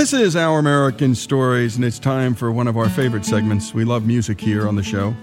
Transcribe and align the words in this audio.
This 0.00 0.14
is 0.14 0.34
Our 0.34 0.58
American 0.58 1.14
Stories, 1.14 1.76
and 1.76 1.84
it's 1.84 1.98
time 1.98 2.34
for 2.34 2.50
one 2.50 2.66
of 2.66 2.78
our 2.78 2.88
favorite 2.88 3.22
segments. 3.22 3.74
We 3.74 3.84
love 3.84 4.06
music 4.06 4.40
here 4.40 4.66
on 4.66 4.74
the 4.74 4.82
show. 4.82 5.14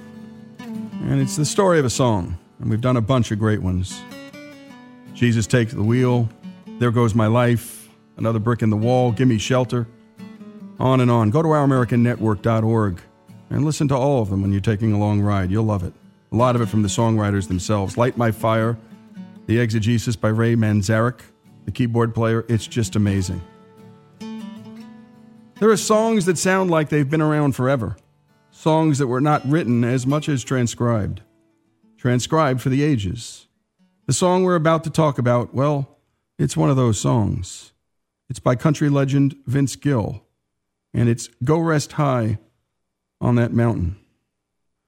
And 0.59 1.19
it's 1.19 1.35
the 1.35 1.45
story 1.45 1.79
of 1.79 1.85
a 1.85 1.89
song, 1.89 2.37
and 2.59 2.69
we've 2.69 2.79
done 2.79 2.95
a 2.95 3.01
bunch 3.01 3.31
of 3.31 3.39
great 3.39 3.59
ones. 3.59 3.99
Jesus 5.15 5.47
Takes 5.47 5.73
the 5.73 5.81
Wheel, 5.81 6.29
There 6.77 6.91
Goes 6.91 7.15
My 7.15 7.25
Life, 7.25 7.89
Another 8.17 8.37
Brick 8.37 8.61
in 8.61 8.69
the 8.69 8.77
Wall, 8.77 9.11
Gimme 9.11 9.39
Shelter, 9.39 9.87
on 10.79 11.01
and 11.01 11.09
on. 11.09 11.31
Go 11.31 11.41
to 11.41 11.47
ouramericannetwork.org 11.47 13.01
and 13.49 13.65
listen 13.65 13.87
to 13.87 13.95
all 13.95 14.21
of 14.21 14.29
them 14.29 14.43
when 14.43 14.51
you're 14.51 14.61
taking 14.61 14.93
a 14.93 14.99
long 14.99 15.21
ride. 15.21 15.49
You'll 15.49 15.65
love 15.65 15.83
it. 15.83 15.93
A 16.31 16.35
lot 16.35 16.55
of 16.55 16.61
it 16.61 16.67
from 16.67 16.83
the 16.83 16.87
songwriters 16.87 17.47
themselves. 17.47 17.97
Light 17.97 18.15
My 18.15 18.29
Fire, 18.29 18.77
The 19.47 19.57
Exegesis 19.57 20.15
by 20.15 20.29
Ray 20.29 20.55
Manzarek, 20.55 21.21
the 21.65 21.71
keyboard 21.71 22.13
player. 22.13 22.45
It's 22.47 22.67
just 22.67 22.95
amazing. 22.95 23.41
There 25.59 25.71
are 25.71 25.77
songs 25.77 26.25
that 26.25 26.37
sound 26.37 26.69
like 26.69 26.89
they've 26.89 27.09
been 27.09 27.21
around 27.21 27.53
forever, 27.55 27.97
songs 28.51 28.99
that 28.99 29.07
were 29.07 29.19
not 29.19 29.43
written 29.43 29.83
as 29.83 30.05
much 30.05 30.29
as 30.29 30.43
transcribed, 30.43 31.21
transcribed 31.97 32.61
for 32.61 32.69
the 32.69 32.83
ages. 32.83 33.47
The 34.05 34.13
song 34.13 34.43
we're 34.43 34.53
about 34.53 34.83
to 34.83 34.91
talk 34.91 35.17
about, 35.17 35.55
well, 35.55 35.97
it's 36.37 36.55
one 36.55 36.69
of 36.69 36.75
those 36.75 37.01
songs. 37.01 37.73
It's 38.29 38.37
by 38.37 38.55
country 38.55 38.87
legend 38.87 39.35
Vince 39.47 39.75
Gill, 39.75 40.23
and 40.93 41.09
it's 41.09 41.27
Go 41.43 41.57
Rest 41.57 41.93
High 41.93 42.37
on 43.19 43.33
That 43.33 43.51
Mountain. 43.51 43.97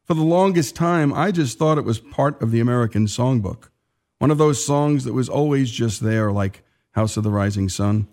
For 0.04 0.14
the 0.14 0.22
longest 0.22 0.76
time, 0.76 1.12
I 1.14 1.32
just 1.32 1.58
thought 1.58 1.80
it 1.80 1.84
was 1.84 2.00
part 2.00 2.40
of 2.44 2.52
the 2.52 2.60
American 2.60 3.08
songbook, 3.08 3.70
one 4.20 4.30
of 4.30 4.38
those 4.38 4.64
songs 4.64 5.04
that 5.06 5.14
was 5.14 5.30
always 5.30 5.72
just 5.72 6.04
there, 6.04 6.32
like 6.32 6.64
House 6.92 7.18
of 7.18 7.24
the 7.24 7.32
Rising 7.32 7.70
Sun. 7.70 8.08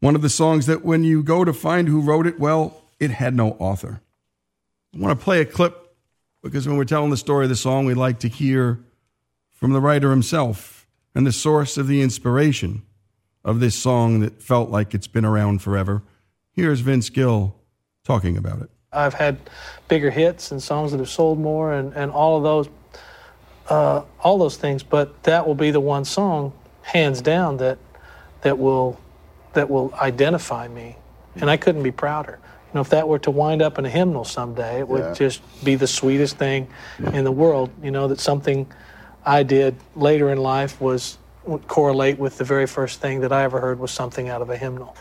One 0.00 0.14
of 0.14 0.22
the 0.22 0.28
songs 0.28 0.66
that 0.66 0.84
when 0.84 1.02
you 1.02 1.22
go 1.22 1.44
to 1.44 1.52
find 1.52 1.88
who 1.88 2.00
wrote 2.00 2.26
it, 2.26 2.38
well, 2.38 2.82
it 3.00 3.10
had 3.10 3.34
no 3.34 3.52
author. 3.58 4.00
I 4.94 4.98
want 4.98 5.18
to 5.18 5.24
play 5.24 5.40
a 5.40 5.44
clip 5.44 5.94
because 6.42 6.68
when 6.68 6.76
we're 6.76 6.84
telling 6.84 7.10
the 7.10 7.16
story 7.16 7.44
of 7.44 7.50
the 7.50 7.56
song, 7.56 7.84
we 7.84 7.94
like 7.94 8.20
to 8.20 8.28
hear 8.28 8.80
from 9.52 9.72
the 9.72 9.80
writer 9.80 10.10
himself 10.10 10.86
and 11.14 11.26
the 11.26 11.32
source 11.32 11.76
of 11.76 11.88
the 11.88 12.00
inspiration 12.00 12.82
of 13.44 13.60
this 13.60 13.74
song 13.74 14.20
that 14.20 14.40
felt 14.40 14.70
like 14.70 14.94
it's 14.94 15.08
been 15.08 15.24
around 15.24 15.62
forever. 15.62 16.02
Here's 16.52 16.80
Vince 16.80 17.10
Gill 17.10 17.56
talking 18.04 18.36
about 18.36 18.62
it. 18.62 18.70
I've 18.92 19.14
had 19.14 19.38
bigger 19.88 20.10
hits 20.10 20.50
and 20.52 20.62
songs 20.62 20.92
that 20.92 20.98
have 20.98 21.10
sold 21.10 21.38
more 21.38 21.72
and, 21.72 21.92
and 21.94 22.10
all 22.10 22.36
of 22.36 22.42
those 22.42 22.68
uh, 23.68 24.02
all 24.20 24.38
those 24.38 24.56
things, 24.56 24.82
but 24.82 25.22
that 25.24 25.46
will 25.46 25.54
be 25.54 25.70
the 25.70 25.80
one 25.80 26.04
song, 26.04 26.54
hands 26.80 27.20
down, 27.20 27.58
that 27.58 27.78
that 28.40 28.58
will 28.58 28.98
that 29.58 29.68
will 29.68 29.92
identify 29.94 30.68
me, 30.68 30.96
and 31.34 31.50
I 31.50 31.56
couldn't 31.56 31.82
be 31.82 31.90
prouder. 31.90 32.38
You 32.42 32.74
know, 32.74 32.80
if 32.80 32.90
that 32.90 33.08
were 33.08 33.18
to 33.20 33.30
wind 33.32 33.60
up 33.60 33.76
in 33.78 33.84
a 33.86 33.88
hymnal 33.90 34.24
someday, 34.24 34.78
it 34.78 34.88
would 34.88 35.02
Yeah. 35.04 35.14
just 35.14 35.40
be 35.64 35.74
the 35.74 35.88
sweetest 35.88 36.36
thing 36.36 36.68
in 37.12 37.24
the 37.24 37.32
world. 37.32 37.70
You 37.82 37.90
know, 37.90 38.06
that 38.08 38.20
something 38.20 38.66
I 39.26 39.42
did 39.42 39.74
later 39.96 40.30
in 40.30 40.38
life 40.38 40.80
was 40.80 41.18
would 41.44 41.66
correlate 41.66 42.18
with 42.18 42.38
the 42.38 42.44
very 42.44 42.66
first 42.66 43.00
thing 43.00 43.20
that 43.20 43.32
I 43.32 43.42
ever 43.42 43.58
heard 43.58 43.80
was 43.80 43.90
something 43.90 44.28
out 44.28 44.42
of 44.42 44.50
a 44.50 44.56
hymnal, 44.56 44.94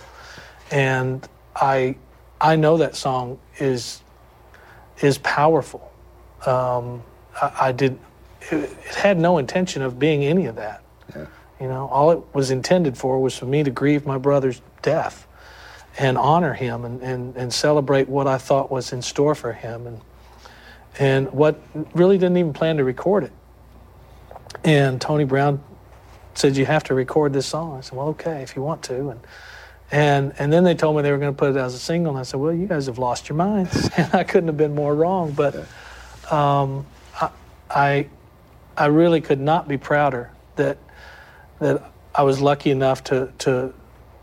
and 0.72 1.28
I 1.56 1.96
I 2.42 2.56
know 2.56 2.78
that 2.78 2.96
song 2.96 3.38
is 3.60 4.02
is 5.02 5.20
powerful. 5.20 5.92
Um, 6.48 7.04
I, 7.40 7.52
I 7.68 7.72
did. 7.74 8.00
It, 8.50 8.72
it 8.90 8.96
had 8.96 9.20
no 9.20 9.38
intention 9.38 9.84
of 9.84 10.00
being 10.00 10.24
any 10.24 10.46
of 10.48 10.56
that. 10.56 10.82
You 11.60 11.68
know, 11.68 11.88
all 11.88 12.12
it 12.12 12.22
was 12.34 12.52
intended 12.52 12.98
for 12.98 13.20
was 13.20 13.38
for 13.38 13.45
me 13.45 13.64
to 13.64 13.72
grieve 13.72 14.06
my 14.06 14.18
brother's 14.18 14.62
death 14.82 15.28
and 15.98 16.18
honor 16.18 16.54
him 16.54 16.86
and, 16.86 17.02
and, 17.02 17.36
and 17.36 17.52
celebrate 17.52 18.08
what 18.08 18.28
I 18.28 18.38
thought 18.38 18.70
was 18.70 18.94
in 18.94 19.02
store 19.02 19.36
for 19.36 19.54
him 19.54 19.88
and 19.88 20.02
and 21.00 21.32
what 21.32 21.62
really 21.94 22.17
didn't 22.17 22.38
even 22.38 22.54
plan 22.54 22.78
to 22.78 22.84
record 22.84 23.23
it. 23.23 23.32
And 24.64 25.00
Tony 25.00 25.26
Brown 25.26 25.64
said, 26.34 26.58
You 26.58 26.66
have 26.66 26.84
to 26.86 26.96
record 26.96 27.34
this 27.34 27.46
song. 27.46 27.78
I 27.78 27.82
said, 27.82 27.96
Well, 27.96 28.08
okay, 28.10 28.42
if 28.42 28.56
you 28.56 28.64
want 28.64 28.82
to. 28.84 29.10
And 29.10 29.20
and 29.92 30.34
and 30.38 30.52
then 30.52 30.64
they 30.64 30.76
told 30.76 30.98
me 30.98 31.02
they 31.02 31.12
were 31.12 31.17
going 31.17 31.34
to 31.34 31.38
put 31.38 31.52
it 31.52 31.58
as 31.58 31.73
a 31.73 31.80
single, 31.80 32.12
and 32.12 32.20
I 32.20 32.23
said, 32.23 32.40
"Well, 32.40 32.54
you 32.54 32.67
guys 32.67 32.88
have 32.88 32.98
lost 32.98 33.30
your 33.30 33.38
minds." 33.38 33.90
And 33.98 34.14
I 34.14 34.23
couldn't 34.23 34.48
have 34.48 34.58
been 34.58 34.76
more 34.76 34.94
wrong. 34.94 35.32
But 35.32 35.56
um, 36.30 36.86
I, 37.20 37.30
I 37.70 38.08
I 38.76 38.86
really 38.88 39.22
could 39.22 39.40
not 39.40 39.67
be 39.67 39.78
prouder 39.78 40.30
that 40.58 40.78
that 41.60 41.92
I 42.14 42.23
was 42.23 42.42
lucky 42.42 42.72
enough 42.72 43.04
to 43.06 43.32
to 43.40 43.73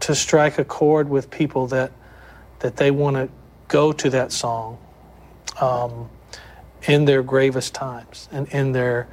to 0.00 0.14
strike 0.14 0.58
a 0.58 0.64
chord 0.64 1.08
with 1.08 1.30
people 1.30 1.66
that 1.68 1.92
that 2.60 2.76
they 2.76 2.90
want 2.90 3.16
to 3.16 3.28
go 3.68 3.92
to 3.92 4.10
that 4.10 4.32
song 4.32 4.78
um, 5.60 6.08
in 6.86 7.04
their 7.04 7.22
gravest 7.22 7.74
times 7.74 8.28
and 8.32 8.48
in 8.48 8.72
their 8.72 9.08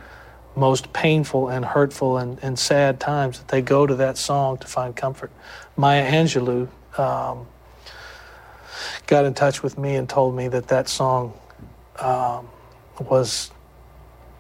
most 0.56 0.92
painful 0.92 1.48
and 1.50 1.64
hurtful 1.64 2.18
and, 2.18 2.38
and 2.42 2.60
sad 2.60 3.00
times 3.00 3.40
that 3.40 3.48
they 3.48 3.62
go 3.62 3.88
to 3.88 3.96
that 3.96 4.18
song 4.18 4.58
to 4.58 4.68
find 4.68 4.96
comfort. 4.96 5.31
Maya 5.78 6.10
Angelou 6.12 6.68
um, 7.00 7.48
got 9.08 9.26
in 9.26 9.34
touch 9.34 9.64
with 9.64 9.78
me 9.78 9.96
and 9.96 10.10
told 10.10 10.36
me 10.36 10.48
that 10.50 10.68
that 10.68 10.90
song 10.90 11.34
um, 12.00 12.50
was 13.00 13.52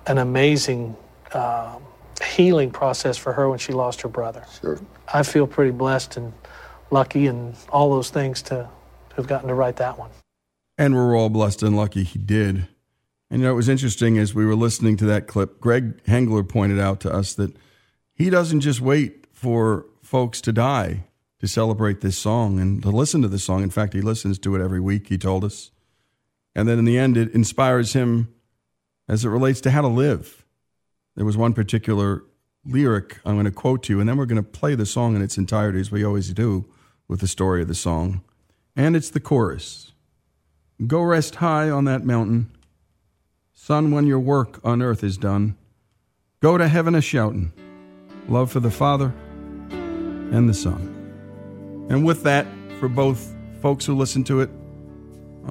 an 0.07 0.17
amazing 0.17 0.95
um, 1.33 1.81
healing 2.23 2.71
process 2.71 3.17
for 3.17 3.33
her 3.33 3.49
when 3.49 3.59
she 3.59 3.73
lost 3.73 4.01
her 4.01 4.09
brother. 4.09 4.45
Sure. 4.59 4.79
I 5.13 5.23
feel 5.23 5.47
pretty 5.47 5.71
blessed 5.71 6.17
and 6.17 6.33
lucky 6.89 7.27
and 7.27 7.55
all 7.69 7.89
those 7.91 8.09
things 8.09 8.41
to, 8.43 8.69
to 9.09 9.15
have 9.15 9.27
gotten 9.27 9.47
to 9.47 9.55
write 9.55 9.77
that 9.77 9.97
one. 9.97 10.09
And 10.77 10.95
we're 10.95 11.17
all 11.17 11.29
blessed 11.29 11.63
and 11.63 11.75
lucky 11.75 12.03
he 12.03 12.19
did. 12.19 12.67
And 13.29 13.41
you 13.41 13.47
know, 13.47 13.53
it 13.53 13.55
was 13.55 13.69
interesting 13.69 14.17
as 14.17 14.33
we 14.33 14.45
were 14.45 14.55
listening 14.55 14.97
to 14.97 15.05
that 15.05 15.27
clip, 15.27 15.59
Greg 15.61 16.03
Hengler 16.03 16.47
pointed 16.47 16.79
out 16.79 16.99
to 17.01 17.13
us 17.13 17.33
that 17.35 17.55
he 18.13 18.29
doesn't 18.29 18.61
just 18.61 18.81
wait 18.81 19.25
for 19.31 19.85
folks 20.01 20.41
to 20.41 20.51
die 20.51 21.05
to 21.39 21.47
celebrate 21.47 22.01
this 22.01 22.17
song 22.17 22.59
and 22.59 22.83
to 22.83 22.89
listen 22.89 23.21
to 23.21 23.27
this 23.27 23.43
song. 23.43 23.63
In 23.63 23.69
fact, 23.69 23.93
he 23.93 24.01
listens 24.01 24.37
to 24.39 24.55
it 24.55 24.61
every 24.61 24.79
week, 24.79 25.07
he 25.07 25.17
told 25.17 25.43
us. 25.43 25.71
And 26.53 26.67
then 26.67 26.77
in 26.77 26.85
the 26.85 26.97
end, 26.97 27.17
it 27.17 27.33
inspires 27.33 27.93
him 27.93 28.33
as 29.07 29.25
it 29.25 29.29
relates 29.29 29.61
to 29.61 29.71
how 29.71 29.81
to 29.81 29.87
live. 29.87 30.40
There 31.15 31.25
was 31.25 31.37
one 31.37 31.53
particular 31.53 32.23
lyric 32.65 33.19
I'm 33.25 33.35
going 33.35 33.45
to 33.45 33.51
quote 33.51 33.83
to 33.83 33.93
you, 33.93 33.99
and 33.99 34.07
then 34.07 34.17
we're 34.17 34.25
going 34.25 34.43
to 34.43 34.49
play 34.49 34.75
the 34.75 34.85
song 34.85 35.15
in 35.15 35.21
its 35.21 35.37
entirety, 35.37 35.79
as 35.79 35.91
we 35.91 36.03
always 36.03 36.31
do 36.33 36.65
with 37.07 37.19
the 37.19 37.27
story 37.27 37.61
of 37.61 37.67
the 37.67 37.75
song. 37.75 38.21
And 38.75 38.95
it's 38.95 39.09
the 39.09 39.19
chorus 39.19 39.91
Go 40.87 41.01
rest 41.03 41.35
high 41.35 41.69
on 41.69 41.85
that 41.85 42.03
mountain. 42.03 42.49
Son, 43.53 43.91
when 43.91 44.07
your 44.07 44.19
work 44.19 44.59
on 44.63 44.81
earth 44.81 45.03
is 45.03 45.15
done, 45.15 45.55
go 46.39 46.57
to 46.57 46.67
heaven 46.67 46.95
a 46.95 47.01
shouting, 47.01 47.53
love 48.27 48.51
for 48.51 48.59
the 48.59 48.71
Father 48.71 49.13
and 49.69 50.49
the 50.49 50.53
Son. 50.55 51.87
And 51.89 52.03
with 52.03 52.23
that, 52.23 52.47
for 52.79 52.89
both 52.89 53.35
folks 53.61 53.85
who 53.85 53.95
listen 53.95 54.23
to 54.23 54.41
it 54.41 54.49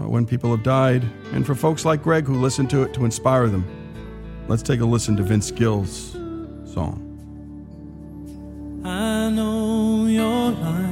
uh, 0.01 0.09
when 0.09 0.27
people 0.27 0.51
have 0.51 0.65
died, 0.65 1.05
and 1.33 1.47
for 1.47 1.55
folks 1.55 1.85
like 1.85 2.03
Greg 2.03 2.27
who 2.27 2.35
listen 2.35 2.67
to 2.69 2.83
it 2.83 2.93
to 2.95 3.05
inspire 3.05 3.47
them, 3.49 3.65
let's 4.51 4.65
take 4.65 4.81
a 4.81 4.85
listen 4.85 5.17
to 5.17 5.23
Vince 5.23 5.53
Gill's 5.53 6.11
song. 6.75 7.07
I 8.85 9.31
know 9.31 10.07
your 10.07 10.51
life 10.51 10.90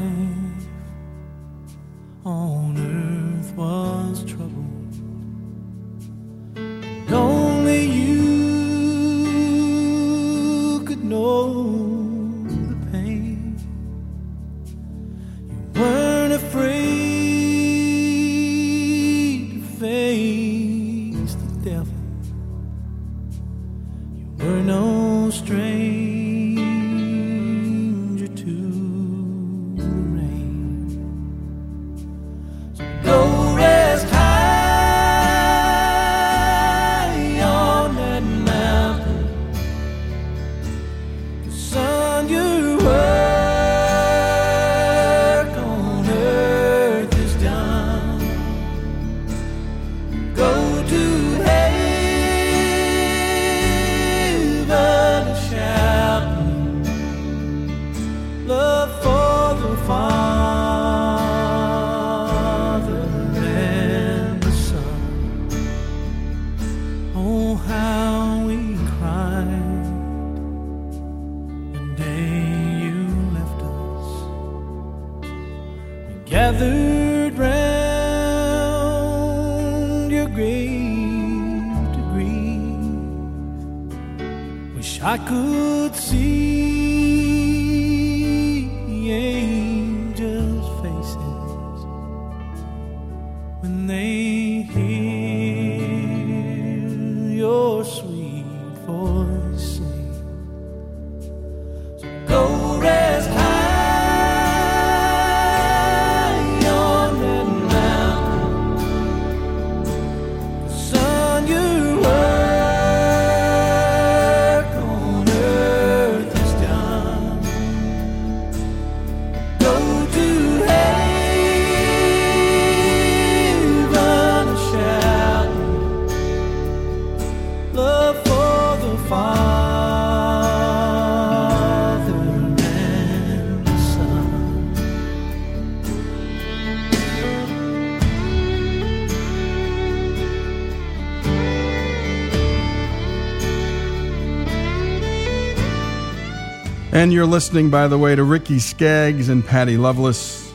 And 146.91 147.13
you're 147.13 147.27
listening, 147.27 147.69
by 147.69 147.87
the 147.87 147.99
way, 147.99 148.17
to 148.17 148.25
Ricky 148.25 148.59
Skaggs 148.59 149.29
and 149.29 149.45
Patty 149.45 149.77
Loveless. 149.77 150.53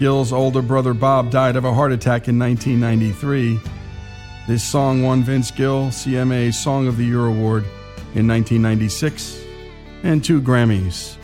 Gill's 0.00 0.32
older 0.32 0.62
brother 0.62 0.94
Bob 0.94 1.30
died 1.30 1.54
of 1.54 1.64
a 1.64 1.72
heart 1.72 1.92
attack 1.92 2.26
in 2.26 2.40
1993. 2.40 3.60
This 4.48 4.64
song 4.64 5.04
won 5.04 5.22
Vince 5.22 5.52
Gill 5.52 5.86
CMA 5.90 6.52
Song 6.52 6.88
of 6.88 6.96
the 6.96 7.04
Year 7.04 7.26
Award 7.26 7.62
in 8.16 8.26
1996 8.26 9.44
and 10.02 10.24
two 10.24 10.42
Grammys. 10.42 11.16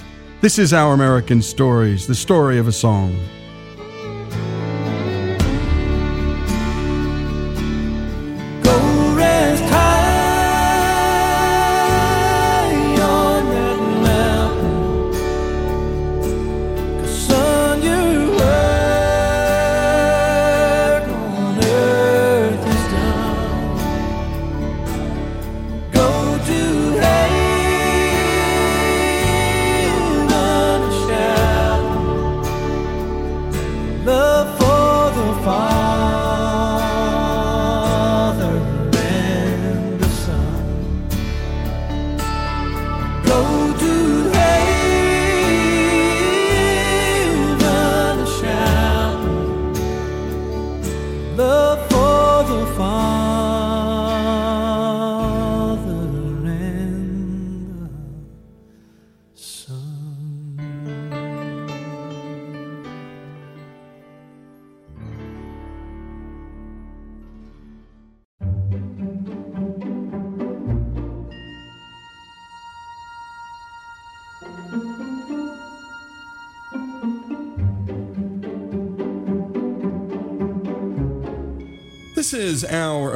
This 0.42 0.60
is 0.60 0.72
Our 0.72 0.94
American 0.94 1.42
Stories, 1.42 2.06
the 2.06 2.14
story 2.14 2.58
of 2.58 2.68
a 2.68 2.72
song. 2.72 3.18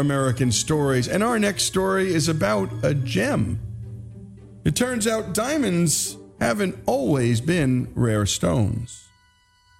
American 0.03 0.51
Stories, 0.51 1.07
and 1.07 1.23
our 1.23 1.39
next 1.39 1.63
story 1.63 2.13
is 2.13 2.29
about 2.29 2.69
a 2.83 2.93
gem. 2.93 3.61
It 4.65 4.75
turns 4.75 5.07
out 5.07 5.33
diamonds 5.33 6.17
haven't 6.41 6.77
always 6.87 7.41
been 7.41 7.89
rare 7.95 8.27
stones. 8.27 9.09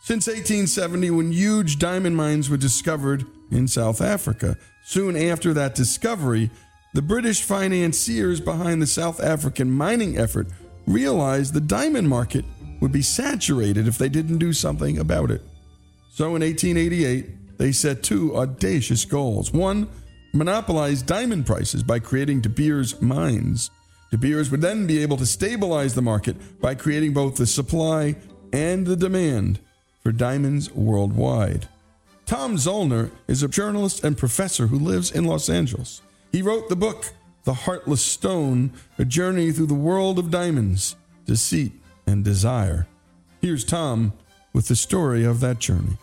Since 0.01 0.29
1870, 0.29 1.11
when 1.11 1.33
huge 1.33 1.81
diamond 1.81 2.17
mines 2.17 2.49
were 2.49 2.57
discovered 2.57 3.27
in 3.51 3.67
South 3.67 4.01
Africa, 4.01 4.57
soon 4.85 5.17
after 5.17 5.53
that 5.55 5.75
discovery, 5.75 6.51
the 6.95 7.03
British 7.03 7.43
financiers 7.43 8.41
behind 8.41 8.81
the 8.81 8.87
South 8.87 9.21
African 9.21 9.73
mining 9.73 10.17
effort 10.17 10.47
realized 10.87 11.53
the 11.53 11.61
diamond 11.61 12.09
market 12.09 12.45
would 12.81 12.93
be 12.93 13.03
saturated 13.03 13.89
if 13.89 13.99
they 13.99 14.09
didn't 14.09 14.39
do 14.39 14.53
something 14.53 14.99
about 14.99 15.33
it. 15.33 15.43
So 16.11 16.37
in 16.37 16.43
1888, 16.43 17.59
they 17.59 17.73
set 17.73 18.03
two 18.03 18.37
audacious 18.37 19.05
goals. 19.05 19.53
One, 19.53 19.89
monopolize 20.33 21.03
diamond 21.03 21.47
prices 21.47 21.83
by 21.83 21.99
creating 21.99 22.41
De 22.41 22.49
Beers 22.49 23.01
mines. 23.01 23.71
De 24.11 24.19
Beers 24.19 24.51
would 24.51 24.61
then 24.61 24.87
be 24.87 25.03
able 25.03 25.17
to 25.17 25.27
stabilize 25.27 25.95
the 25.95 26.03
market 26.03 26.61
by 26.61 26.75
creating 26.75 27.13
both 27.13 27.37
the 27.37 27.47
supply 27.47 28.17
and 28.53 28.87
the 28.87 28.97
demand 28.97 29.59
for 30.03 30.13
diamonds 30.13 30.73
worldwide. 30.73 31.69
Tom 32.27 32.57
Zoellner 32.57 33.11
is 33.27 33.43
a 33.43 33.49
journalist 33.49 34.05
and 34.05 34.17
professor 34.17 34.67
who 34.67 34.79
lives 34.79 35.11
in 35.11 35.25
Los 35.25 35.49
Angeles. 35.49 36.03
He 36.31 36.43
wrote 36.43 36.69
the 36.69 36.77
book, 36.77 37.13
The 37.45 37.55
Heartless 37.55 38.03
Stone 38.03 38.73
A 38.99 39.05
Journey 39.05 39.53
Through 39.53 39.67
the 39.67 39.75
World 39.75 40.19
of 40.19 40.31
Diamonds, 40.31 40.97
Deceit, 41.27 41.73
and 42.07 42.25
Desire. 42.25 42.87
Here's 43.41 43.65
Tom 43.65 44.13
with 44.53 44.69
the 44.69 44.77
story 44.77 45.25
of 45.25 45.41
that 45.41 45.59
journey. 45.59 45.99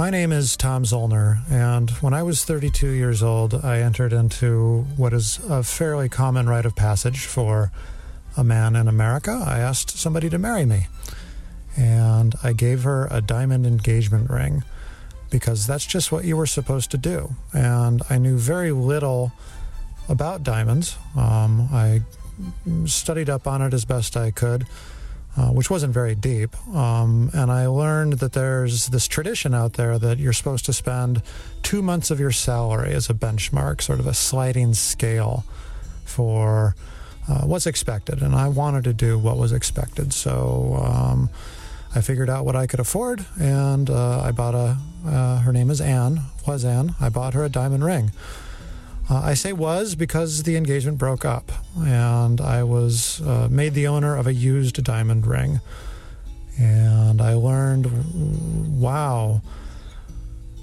My 0.00 0.08
name 0.08 0.32
is 0.32 0.56
Tom 0.56 0.84
Zoellner, 0.84 1.42
and 1.50 1.90
when 2.00 2.14
I 2.14 2.22
was 2.22 2.42
32 2.42 2.88
years 2.88 3.22
old, 3.22 3.54
I 3.54 3.80
entered 3.80 4.14
into 4.14 4.86
what 4.96 5.12
is 5.12 5.38
a 5.46 5.62
fairly 5.62 6.08
common 6.08 6.48
rite 6.48 6.64
of 6.64 6.74
passage 6.74 7.26
for 7.26 7.70
a 8.34 8.42
man 8.42 8.76
in 8.76 8.88
America. 8.88 9.44
I 9.46 9.58
asked 9.58 9.98
somebody 9.98 10.30
to 10.30 10.38
marry 10.38 10.64
me, 10.64 10.86
and 11.76 12.34
I 12.42 12.54
gave 12.54 12.84
her 12.84 13.08
a 13.10 13.20
diamond 13.20 13.66
engagement 13.66 14.30
ring 14.30 14.64
because 15.28 15.66
that's 15.66 15.84
just 15.84 16.10
what 16.10 16.24
you 16.24 16.34
were 16.34 16.46
supposed 16.46 16.90
to 16.92 16.96
do. 16.96 17.34
And 17.52 18.00
I 18.08 18.16
knew 18.16 18.38
very 18.38 18.72
little 18.72 19.32
about 20.08 20.42
diamonds. 20.42 20.96
Um, 21.14 21.68
I 21.70 22.00
studied 22.86 23.28
up 23.28 23.46
on 23.46 23.60
it 23.60 23.74
as 23.74 23.84
best 23.84 24.16
I 24.16 24.30
could 24.30 24.66
uh, 25.36 25.48
which 25.48 25.70
wasn't 25.70 25.92
very 25.92 26.14
deep. 26.14 26.56
Um, 26.74 27.30
and 27.32 27.50
I 27.50 27.66
learned 27.66 28.14
that 28.14 28.32
there's 28.32 28.88
this 28.88 29.06
tradition 29.06 29.54
out 29.54 29.74
there 29.74 29.98
that 29.98 30.18
you're 30.18 30.32
supposed 30.32 30.64
to 30.66 30.72
spend 30.72 31.22
two 31.62 31.82
months 31.82 32.10
of 32.10 32.18
your 32.18 32.32
salary 32.32 32.92
as 32.92 33.08
a 33.08 33.14
benchmark, 33.14 33.80
sort 33.80 34.00
of 34.00 34.06
a 34.06 34.14
sliding 34.14 34.74
scale 34.74 35.44
for 36.04 36.74
uh, 37.28 37.42
what's 37.42 37.66
expected. 37.66 38.22
And 38.22 38.34
I 38.34 38.48
wanted 38.48 38.84
to 38.84 38.92
do 38.92 39.18
what 39.18 39.36
was 39.36 39.52
expected. 39.52 40.12
So 40.12 40.80
um, 40.82 41.30
I 41.94 42.00
figured 42.00 42.30
out 42.30 42.44
what 42.44 42.56
I 42.56 42.66
could 42.66 42.80
afford, 42.80 43.24
and 43.38 43.88
uh, 43.88 44.20
I 44.20 44.32
bought 44.32 44.54
a, 44.54 44.76
uh, 45.06 45.38
her 45.38 45.52
name 45.52 45.70
is 45.70 45.80
Anne, 45.80 46.22
was 46.46 46.64
Anne. 46.64 46.94
I 47.00 47.08
bought 47.08 47.34
her 47.34 47.44
a 47.44 47.48
diamond 47.48 47.84
ring. 47.84 48.12
Uh, 49.10 49.20
I 49.24 49.34
say 49.34 49.52
was 49.52 49.96
because 49.96 50.44
the 50.44 50.56
engagement 50.56 50.96
broke 50.96 51.24
up, 51.24 51.50
and 51.76 52.40
I 52.40 52.62
was 52.62 53.20
uh, 53.22 53.48
made 53.50 53.74
the 53.74 53.88
owner 53.88 54.16
of 54.16 54.28
a 54.28 54.32
used 54.32 54.82
diamond 54.84 55.26
ring. 55.26 55.60
And 56.56 57.20
I 57.20 57.34
learned, 57.34 58.80
wow, 58.80 59.42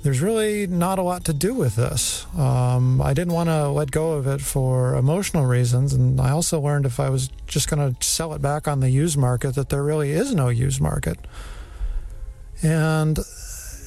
there's 0.01 0.21
really 0.21 0.65
not 0.65 0.97
a 0.97 1.01
lot 1.01 1.25
to 1.25 1.33
do 1.33 1.53
with 1.53 1.75
this. 1.75 2.25
Um, 2.37 3.01
I 3.01 3.13
didn't 3.13 3.33
want 3.33 3.49
to 3.49 3.67
let 3.67 3.91
go 3.91 4.13
of 4.13 4.27
it 4.27 4.39
for 4.39 4.95
emotional 4.95 5.45
reasons, 5.45 5.91
and 5.91 6.21
I 6.21 6.29
also 6.29 6.61
learned 6.61 6.85
if 6.85 7.01
I 7.01 7.09
was 7.09 7.29
just 7.47 7.69
going 7.69 7.93
to 7.93 8.01
sell 8.05 8.33
it 8.33 8.41
back 8.41 8.65
on 8.65 8.79
the 8.79 8.89
used 8.89 9.17
market, 9.17 9.55
that 9.55 9.67
there 9.67 9.83
really 9.83 10.11
is 10.11 10.33
no 10.33 10.47
used 10.47 10.79
market. 10.79 11.17
And 12.63 13.19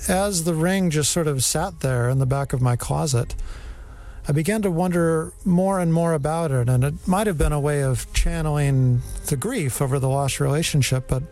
as 0.07 0.45
the 0.45 0.55
ring 0.55 0.91
just 0.91 1.11
sort 1.13 1.29
of 1.29 1.43
sat 1.43 1.81
there 1.81 2.11
in 2.11 2.19
the 2.19 2.27
back 2.27 2.53
of 2.53 2.61
my 2.61 2.77
closet, 2.77 3.35
I 4.31 4.33
began 4.33 4.63
to 4.63 4.71
wonder 4.71 5.33
more 5.45 5.81
and 5.81 5.93
more 5.93 6.13
about 6.13 6.53
it. 6.53 6.69
And 6.69 6.85
it 6.85 6.95
might 7.05 7.27
have 7.27 7.37
been 7.37 7.51
a 7.51 7.59
way 7.59 7.83
of 7.83 8.07
channeling 8.13 9.03
the 9.27 9.37
grief 9.37 9.83
over 9.83 9.99
the 9.99 10.09
lost 10.09 10.39
relationship, 10.39 11.09
but 11.09 11.25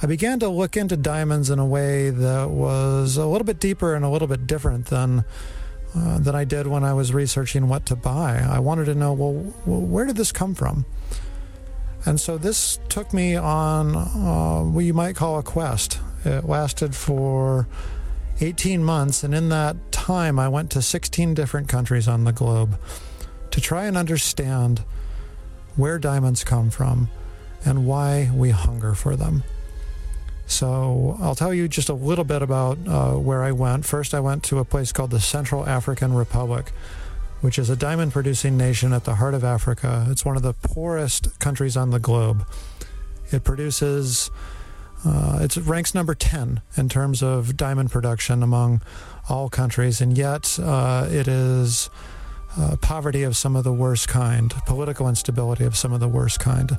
I 0.00 0.06
began 0.06 0.38
to 0.38 0.48
look 0.48 0.78
into 0.78 0.96
diamonds 0.96 1.50
in 1.50 1.58
a 1.58 1.66
way 1.66 2.08
that 2.08 2.48
was 2.48 3.18
a 3.18 3.26
little 3.26 3.44
bit 3.44 3.60
deeper 3.60 3.94
and 3.94 4.02
a 4.02 4.08
little 4.08 4.28
bit 4.28 4.46
different 4.46 4.86
than. 4.86 5.26
Uh, 5.92 6.20
than 6.20 6.36
I 6.36 6.44
did 6.44 6.68
when 6.68 6.84
I 6.84 6.94
was 6.94 7.12
researching 7.12 7.68
what 7.68 7.84
to 7.86 7.96
buy. 7.96 8.38
I 8.38 8.60
wanted 8.60 8.84
to 8.84 8.94
know, 8.94 9.12
well, 9.12 9.32
where 9.64 10.06
did 10.06 10.14
this 10.14 10.30
come 10.30 10.54
from? 10.54 10.84
And 12.06 12.20
so 12.20 12.38
this 12.38 12.78
took 12.88 13.12
me 13.12 13.34
on 13.34 13.96
uh, 13.96 14.62
what 14.62 14.84
you 14.84 14.94
might 14.94 15.16
call 15.16 15.40
a 15.40 15.42
quest. 15.42 15.98
It 16.24 16.44
lasted 16.44 16.94
for 16.94 17.66
18 18.40 18.84
months, 18.84 19.24
and 19.24 19.34
in 19.34 19.48
that 19.48 19.89
time, 20.00 20.38
I 20.38 20.48
went 20.48 20.70
to 20.72 20.82
16 20.82 21.34
different 21.34 21.68
countries 21.68 22.08
on 22.08 22.24
the 22.24 22.32
globe 22.32 22.78
to 23.50 23.60
try 23.60 23.84
and 23.84 23.98
understand 23.98 24.82
where 25.76 25.98
diamonds 25.98 26.42
come 26.42 26.70
from 26.70 27.10
and 27.66 27.86
why 27.86 28.30
we 28.34 28.48
hunger 28.48 28.94
for 28.94 29.14
them. 29.14 29.44
So 30.46 31.18
I'll 31.20 31.34
tell 31.34 31.52
you 31.52 31.68
just 31.68 31.90
a 31.90 31.94
little 31.94 32.24
bit 32.24 32.40
about 32.40 32.78
uh, 32.88 33.12
where 33.12 33.42
I 33.42 33.52
went. 33.52 33.84
First, 33.84 34.14
I 34.14 34.20
went 34.20 34.42
to 34.44 34.58
a 34.58 34.64
place 34.64 34.90
called 34.90 35.10
the 35.10 35.20
Central 35.20 35.68
African 35.68 36.14
Republic, 36.14 36.72
which 37.42 37.58
is 37.58 37.68
a 37.68 37.76
diamond 37.76 38.12
producing 38.12 38.56
nation 38.56 38.94
at 38.94 39.04
the 39.04 39.16
heart 39.16 39.34
of 39.34 39.44
Africa. 39.44 40.06
It's 40.08 40.24
one 40.24 40.36
of 40.36 40.42
the 40.42 40.54
poorest 40.54 41.38
countries 41.38 41.76
on 41.76 41.90
the 41.90 42.00
globe. 42.00 42.46
It 43.30 43.44
produces, 43.44 44.30
uh, 45.04 45.40
it 45.42 45.56
ranks 45.58 45.94
number 45.94 46.14
10 46.14 46.62
in 46.78 46.88
terms 46.88 47.22
of 47.22 47.56
diamond 47.56 47.90
production 47.90 48.42
among 48.42 48.80
all 49.30 49.48
countries, 49.48 50.00
and 50.00 50.18
yet 50.18 50.58
uh, 50.60 51.06
it 51.10 51.28
is 51.28 51.88
uh, 52.58 52.76
poverty 52.80 53.22
of 53.22 53.36
some 53.36 53.56
of 53.56 53.64
the 53.64 53.72
worst 53.72 54.08
kind, 54.08 54.52
political 54.66 55.08
instability 55.08 55.64
of 55.64 55.76
some 55.76 55.92
of 55.92 56.00
the 56.00 56.08
worst 56.08 56.40
kind. 56.40 56.76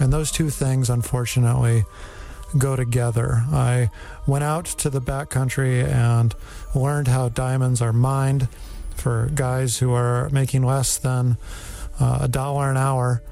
And 0.00 0.12
those 0.12 0.32
two 0.32 0.50
things, 0.50 0.90
unfortunately, 0.90 1.84
go 2.58 2.76
together. 2.76 3.44
I 3.52 3.90
went 4.26 4.44
out 4.44 4.66
to 4.66 4.90
the 4.90 5.00
backcountry 5.00 5.84
and 5.84 6.34
learned 6.74 7.08
how 7.08 7.28
diamonds 7.28 7.80
are 7.80 7.92
mined 7.92 8.48
for 8.96 9.30
guys 9.34 9.78
who 9.78 9.92
are 9.92 10.28
making 10.30 10.62
less 10.62 10.98
than 10.98 11.36
uh, 12.00 12.20
a 12.22 12.28
dollar 12.28 12.70
an 12.70 12.76
hour 12.76 13.22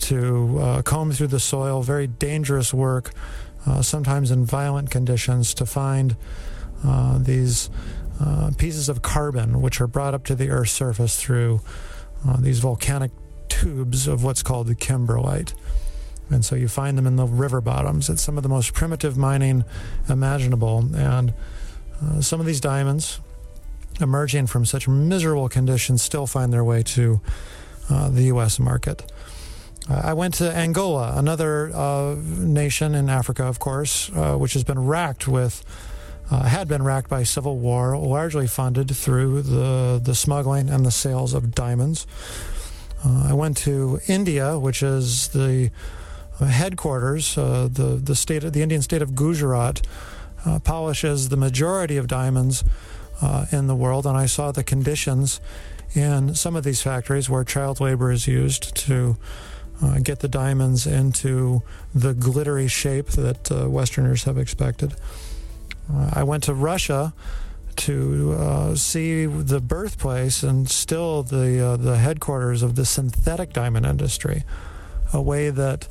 to 0.00 0.58
uh, 0.60 0.82
comb 0.82 1.12
through 1.12 1.28
the 1.28 1.40
soil. 1.40 1.82
Very 1.82 2.06
dangerous 2.06 2.74
work, 2.74 3.12
uh, 3.66 3.82
sometimes 3.82 4.30
in 4.30 4.44
violent 4.44 4.90
conditions, 4.90 5.54
to 5.54 5.66
find 5.66 6.16
uh, 6.84 7.18
these 7.18 7.70
uh, 8.20 8.50
pieces 8.56 8.88
of 8.88 9.02
carbon 9.02 9.60
which 9.60 9.80
are 9.80 9.86
brought 9.86 10.14
up 10.14 10.24
to 10.24 10.34
the 10.34 10.48
Earth's 10.48 10.72
surface 10.72 11.20
through 11.20 11.60
uh, 12.26 12.36
these 12.38 12.60
volcanic 12.60 13.10
tubes 13.48 14.06
of 14.06 14.22
what's 14.22 14.42
called 14.42 14.66
the 14.66 14.74
kimberlite. 14.74 15.54
And 16.30 16.44
so 16.44 16.56
you 16.56 16.68
find 16.68 16.96
them 16.96 17.06
in 17.06 17.16
the 17.16 17.26
river 17.26 17.60
bottoms. 17.60 18.08
It's 18.08 18.22
some 18.22 18.36
of 18.36 18.42
the 18.42 18.48
most 18.48 18.72
primitive 18.72 19.16
mining 19.16 19.64
imaginable. 20.08 20.78
And 20.94 21.34
uh, 22.02 22.20
some 22.20 22.40
of 22.40 22.46
these 22.46 22.60
diamonds, 22.60 23.20
emerging 24.00 24.46
from 24.46 24.64
such 24.64 24.88
miserable 24.88 25.48
conditions, 25.48 26.02
still 26.02 26.26
find 26.26 26.52
their 26.52 26.64
way 26.64 26.82
to 26.82 27.20
uh, 27.90 28.08
the 28.08 28.22
U.S. 28.24 28.58
market. 28.58 29.10
Uh, 29.90 30.00
I 30.02 30.12
went 30.14 30.34
to 30.34 30.50
Angola, 30.50 31.12
another 31.16 32.16
nation 32.16 32.94
in 32.94 33.10
Africa, 33.10 33.44
of 33.44 33.58
course, 33.58 34.08
which 34.08 34.54
has 34.54 34.64
been 34.64 34.78
racked 34.78 35.28
with. 35.28 35.62
Uh, 36.30 36.44
had 36.44 36.66
been 36.66 36.82
racked 36.82 37.10
by 37.10 37.22
civil 37.22 37.58
war, 37.58 37.98
largely 37.98 38.46
funded 38.46 38.90
through 38.96 39.42
the, 39.42 40.00
the 40.02 40.14
smuggling 40.14 40.70
and 40.70 40.84
the 40.84 40.90
sales 40.90 41.34
of 41.34 41.54
diamonds. 41.54 42.06
I 43.04 43.34
went 43.34 43.58
to 43.58 44.00
India, 44.06 44.58
which 44.58 44.82
is 44.82 45.28
the 45.28 45.70
headquarters, 46.40 47.36
uh, 47.36 47.68
the 47.70 48.00
the 48.02 48.16
state, 48.16 48.42
the 48.42 48.62
Indian 48.62 48.82
state 48.82 49.02
of 49.02 49.14
Gujarat, 49.14 49.82
uh, 50.44 50.58
polishes 50.58 51.28
the 51.28 51.36
majority 51.36 51.96
of 51.96 52.06
diamonds 52.06 52.64
uh, 53.20 53.46
in 53.52 53.66
the 53.66 53.74
world, 53.74 54.06
and 54.06 54.16
I 54.16 54.26
saw 54.26 54.52
the 54.52 54.64
conditions 54.64 55.40
in 55.94 56.34
some 56.34 56.56
of 56.56 56.64
these 56.64 56.82
factories 56.82 57.30
where 57.30 57.44
child 57.44 57.80
labor 57.80 58.10
is 58.10 58.26
used 58.26 58.74
to 58.76 59.16
uh, 59.82 59.98
get 60.00 60.20
the 60.20 60.28
diamonds 60.28 60.86
into 60.86 61.62
the 61.94 62.14
glittery 62.14 62.68
shape 62.68 63.08
that 63.10 63.52
uh, 63.52 63.68
Westerners 63.68 64.24
have 64.24 64.38
expected. 64.38 64.94
Uh, 65.92 66.10
I 66.12 66.22
went 66.22 66.44
to 66.44 66.54
Russia 66.54 67.12
to 67.76 68.76
see 68.76 69.26
the 69.26 69.60
birthplace 69.60 70.44
and 70.44 70.70
still 70.70 71.24
the 71.24 71.76
the 71.80 71.98
headquarters 71.98 72.62
of 72.62 72.76
the 72.76 72.84
synthetic 72.84 73.52
diamond 73.52 73.84
industry, 73.84 74.44
a 75.12 75.20
way 75.20 75.50
that 75.50 75.88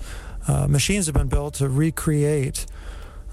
uh, 0.47 0.67
machines 0.67 1.05
have 1.05 1.15
been 1.15 1.27
built 1.27 1.55
to 1.55 1.69
recreate 1.69 2.65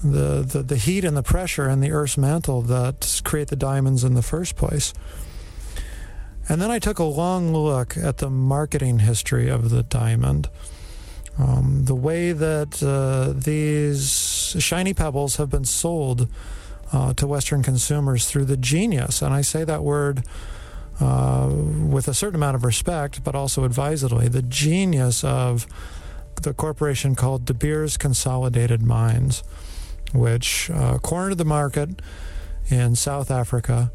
the, 0.02 0.42
the, 0.42 0.62
the 0.62 0.76
heat 0.76 1.04
and 1.04 1.16
the 1.16 1.22
pressure 1.22 1.68
in 1.68 1.80
the 1.80 1.92
Earth's 1.92 2.16
mantle 2.16 2.62
that 2.62 3.20
create 3.24 3.48
the 3.48 3.56
diamonds 3.56 4.04
in 4.04 4.14
the 4.14 4.22
first 4.22 4.56
place. 4.56 4.94
And 6.48 6.60
then 6.60 6.70
I 6.70 6.78
took 6.78 6.98
a 6.98 7.04
long 7.04 7.52
look 7.52 7.96
at 7.96 8.18
the 8.18 8.30
marketing 8.30 9.00
history 9.00 9.48
of 9.48 9.70
the 9.70 9.82
diamond. 9.82 10.48
Um, 11.38 11.84
the 11.84 11.94
way 11.94 12.32
that 12.32 12.82
uh, 12.82 13.32
these 13.36 14.10
shiny 14.58 14.94
pebbles 14.94 15.36
have 15.36 15.50
been 15.50 15.64
sold 15.64 16.28
uh, 16.92 17.14
to 17.14 17.26
Western 17.26 17.62
consumers 17.62 18.26
through 18.28 18.46
the 18.46 18.56
genius, 18.56 19.22
and 19.22 19.32
I 19.32 19.42
say 19.42 19.64
that 19.64 19.82
word 19.82 20.24
uh, 21.00 21.48
with 21.48 22.08
a 22.08 22.14
certain 22.14 22.36
amount 22.36 22.56
of 22.56 22.64
respect, 22.64 23.22
but 23.24 23.34
also 23.34 23.64
advisedly, 23.64 24.28
the 24.28 24.42
genius 24.42 25.24
of 25.24 25.66
the 26.42 26.52
corporation 26.52 27.14
called 27.14 27.44
De 27.44 27.54
Beers 27.54 27.96
Consolidated 27.96 28.82
Mines, 28.82 29.42
which 30.12 30.70
uh, 30.70 30.98
cornered 30.98 31.38
the 31.38 31.44
market 31.44 32.02
in 32.68 32.96
South 32.96 33.30
Africa 33.30 33.92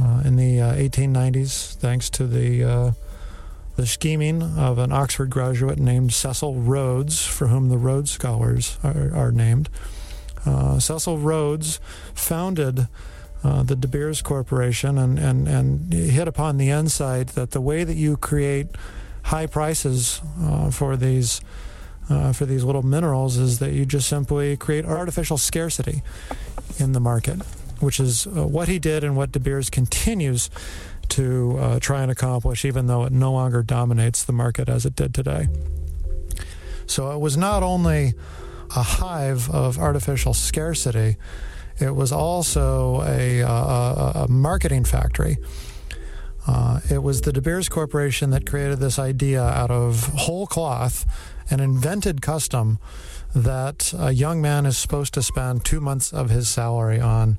uh, 0.00 0.22
in 0.24 0.36
the 0.36 0.60
uh, 0.60 0.74
1890s, 0.74 1.74
thanks 1.76 2.10
to 2.10 2.26
the 2.26 2.64
uh, 2.64 2.90
the 3.76 3.86
scheming 3.86 4.42
of 4.42 4.78
an 4.78 4.92
Oxford 4.92 5.30
graduate 5.30 5.78
named 5.78 6.12
Cecil 6.12 6.54
Rhodes, 6.54 7.26
for 7.26 7.48
whom 7.48 7.68
the 7.68 7.78
Rhodes 7.78 8.10
Scholars 8.10 8.78
are, 8.84 9.14
are 9.14 9.32
named. 9.32 9.68
Uh, 10.46 10.78
Cecil 10.78 11.18
Rhodes 11.18 11.80
founded 12.14 12.88
uh, 13.42 13.62
the 13.62 13.76
De 13.76 13.88
Beers 13.88 14.22
Corporation 14.22 14.96
and, 14.96 15.18
and, 15.18 15.48
and 15.48 15.92
hit 15.92 16.28
upon 16.28 16.56
the 16.56 16.70
insight 16.70 17.28
that 17.28 17.50
the 17.50 17.60
way 17.60 17.84
that 17.84 17.94
you 17.94 18.16
create 18.16 18.68
high 19.24 19.46
prices 19.46 20.20
uh, 20.40 20.70
for 20.70 20.96
these 20.96 21.40
uh, 22.10 22.34
for 22.34 22.44
these 22.44 22.62
little 22.62 22.82
minerals 22.82 23.38
is 23.38 23.60
that 23.60 23.72
you 23.72 23.86
just 23.86 24.06
simply 24.06 24.58
create 24.58 24.84
artificial 24.84 25.38
scarcity 25.38 26.02
in 26.76 26.92
the 26.92 27.00
market, 27.00 27.40
which 27.80 27.98
is 27.98 28.26
uh, 28.26 28.46
what 28.46 28.68
he 28.68 28.78
did 28.78 29.02
and 29.02 29.16
what 29.16 29.32
De 29.32 29.40
Beers 29.40 29.70
continues 29.70 30.50
to 31.10 31.56
uh, 31.58 31.78
try 31.80 32.02
and 32.02 32.10
accomplish, 32.10 32.64
even 32.64 32.86
though 32.86 33.04
it 33.04 33.12
no 33.12 33.32
longer 33.32 33.62
dominates 33.62 34.24
the 34.24 34.32
market 34.32 34.68
as 34.68 34.84
it 34.86 34.96
did 34.96 35.14
today. 35.14 35.48
So 36.86 37.12
it 37.12 37.18
was 37.18 37.36
not 37.36 37.62
only 37.62 38.14
a 38.76 38.82
hive 38.82 39.50
of 39.50 39.78
artificial 39.78 40.34
scarcity, 40.34 41.16
it 41.80 41.94
was 41.94 42.12
also 42.12 43.02
a, 43.02 43.42
uh, 43.42 43.50
a, 43.50 44.12
a 44.24 44.28
marketing 44.28 44.84
factory 44.84 45.36
uh, 46.46 46.80
it 46.90 47.02
was 47.02 47.22
the 47.22 47.32
De 47.32 47.40
Beers 47.40 47.68
Corporation 47.68 48.30
that 48.30 48.46
created 48.46 48.78
this 48.78 48.98
idea 48.98 49.42
out 49.42 49.70
of 49.70 50.06
whole 50.08 50.46
cloth, 50.46 51.06
an 51.50 51.60
invented 51.60 52.20
custom 52.20 52.78
that 53.34 53.92
a 53.98 54.12
young 54.12 54.42
man 54.42 54.66
is 54.66 54.76
supposed 54.76 55.14
to 55.14 55.22
spend 55.22 55.64
two 55.64 55.80
months 55.80 56.12
of 56.12 56.30
his 56.30 56.48
salary 56.48 57.00
on 57.00 57.38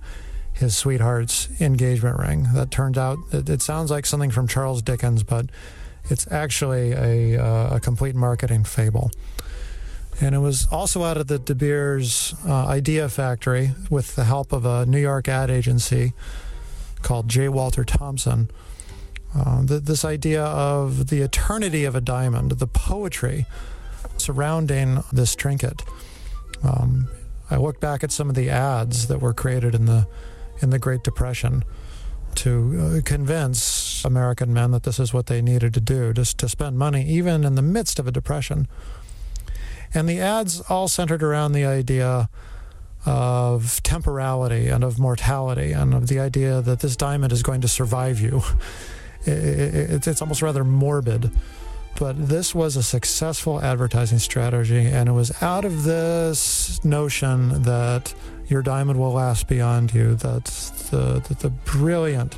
his 0.55 0.75
sweetheart's 0.75 1.49
engagement 1.61 2.17
ring. 2.19 2.47
That 2.53 2.71
turns 2.71 2.97
out, 2.97 3.17
it, 3.31 3.49
it 3.49 3.61
sounds 3.61 3.91
like 3.91 4.05
something 4.05 4.31
from 4.31 4.47
Charles 4.47 4.81
Dickens, 4.81 5.23
but 5.23 5.47
it's 6.09 6.29
actually 6.31 6.91
a, 6.93 7.37
uh, 7.41 7.75
a 7.75 7.79
complete 7.79 8.15
marketing 8.15 8.63
fable. 8.63 9.11
And 10.21 10.33
it 10.33 10.39
was 10.39 10.67
also 10.71 11.03
out 11.03 11.17
of 11.17 11.27
the 11.27 11.39
De 11.39 11.53
Beers 11.53 12.33
uh, 12.47 12.67
Idea 12.67 13.09
Factory 13.09 13.71
with 13.89 14.15
the 14.15 14.23
help 14.23 14.53
of 14.53 14.65
a 14.65 14.85
New 14.85 14.99
York 14.99 15.27
ad 15.27 15.49
agency 15.49 16.13
called 17.01 17.27
J. 17.27 17.49
Walter 17.49 17.83
Thompson 17.83 18.49
uh, 19.35 19.63
this 19.65 20.05
idea 20.05 20.43
of 20.43 21.07
the 21.07 21.21
eternity 21.21 21.83
of 21.83 21.95
a 21.95 22.01
diamond, 22.01 22.51
the 22.51 22.67
poetry 22.67 23.45
surrounding 24.17 25.03
this 25.11 25.35
trinket. 25.35 25.83
Um, 26.63 27.09
I 27.51 27.57
look 27.57 27.79
back 27.79 28.03
at 28.03 28.11
some 28.11 28.29
of 28.29 28.35
the 28.35 28.49
ads 28.49 29.07
that 29.07 29.19
were 29.19 29.33
created 29.33 29.75
in 29.75 29.85
the 29.85 30.07
in 30.61 30.69
the 30.69 30.79
Great 30.79 31.03
Depression 31.03 31.63
to 32.35 32.97
uh, 32.97 33.01
convince 33.03 34.03
American 34.03 34.53
men 34.53 34.71
that 34.71 34.83
this 34.83 34.99
is 34.99 35.13
what 35.13 35.27
they 35.27 35.41
needed 35.41 35.73
to 35.73 35.81
do, 35.81 36.13
just 36.13 36.37
to 36.39 36.49
spend 36.49 36.77
money 36.77 37.07
even 37.07 37.43
in 37.43 37.55
the 37.55 37.61
midst 37.61 37.97
of 37.99 38.07
a 38.07 38.11
depression. 38.11 38.67
And 39.93 40.09
the 40.09 40.19
ads 40.19 40.61
all 40.61 40.87
centered 40.87 41.23
around 41.23 41.53
the 41.53 41.65
idea 41.65 42.29
of 43.05 43.81
temporality 43.83 44.67
and 44.67 44.83
of 44.83 44.99
mortality 44.99 45.71
and 45.71 45.93
of 45.93 46.07
the 46.07 46.19
idea 46.19 46.61
that 46.61 46.79
this 46.79 46.95
diamond 46.95 47.31
is 47.31 47.43
going 47.43 47.61
to 47.61 47.67
survive 47.67 48.19
you. 48.19 48.41
It, 49.27 49.33
it, 49.73 50.07
it's 50.07 50.21
almost 50.21 50.43
rather 50.43 50.63
morbid. 50.63 51.31
But 51.97 52.27
this 52.27 52.53
was 52.53 52.75
a 52.75 52.83
successful 52.83 53.59
advertising 53.59 54.19
strategy, 54.19 54.85
and 54.85 55.09
it 55.09 55.13
was 55.13 55.41
out 55.41 55.65
of 55.65 55.83
this 55.83 56.83
notion 56.85 57.63
that 57.63 58.13
your 58.47 58.61
diamond 58.61 58.99
will 58.99 59.13
last 59.13 59.47
beyond 59.47 59.93
you 59.93 60.15
that 60.15 60.45
the, 60.91 61.21
that 61.27 61.39
the 61.39 61.49
brilliant 61.49 62.37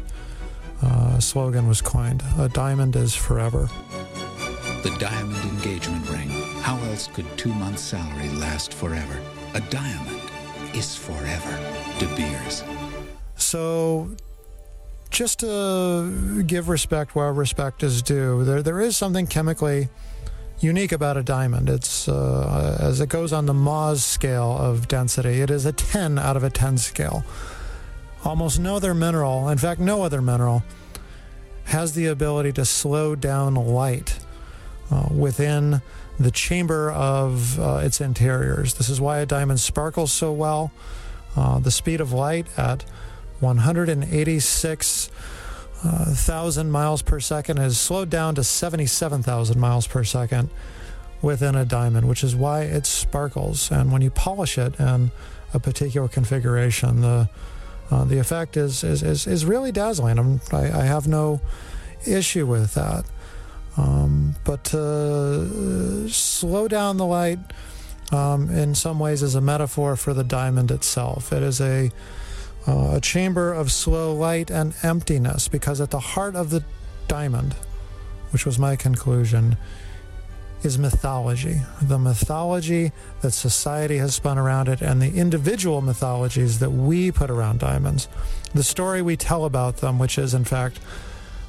uh, 0.82 1.20
slogan 1.20 1.68
was 1.68 1.82
coined 1.82 2.24
A 2.38 2.50
diamond 2.50 2.96
is 2.96 3.16
forever. 3.16 3.70
The 4.84 4.96
diamond 5.00 5.44
engagement 5.50 6.10
ring. 6.10 6.30
How 6.62 6.78
else 6.90 7.08
could 7.08 7.26
two 7.38 7.54
months' 7.54 7.82
salary 7.82 8.30
last 8.30 8.74
forever? 8.74 9.20
A 9.54 9.62
diamond 9.62 10.22
is 10.74 10.96
forever. 10.96 11.60
De 12.00 12.06
Beers. 12.16 12.64
So, 13.36 14.16
just 15.10 15.40
to 15.40 16.44
give 16.44 16.70
respect 16.70 17.16
where 17.16 17.34
respect 17.34 17.82
is 17.82 18.02
due, 18.02 18.44
there 18.44 18.62
there 18.62 18.80
is 18.80 18.96
something 18.96 19.26
chemically 19.26 19.90
unique 20.60 20.92
about 20.92 21.18
a 21.18 21.24
diamond. 21.24 21.70
It's 21.70 22.08
uh, 22.08 22.78
as 22.80 23.00
it 23.00 23.10
goes 23.10 23.32
on 23.34 23.46
the 23.46 23.54
Mohs 23.54 24.02
scale 24.02 24.58
of 24.58 24.88
density, 24.88 25.42
it 25.42 25.50
is 25.50 25.66
a 25.66 25.72
10 25.72 26.18
out 26.18 26.38
of 26.38 26.44
a 26.44 26.50
10 26.50 26.78
scale. 26.78 27.24
Almost 28.24 28.60
no 28.60 28.76
other 28.76 28.94
mineral, 28.94 29.48
in 29.50 29.58
fact, 29.58 29.80
no 29.80 30.04
other 30.04 30.22
mineral, 30.22 30.64
has 31.66 31.94
the 31.94 32.08
ability 32.08 32.52
to 32.54 32.66
slow 32.66 33.16
down 33.16 33.56
light 33.56 34.20
uh, 34.90 35.08
within 35.12 35.82
the 36.20 36.32
chamber 36.32 36.92
of 36.92 37.60
uh, 37.60 37.82
its 37.84 38.02
interiors. 38.02 38.74
This 38.76 38.90
is 38.90 39.00
why 39.00 39.20
a 39.20 39.26
diamond 39.26 39.60
sparkles 39.60 40.12
so 40.12 40.32
well. 40.32 40.72
Uh, 41.36 41.60
the 41.60 41.70
speed 41.70 42.02
of 42.02 42.12
light 42.12 42.48
at 42.58 42.84
186,000 45.84 46.72
miles 46.72 47.02
per 47.02 47.20
second 47.20 47.58
is 47.60 47.80
slowed 47.80 48.10
down 48.10 48.36
to 48.36 48.44
77,000 48.44 49.60
miles 49.60 49.88
per 49.88 50.04
second 50.04 50.50
within 51.22 51.56
a 51.56 51.66
diamond, 51.66 52.08
which 52.08 52.24
is 52.24 52.36
why 52.36 52.62
it 52.62 52.86
sparkles. 52.86 53.72
And 53.72 53.92
when 53.92 54.02
you 54.02 54.10
polish 54.10 54.58
it 54.58 54.80
in 54.80 55.12
a 55.54 55.60
particular 55.60 56.08
configuration, 56.08 57.02
the 57.02 57.30
uh, 57.90 58.04
the 58.04 58.18
effect 58.18 58.58
is, 58.58 58.84
is, 58.84 59.02
is, 59.02 59.28
is 59.28 59.46
really 59.46 59.72
dazzling. 59.72 60.20
I'm, 60.20 60.42
I, 60.52 60.82
I 60.82 60.84
have 60.84 61.08
no 61.08 61.40
issue 62.06 62.46
with 62.46 62.74
that. 62.74 63.06
Um, 63.78 64.36
but 64.44 64.64
to 64.66 66.10
slow 66.10 66.68
down 66.68 66.98
the 66.98 67.06
light 67.06 67.40
um, 68.12 68.50
in 68.50 68.76
some 68.76 69.00
ways 69.00 69.24
is 69.24 69.36
a 69.36 69.42
metaphor 69.42 69.96
for 69.96 70.14
the 70.14 70.24
diamond 70.24 70.72
itself. 70.72 71.32
It 71.32 71.44
is 71.44 71.62
a 71.62 71.92
uh, 72.68 72.96
a 72.96 73.02
chamber 73.02 73.54
of 73.54 73.72
slow 73.72 74.14
light 74.14 74.52
and 74.52 74.76
emptiness 74.84 75.48
because 75.48 75.80
at 75.80 75.92
the 75.92 76.00
heart 76.00 76.36
of 76.36 76.50
the 76.50 76.64
diamond, 77.08 77.54
which 78.32 78.46
was 78.46 78.60
my 78.60 78.76
conclusion, 78.76 79.58
is 80.64 80.78
mythology. 80.78 81.62
The 81.82 82.00
mythology 82.00 82.92
that 83.22 83.32
society 83.32 83.98
has 83.98 84.16
spun 84.16 84.38
around 84.38 84.68
it 84.68 84.82
and 84.82 85.02
the 85.02 85.14
individual 85.14 85.82
mythologies 85.82 86.60
that 86.60 86.72
we 86.72 87.12
put 87.12 87.30
around 87.30 87.60
diamonds. 87.60 88.08
The 88.54 88.64
story 88.64 89.02
we 89.02 89.16
tell 89.16 89.46
about 89.46 89.78
them, 89.78 90.00
which 90.00 90.18
is, 90.18 90.34
in 90.34 90.46
fact, 90.46 90.80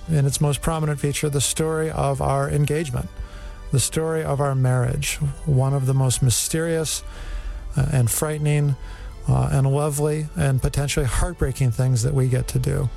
in 0.09 0.26
its 0.26 0.40
most 0.40 0.62
prominent 0.62 1.00
feature, 1.00 1.28
the 1.28 1.40
story 1.40 1.90
of 1.90 2.20
our 2.20 2.48
engagement, 2.48 3.09
the 3.72 3.81
story 3.81 4.22
of 4.22 4.40
our 4.40 4.54
marriage, 4.54 5.16
one 5.46 5.74
of 5.74 5.87
the 5.87 5.94
most 5.94 6.22
mysterious 6.22 7.02
uh, 7.76 7.87
and 7.92 8.11
frightening 8.11 8.76
uh, 9.28 9.50
and 9.52 9.70
lovely 9.72 10.28
and 10.36 10.62
potentially 10.62 11.06
heartbreaking 11.06 11.70
things 11.70 12.02
that 12.02 12.14
we 12.14 12.28
get 12.28 12.48
to 12.48 12.58
do. 12.58 12.88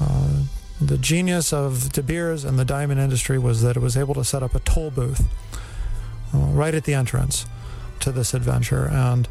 Uh, 0.00 0.42
the 0.80 0.98
genius 0.98 1.52
of 1.52 1.92
De 1.92 2.02
Beers 2.02 2.44
and 2.44 2.58
the 2.58 2.64
diamond 2.64 3.00
industry 3.00 3.38
was 3.38 3.62
that 3.62 3.76
it 3.76 3.80
was 3.80 3.96
able 3.96 4.14
to 4.14 4.24
set 4.24 4.42
up 4.42 4.54
a 4.54 4.60
toll 4.60 4.90
booth 4.90 5.24
uh, 6.34 6.38
right 6.38 6.74
at 6.74 6.84
the 6.84 6.94
entrance 6.94 7.46
to 8.00 8.10
this 8.10 8.34
adventure. 8.34 8.88
And 8.88 9.28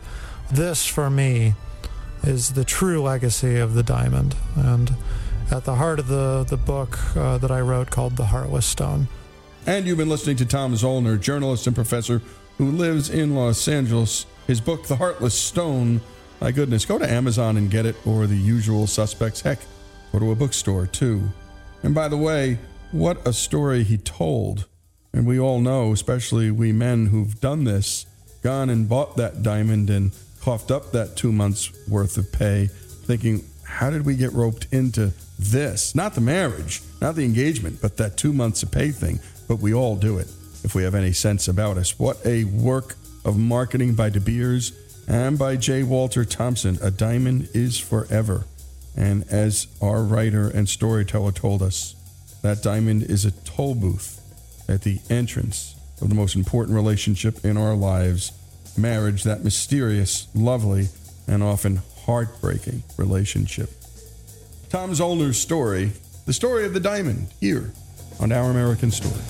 this, 0.49 0.85
for 0.85 1.09
me, 1.09 1.55
is 2.23 2.53
the 2.53 2.63
true 2.63 3.01
legacy 3.01 3.57
of 3.57 3.73
the 3.73 3.83
diamond. 3.83 4.35
And 4.55 4.95
at 5.51 5.65
the 5.65 5.75
heart 5.75 5.99
of 5.99 6.07
the, 6.07 6.45
the 6.47 6.57
book 6.57 6.97
uh, 7.17 7.37
that 7.39 7.51
I 7.51 7.59
wrote 7.59 7.89
called 7.89 8.15
The 8.15 8.27
Heartless 8.27 8.65
Stone. 8.65 9.09
And 9.65 9.85
you've 9.85 9.97
been 9.97 10.09
listening 10.09 10.37
to 10.37 10.45
Tom 10.45 10.73
Zoellner, 10.73 11.19
journalist 11.19 11.67
and 11.67 11.75
professor 11.75 12.21
who 12.57 12.71
lives 12.71 13.09
in 13.09 13.35
Los 13.35 13.67
Angeles. 13.67 14.25
His 14.47 14.61
book, 14.61 14.87
The 14.87 14.95
Heartless 14.95 15.35
Stone, 15.35 16.01
my 16.41 16.51
goodness, 16.51 16.85
go 16.85 16.97
to 16.97 17.09
Amazon 17.09 17.55
and 17.55 17.69
get 17.69 17.85
it, 17.85 17.95
or 18.05 18.25
the 18.25 18.35
usual 18.35 18.87
suspects. 18.87 19.41
Heck, 19.41 19.59
go 20.11 20.17
to 20.17 20.31
a 20.31 20.35
bookstore 20.35 20.87
too. 20.87 21.29
And 21.83 21.93
by 21.93 22.07
the 22.07 22.17
way, 22.17 22.57
what 22.91 23.25
a 23.27 23.31
story 23.31 23.83
he 23.83 23.97
told. 23.97 24.65
And 25.13 25.27
we 25.27 25.39
all 25.39 25.59
know, 25.59 25.91
especially 25.91 26.49
we 26.49 26.71
men 26.71 27.07
who've 27.07 27.39
done 27.39 27.63
this, 27.65 28.07
gone 28.41 28.71
and 28.71 28.89
bought 28.89 29.17
that 29.17 29.43
diamond 29.43 29.91
and 29.91 30.11
coughed 30.41 30.71
up 30.71 30.91
that 30.93 31.15
two 31.15 31.31
months 31.31 31.71
worth 31.87 32.17
of 32.17 32.31
pay, 32.31 32.67
thinking, 32.67 33.45
how 33.63 33.91
did 33.91 34.03
we 34.03 34.15
get 34.15 34.33
roped 34.33 34.67
into 34.71 35.13
this? 35.37 35.93
Not 35.93 36.15
the 36.15 36.21
marriage, 36.21 36.81
not 36.99 37.15
the 37.15 37.23
engagement, 37.23 37.79
but 37.81 37.97
that 37.97 38.17
two 38.17 38.33
months 38.33 38.63
of 38.63 38.71
pay 38.71 38.89
thing. 38.89 39.19
But 39.47 39.59
we 39.59 39.73
all 39.73 39.95
do 39.95 40.17
it 40.17 40.27
if 40.63 40.73
we 40.73 40.83
have 40.83 40.95
any 40.95 41.13
sense 41.13 41.47
about 41.47 41.77
us. 41.77 41.99
What 41.99 42.25
a 42.25 42.45
work 42.45 42.95
of 43.25 43.37
marketing 43.37 43.93
by 43.93 44.09
De 44.09 44.19
Beers 44.19 44.71
and 45.11 45.37
by 45.37 45.57
J. 45.57 45.83
Walter 45.83 46.23
Thompson. 46.23 46.79
A 46.81 46.89
diamond 46.89 47.49
is 47.53 47.77
forever. 47.77 48.45
And 48.95 49.25
as 49.29 49.67
our 49.81 50.03
writer 50.03 50.47
and 50.47 50.69
storyteller 50.69 51.33
told 51.33 51.61
us, 51.61 51.95
that 52.41 52.63
diamond 52.63 53.03
is 53.03 53.25
a 53.25 53.31
toll 53.31 53.75
booth 53.75 54.19
at 54.69 54.83
the 54.83 54.99
entrance 55.09 55.75
of 56.01 56.07
the 56.07 56.15
most 56.15 56.35
important 56.35 56.75
relationship 56.75 57.43
in 57.43 57.57
our 57.57 57.75
lives 57.75 58.31
marriage, 58.77 59.23
that 59.23 59.43
mysterious, 59.43 60.29
lovely, 60.33 60.87
and 61.27 61.43
often 61.43 61.81
heartbreaking 62.05 62.81
relationship. 62.95 63.69
Tom 64.69 64.91
Zoellner's 64.95 65.37
story, 65.37 65.91
the 66.25 66.31
story 66.31 66.65
of 66.65 66.73
the 66.73 66.79
diamond, 66.79 67.27
here 67.41 67.73
on 68.21 68.31
Our 68.31 68.49
American 68.49 68.89
Story. 68.89 69.21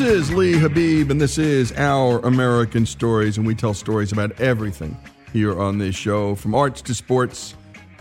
This 0.00 0.30
is 0.30 0.32
Lee 0.32 0.54
Habeeb, 0.54 1.10
and 1.10 1.20
this 1.20 1.36
is 1.36 1.72
Our 1.72 2.20
American 2.20 2.86
Stories, 2.86 3.36
and 3.36 3.46
we 3.46 3.54
tell 3.54 3.74
stories 3.74 4.12
about 4.12 4.40
everything 4.40 4.96
here 5.30 5.60
on 5.60 5.76
this 5.76 5.94
show 5.94 6.34
from 6.34 6.54
arts 6.54 6.80
to 6.80 6.94
sports, 6.94 7.54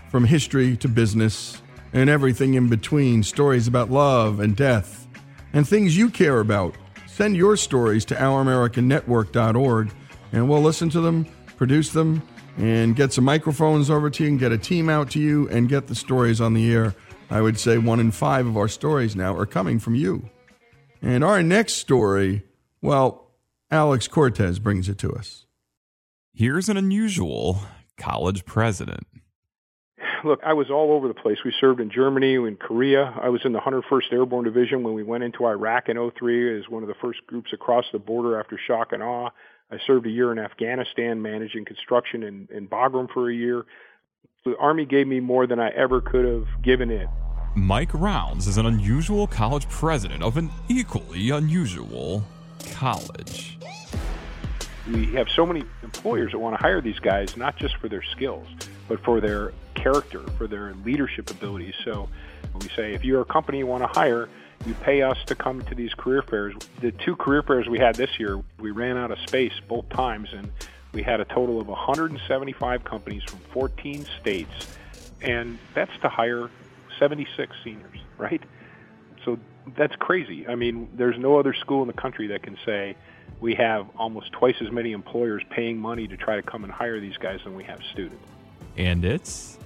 from 0.09 0.23
history 0.23 0.77
to 0.77 0.87
business, 0.87 1.61
and 1.91 2.09
everything 2.09 2.53
in 2.53 2.69
between. 2.69 3.21
Stories 3.21 3.67
about 3.67 3.91
love 3.91 4.39
and 4.39 4.55
death, 4.55 5.09
and 5.51 5.67
things 5.67 5.97
you 5.97 6.09
care 6.09 6.39
about. 6.39 6.73
Send 7.05 7.35
your 7.35 7.57
stories 7.57 8.05
to 8.05 8.15
ouramericannetwork.org, 8.15 9.91
and 10.31 10.47
we'll 10.47 10.61
listen 10.61 10.89
to 10.91 11.01
them, 11.01 11.27
produce 11.57 11.89
them, 11.89 12.21
and 12.55 12.95
get 12.95 13.11
some 13.11 13.25
microphones 13.25 13.89
over 13.89 14.09
to 14.09 14.23
you, 14.23 14.29
and 14.29 14.39
get 14.39 14.53
a 14.53 14.57
team 14.57 14.87
out 14.87 15.11
to 15.11 15.19
you, 15.19 15.49
and 15.49 15.67
get 15.67 15.87
the 15.87 15.95
stories 15.95 16.39
on 16.39 16.53
the 16.53 16.71
air. 16.71 16.95
I 17.29 17.41
would 17.41 17.59
say 17.59 17.77
one 17.77 17.99
in 17.99 18.11
five 18.11 18.47
of 18.47 18.55
our 18.55 18.69
stories 18.69 19.17
now 19.17 19.35
are 19.35 19.45
coming 19.45 19.79
from 19.79 19.95
you. 19.95 20.29
And 21.01 21.23
our 21.23 21.41
next 21.41 21.75
story, 21.75 22.43
well, 22.81 23.31
Alex 23.71 24.07
Cortez 24.07 24.59
brings 24.59 24.89
it 24.89 24.97
to 24.99 25.13
us. 25.13 25.45
Here's 26.33 26.69
an 26.69 26.77
unusual 26.77 27.59
college 27.97 28.45
president. 28.45 29.05
Look, 30.23 30.39
I 30.45 30.53
was 30.53 30.69
all 30.69 30.91
over 30.91 31.07
the 31.07 31.13
place. 31.13 31.37
We 31.45 31.53
served 31.59 31.79
in 31.79 31.89
Germany, 31.89 32.35
in 32.35 32.57
Korea. 32.57 33.13
I 33.21 33.29
was 33.29 33.41
in 33.45 33.53
the 33.53 33.59
101st 33.59 34.11
Airborne 34.11 34.43
Division 34.43 34.83
when 34.83 34.93
we 34.93 35.03
went 35.03 35.23
into 35.23 35.45
Iraq 35.45 35.87
in 35.87 36.11
03 36.17 36.59
as 36.59 36.69
one 36.69 36.83
of 36.83 36.89
the 36.89 36.95
first 37.01 37.19
groups 37.27 37.51
across 37.53 37.85
the 37.91 37.99
border 37.99 38.39
after 38.39 38.59
shock 38.67 38.91
and 38.91 39.01
awe. 39.01 39.29
I 39.71 39.77
served 39.85 40.05
a 40.07 40.09
year 40.09 40.31
in 40.31 40.39
Afghanistan 40.39 41.21
managing 41.21 41.63
construction 41.63 42.23
in, 42.23 42.47
in 42.51 42.67
Bagram 42.67 43.09
for 43.13 43.29
a 43.29 43.33
year. 43.33 43.65
The 44.45 44.57
Army 44.57 44.85
gave 44.85 45.07
me 45.07 45.19
more 45.19 45.47
than 45.47 45.59
I 45.59 45.69
ever 45.69 46.01
could 46.01 46.25
have 46.25 46.47
given 46.63 46.89
it. 46.89 47.07
Mike 47.55 47.93
Rounds 47.93 48.47
is 48.47 48.57
an 48.57 48.65
unusual 48.65 49.27
college 49.27 49.67
president 49.69 50.21
of 50.23 50.37
an 50.37 50.49
equally 50.69 51.31
unusual 51.31 52.23
college. 52.73 53.57
We 54.87 55.07
have 55.13 55.27
so 55.29 55.45
many 55.45 55.63
employers 55.83 56.31
that 56.31 56.39
want 56.39 56.55
to 56.55 56.61
hire 56.61 56.79
these 56.81 56.99
guys, 56.99 57.35
not 57.35 57.57
just 57.57 57.75
for 57.77 57.89
their 57.89 58.03
skills, 58.03 58.47
but 58.87 59.03
for 59.03 59.19
their 59.19 59.53
character, 59.75 60.21
for 60.37 60.47
their 60.47 60.73
leadership 60.85 61.29
abilities. 61.31 61.73
So 61.83 62.07
we 62.61 62.69
say 62.69 62.93
if 62.93 63.03
you're 63.03 63.21
a 63.21 63.25
company 63.25 63.59
you 63.59 63.67
want 63.67 63.83
to 63.83 63.99
hire, 63.99 64.29
You 64.65 64.73
pay 64.73 65.01
us 65.01 65.17
to 65.27 65.35
come 65.35 65.61
to 65.63 65.75
these 65.75 65.93
career 65.93 66.21
fairs. 66.21 66.53
The 66.81 66.91
two 66.91 67.15
career 67.15 67.41
fairs 67.41 67.67
we 67.67 67.79
had 67.79 67.95
this 67.95 68.19
year, 68.19 68.41
we 68.59 68.71
ran 68.71 68.97
out 68.97 69.09
of 69.09 69.17
space 69.19 69.53
both 69.67 69.87
times, 69.89 70.33
and 70.33 70.51
we 70.91 71.01
had 71.01 71.21
a 71.21 71.25
total 71.25 71.61
of 71.61 71.67
175 71.67 72.83
companies 72.83 73.23
from 73.23 73.39
14 73.53 74.05
states, 74.19 74.67
and 75.21 75.57
that's 75.73 75.97
to 76.01 76.09
hire 76.09 76.49
76 76.99 77.55
seniors, 77.63 77.99
right? 78.17 78.41
So 79.25 79.39
that's 79.77 79.95
crazy. 79.95 80.47
I 80.47 80.55
mean, 80.55 80.89
there's 80.93 81.17
no 81.17 81.39
other 81.39 81.53
school 81.53 81.81
in 81.81 81.87
the 81.87 81.93
country 81.93 82.27
that 82.27 82.43
can 82.43 82.57
say 82.65 82.95
we 83.39 83.55
have 83.55 83.87
almost 83.97 84.31
twice 84.31 84.55
as 84.61 84.71
many 84.71 84.91
employers 84.91 85.43
paying 85.49 85.77
money 85.77 86.07
to 86.07 86.17
try 86.17 86.35
to 86.35 86.41
come 86.41 86.63
and 86.63 86.71
hire 86.71 86.99
these 86.99 87.17
guys 87.17 87.39
than 87.43 87.55
we 87.55 87.63
have 87.63 87.79
students. 87.91 88.23
And 88.77 89.05
it's 89.05 89.57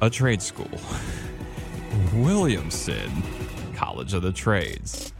a 0.00 0.10
trade 0.10 0.42
school. 0.42 0.70
Williamson 2.14 3.10
College 3.74 4.14
of 4.14 4.22
the 4.22 4.32
Trades. 4.32 5.12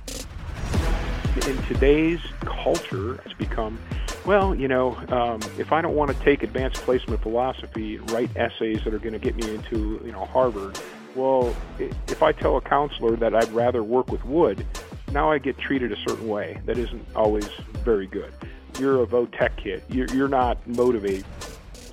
In 1.46 1.62
today's 1.64 2.20
culture, 2.40 3.14
it's 3.24 3.35
become, 3.35 3.78
well, 4.26 4.55
you 4.55 4.68
know, 4.68 4.94
um, 5.09 5.40
if 5.59 5.72
I 5.72 5.81
don't 5.81 5.94
want 5.94 6.16
to 6.16 6.24
take 6.24 6.42
advanced 6.42 6.83
placement 6.83 7.22
philosophy, 7.22 7.98
write 7.98 8.31
essays 8.37 8.85
that 8.85 8.92
are 8.92 8.98
going 8.98 9.14
to 9.14 9.18
get 9.18 9.35
me 9.35 9.55
into, 9.55 10.00
you 10.05 10.12
know, 10.12 10.26
Harvard, 10.26 10.78
well, 11.14 11.55
if 11.79 12.22
I 12.22 12.33
tell 12.33 12.57
a 12.57 12.61
counselor 12.61 13.16
that 13.16 13.35
I'd 13.35 13.53
rather 13.53 13.83
work 13.83 14.09
with 14.11 14.25
wood, 14.25 14.66
now 15.12 15.31
I 15.31 15.38
get 15.38 15.59
treated 15.59 15.92
a 15.92 15.96
certain 16.09 16.29
way 16.29 16.61
that 16.66 16.79
isn't 16.79 17.07
always 17.14 17.48
very 17.85 18.07
good. 18.07 18.33
You're 18.79 19.03
a 19.03 19.07
vo-tech 19.07 19.57
kid. 19.57 19.83
You're, 19.88 20.29
not 20.29 20.66
motivated. 20.66 21.27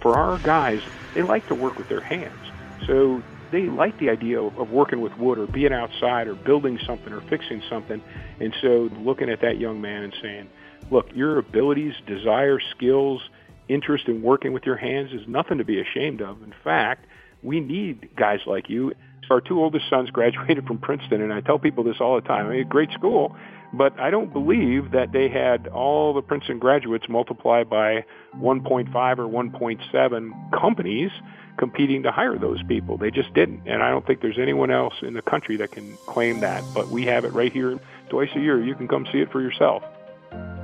For 0.01 0.15
our 0.15 0.39
guys, 0.39 0.81
they 1.13 1.23
like 1.23 1.45
to 1.47 1.55
work 1.55 1.77
with 1.77 1.89
their 1.89 1.99
hands. 1.99 2.39
So 2.87 3.21
they 3.51 3.63
like 3.63 3.97
the 3.99 4.09
idea 4.09 4.41
of 4.41 4.71
working 4.71 5.01
with 5.01 5.17
wood 5.17 5.37
or 5.37 5.47
being 5.47 5.73
outside 5.73 6.27
or 6.27 6.35
building 6.35 6.79
something 6.85 7.11
or 7.11 7.21
fixing 7.21 7.61
something. 7.69 8.01
And 8.39 8.55
so 8.61 8.89
looking 8.99 9.29
at 9.29 9.41
that 9.41 9.57
young 9.57 9.81
man 9.81 10.03
and 10.03 10.15
saying, 10.21 10.49
look, 10.89 11.07
your 11.13 11.37
abilities, 11.37 11.93
desire, 12.07 12.59
skills, 12.59 13.21
interest 13.67 14.07
in 14.07 14.21
working 14.21 14.53
with 14.53 14.63
your 14.63 14.77
hands 14.77 15.11
is 15.11 15.27
nothing 15.27 15.57
to 15.57 15.65
be 15.65 15.81
ashamed 15.81 16.21
of. 16.21 16.41
In 16.41 16.53
fact, 16.63 17.05
we 17.43 17.59
need 17.59 18.09
guys 18.15 18.39
like 18.45 18.69
you. 18.69 18.93
Our 19.29 19.41
two 19.41 19.61
oldest 19.61 19.89
sons 19.89 20.09
graduated 20.09 20.65
from 20.65 20.79
Princeton, 20.79 21.21
and 21.21 21.31
I 21.31 21.41
tell 21.41 21.59
people 21.59 21.83
this 21.83 21.97
all 21.99 22.15
the 22.15 22.27
time. 22.27 22.47
I 22.47 22.49
mean, 22.49 22.67
great 22.67 22.91
school, 22.91 23.35
but 23.73 23.97
I 23.99 24.09
don't 24.09 24.33
believe 24.33 24.91
that 24.91 25.11
they 25.11 25.29
had 25.29 25.67
all 25.67 26.13
the 26.13 26.21
Princeton 26.21 26.57
graduates 26.57 27.07
multiplied 27.07 27.69
by 27.69 28.05
1.5 28.37 29.17
or 29.19 29.27
1.7 29.27 30.59
companies 30.59 31.11
competing 31.57 32.01
to 32.03 32.11
hire 32.11 32.37
those 32.37 32.63
people. 32.63 32.97
They 32.97 33.11
just 33.11 33.33
didn't. 33.33 33.67
And 33.67 33.83
I 33.83 33.91
don't 33.91 34.07
think 34.07 34.21
there's 34.21 34.39
anyone 34.39 34.71
else 34.71 34.95
in 35.01 35.13
the 35.13 35.21
country 35.21 35.57
that 35.57 35.71
can 35.71 35.95
claim 36.07 36.39
that. 36.39 36.63
But 36.73 36.87
we 36.87 37.05
have 37.05 37.25
it 37.25 37.33
right 37.33 37.51
here 37.51 37.77
twice 38.09 38.29
a 38.35 38.39
year. 38.39 38.63
You 38.63 38.73
can 38.73 38.87
come 38.87 39.05
see 39.11 39.19
it 39.19 39.31
for 39.31 39.41
yourself. 39.41 39.83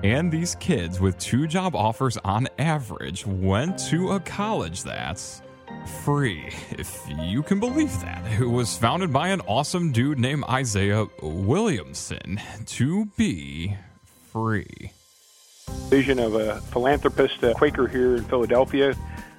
And 0.03 0.31
these 0.31 0.55
kids 0.55 0.99
with 0.99 1.17
two 1.17 1.47
job 1.47 1.75
offers 1.75 2.17
on 2.17 2.47
average 2.59 3.25
went 3.25 3.77
to 3.89 4.11
a 4.11 4.19
college 4.19 4.83
that's 4.83 5.41
free, 6.03 6.53
if 6.71 7.03
you 7.19 7.43
can 7.43 7.59
believe 7.59 7.99
that. 8.01 8.23
It 8.39 8.45
was 8.45 8.77
founded 8.77 9.13
by 9.13 9.29
an 9.29 9.41
awesome 9.41 9.91
dude 9.91 10.19
named 10.19 10.43
Isaiah 10.49 11.07
Williamson 11.21 12.39
to 12.65 13.05
be 13.17 13.77
free. 14.31 14.91
Vision 15.89 16.19
of 16.19 16.35
a 16.35 16.61
philanthropist, 16.61 17.41
a 17.43 17.53
Quaker 17.53 17.87
here 17.87 18.15
in 18.15 18.23
Philadelphia 18.25 18.95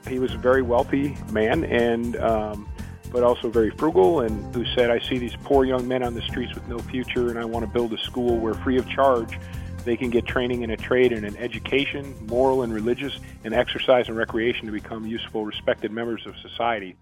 he 0.09 0.18
was 0.18 0.35
a 0.35 0.38
very 0.38 0.62
wealthy 0.62 1.16
man 1.30 1.64
and 1.64 2.16
um, 2.16 2.68
but 3.11 3.22
also 3.22 3.48
very 3.48 3.70
frugal 3.70 4.20
and 4.20 4.54
who 4.54 4.64
said, 4.74 4.90
I 4.90 4.98
see 4.98 5.18
these 5.18 5.37
poor 5.44 5.64
young 5.64 5.87
men 5.87 6.02
on 6.02 6.14
the 6.14 6.22
streets 6.22 6.54
with 6.54 6.66
no 6.68 6.78
future 6.78 7.30
and 7.30 7.38
I 7.38 7.44
want 7.44 7.64
to 7.64 7.70
build 7.70 7.92
a 7.92 7.98
school 7.98 8.38
where 8.38 8.54
free 8.54 8.78
of 8.78 8.88
charge 8.88 9.38
they 9.87 9.96
can 9.96 10.11
get 10.11 10.27
training 10.27 10.62
in 10.62 10.70
a 10.70 10.77
trade 10.77 11.12
and 11.12 11.25
an 11.25 11.37
education, 11.37 12.14
moral 12.27 12.62
and 12.62 12.75
religious, 12.75 13.18
and 13.44 13.55
exercise 13.55 14.09
and 14.09 14.16
recreation 14.16 14.66
to 14.66 14.72
become 14.72 15.07
useful, 15.07 15.46
respected 15.46 15.90
members 15.90 16.27
of 16.27 16.37
society. 16.38 16.96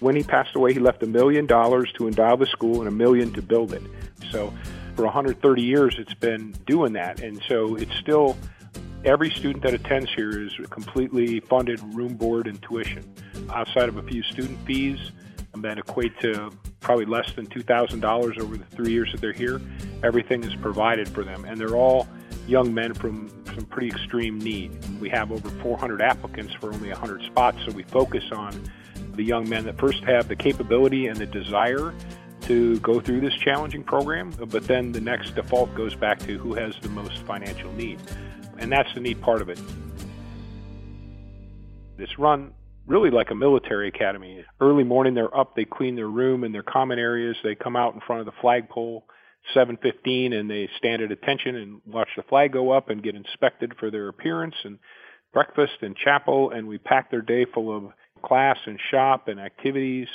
When 0.00 0.16
he 0.16 0.22
passed 0.24 0.54
away, 0.56 0.74
he 0.74 0.80
left 0.80 1.02
a 1.02 1.06
million 1.06 1.46
dollars 1.46 1.90
to 1.96 2.08
endow 2.08 2.36
the 2.36 2.46
school 2.46 2.80
and 2.80 2.88
a 2.88 2.90
million 2.90 3.32
to 3.34 3.42
build 3.42 3.72
it. 3.72 3.82
So 4.30 4.52
for 4.96 5.04
130 5.04 5.62
years, 5.62 5.94
it's 5.98 6.14
been 6.14 6.52
doing 6.66 6.92
that. 6.94 7.20
And 7.20 7.40
so 7.48 7.76
it's 7.76 7.94
still 7.96 8.36
Every 9.04 9.30
student 9.30 9.64
that 9.64 9.74
attends 9.74 10.14
here 10.14 10.40
is 10.40 10.52
completely 10.70 11.40
funded 11.40 11.82
room, 11.92 12.14
board, 12.14 12.46
and 12.46 12.62
tuition. 12.62 13.02
Outside 13.50 13.88
of 13.88 13.96
a 13.96 14.02
few 14.04 14.22
student 14.22 14.64
fees 14.64 15.10
that 15.60 15.78
equate 15.78 16.18
to 16.20 16.50
probably 16.80 17.04
less 17.04 17.30
than 17.32 17.46
$2,000 17.46 18.40
over 18.40 18.56
the 18.56 18.64
three 18.64 18.90
years 18.90 19.12
that 19.12 19.20
they're 19.20 19.32
here, 19.32 19.60
everything 20.02 20.42
is 20.44 20.54
provided 20.56 21.08
for 21.08 21.22
them. 21.22 21.44
And 21.44 21.60
they're 21.60 21.76
all 21.76 22.08
young 22.46 22.72
men 22.72 22.94
from 22.94 23.28
some 23.46 23.64
pretty 23.66 23.88
extreme 23.88 24.38
need. 24.38 24.72
We 25.00 25.08
have 25.10 25.30
over 25.30 25.48
400 25.62 26.00
applicants 26.00 26.54
for 26.54 26.72
only 26.72 26.88
100 26.88 27.22
spots, 27.24 27.58
so 27.64 27.72
we 27.72 27.82
focus 27.82 28.24
on 28.32 28.62
the 29.14 29.22
young 29.22 29.48
men 29.48 29.64
that 29.66 29.78
first 29.78 30.02
have 30.04 30.28
the 30.28 30.36
capability 30.36 31.06
and 31.06 31.16
the 31.18 31.26
desire 31.26 31.94
to 32.42 32.78
go 32.80 32.98
through 32.98 33.20
this 33.20 33.34
challenging 33.34 33.84
program, 33.84 34.30
but 34.48 34.64
then 34.64 34.90
the 34.90 35.00
next 35.00 35.34
default 35.34 35.72
goes 35.74 35.94
back 35.94 36.18
to 36.20 36.38
who 36.38 36.54
has 36.54 36.74
the 36.82 36.88
most 36.88 37.18
financial 37.18 37.70
need. 37.72 38.00
And 38.58 38.72
that's 38.72 38.92
the 38.94 39.00
neat 39.00 39.20
part 39.20 39.42
of 39.42 39.48
it. 39.48 39.60
It's 41.98 42.18
run 42.18 42.52
really 42.86 43.10
like 43.10 43.30
a 43.30 43.34
military 43.34 43.88
academy. 43.88 44.44
Early 44.60 44.84
morning, 44.84 45.14
they're 45.14 45.36
up, 45.36 45.54
they 45.54 45.64
clean 45.64 45.96
their 45.96 46.08
room 46.08 46.44
and 46.44 46.54
their 46.54 46.62
common 46.62 46.98
areas. 46.98 47.36
They 47.42 47.54
come 47.54 47.76
out 47.76 47.94
in 47.94 48.00
front 48.00 48.20
of 48.20 48.26
the 48.26 48.40
flagpole, 48.40 49.04
7:15, 49.54 50.32
and 50.32 50.50
they 50.50 50.68
stand 50.78 51.02
at 51.02 51.12
attention 51.12 51.56
and 51.56 51.80
watch 51.86 52.08
the 52.16 52.22
flag 52.24 52.52
go 52.52 52.70
up 52.70 52.90
and 52.90 53.02
get 53.02 53.14
inspected 53.14 53.74
for 53.78 53.90
their 53.90 54.08
appearance 54.08 54.54
and 54.64 54.78
breakfast 55.32 55.82
and 55.82 55.96
chapel. 55.96 56.50
And 56.50 56.66
we 56.66 56.78
pack 56.78 57.10
their 57.10 57.22
day 57.22 57.44
full 57.44 57.74
of 57.74 57.92
class 58.22 58.58
and 58.66 58.78
shop 58.90 59.28
and 59.28 59.40
activities. 59.40 60.08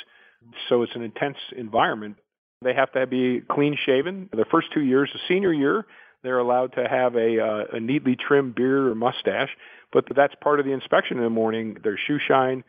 So 0.69 0.83
it's 0.83 0.95
an 0.95 1.01
intense 1.01 1.37
environment. 1.55 2.17
They 2.61 2.73
have 2.73 2.91
to 2.93 3.05
be 3.05 3.41
clean 3.41 3.77
shaven. 3.85 4.29
The 4.31 4.45
first 4.45 4.71
two 4.73 4.81
years, 4.81 5.09
the 5.13 5.19
senior 5.27 5.53
year, 5.53 5.85
they're 6.23 6.39
allowed 6.39 6.73
to 6.73 6.87
have 6.87 7.15
a, 7.15 7.39
uh, 7.39 7.63
a 7.73 7.79
neatly 7.79 8.15
trimmed 8.15 8.55
beard 8.55 8.87
or 8.87 8.95
mustache, 8.95 9.49
but 9.91 10.05
that's 10.15 10.33
part 10.41 10.59
of 10.59 10.65
the 10.65 10.71
inspection 10.71 11.17
in 11.17 11.23
the 11.23 11.29
morning. 11.29 11.77
Their 11.83 11.97
shoe 11.97 12.19
shine. 12.25 12.63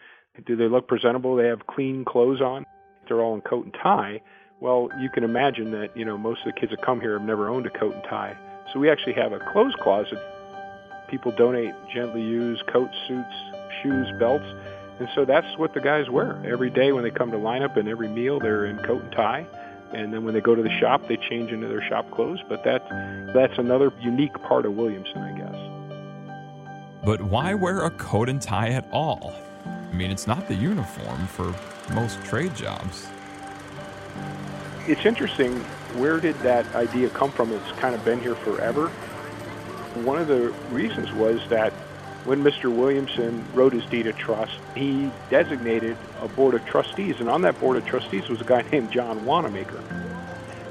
Do 0.46 0.56
they 0.56 0.68
look 0.68 0.86
presentable? 0.86 1.36
They 1.36 1.46
have 1.46 1.66
clean 1.66 2.04
clothes 2.04 2.40
on. 2.40 2.64
They're 3.08 3.20
all 3.20 3.34
in 3.34 3.40
coat 3.40 3.64
and 3.64 3.74
tie. 3.74 4.20
Well, 4.60 4.88
you 5.00 5.08
can 5.10 5.24
imagine 5.24 5.72
that, 5.72 5.96
you 5.96 6.04
know, 6.04 6.16
most 6.18 6.40
of 6.46 6.54
the 6.54 6.60
kids 6.60 6.70
that 6.70 6.84
come 6.84 7.00
here 7.00 7.18
have 7.18 7.26
never 7.26 7.48
owned 7.48 7.66
a 7.66 7.70
coat 7.70 7.94
and 7.94 8.04
tie. 8.04 8.36
So 8.72 8.78
we 8.78 8.90
actually 8.90 9.14
have 9.14 9.32
a 9.32 9.40
clothes 9.52 9.74
closet. 9.80 10.18
People 11.10 11.32
donate 11.32 11.74
gently 11.92 12.22
used 12.22 12.66
coats, 12.66 12.94
suits, 13.08 13.34
shoes, 13.82 14.08
belts. 14.18 14.44
And 15.00 15.08
so 15.14 15.24
that's 15.24 15.46
what 15.58 15.74
the 15.74 15.80
guys 15.80 16.10
wear. 16.10 16.40
Every 16.44 16.70
day 16.70 16.92
when 16.92 17.04
they 17.04 17.10
come 17.10 17.30
to 17.30 17.38
lineup 17.38 17.76
and 17.76 17.88
every 17.88 18.08
meal, 18.08 18.40
they're 18.40 18.66
in 18.66 18.78
coat 18.78 19.02
and 19.02 19.12
tie 19.12 19.46
and 19.92 20.12
then 20.12 20.24
when 20.24 20.34
they 20.34 20.40
go 20.40 20.54
to 20.54 20.62
the 20.62 20.78
shop, 20.80 21.08
they 21.08 21.16
change 21.16 21.50
into 21.50 21.66
their 21.66 21.86
shop 21.88 22.10
clothes. 22.10 22.40
But 22.48 22.64
that 22.64 22.86
that's 23.34 23.58
another 23.58 23.92
unique 24.00 24.34
part 24.42 24.66
of 24.66 24.74
Williamson, 24.74 25.18
I 25.18 25.32
guess. 25.32 25.37
But 27.08 27.22
why 27.22 27.54
wear 27.54 27.86
a 27.86 27.90
coat 27.92 28.28
and 28.28 28.38
tie 28.38 28.68
at 28.68 28.86
all? 28.92 29.32
I 29.64 29.94
mean, 29.94 30.10
it's 30.10 30.26
not 30.26 30.46
the 30.46 30.54
uniform 30.54 31.26
for 31.26 31.54
most 31.94 32.22
trade 32.22 32.54
jobs. 32.54 33.08
It's 34.86 35.06
interesting. 35.06 35.54
Where 35.96 36.20
did 36.20 36.38
that 36.40 36.66
idea 36.74 37.08
come 37.08 37.30
from? 37.30 37.50
It's 37.50 37.72
kind 37.80 37.94
of 37.94 38.04
been 38.04 38.20
here 38.20 38.34
forever. 38.34 38.88
One 40.04 40.18
of 40.18 40.28
the 40.28 40.50
reasons 40.70 41.10
was 41.12 41.40
that 41.48 41.72
when 42.26 42.44
Mr. 42.44 42.64
Williamson 42.64 43.42
wrote 43.54 43.72
his 43.72 43.86
deed 43.86 44.06
of 44.06 44.18
trust, 44.18 44.58
he 44.74 45.10
designated 45.30 45.96
a 46.20 46.28
board 46.28 46.52
of 46.52 46.66
trustees, 46.66 47.20
and 47.20 47.30
on 47.30 47.40
that 47.40 47.58
board 47.58 47.78
of 47.78 47.86
trustees 47.86 48.28
was 48.28 48.42
a 48.42 48.44
guy 48.44 48.60
named 48.70 48.90
John 48.92 49.24
Wanamaker. 49.24 49.82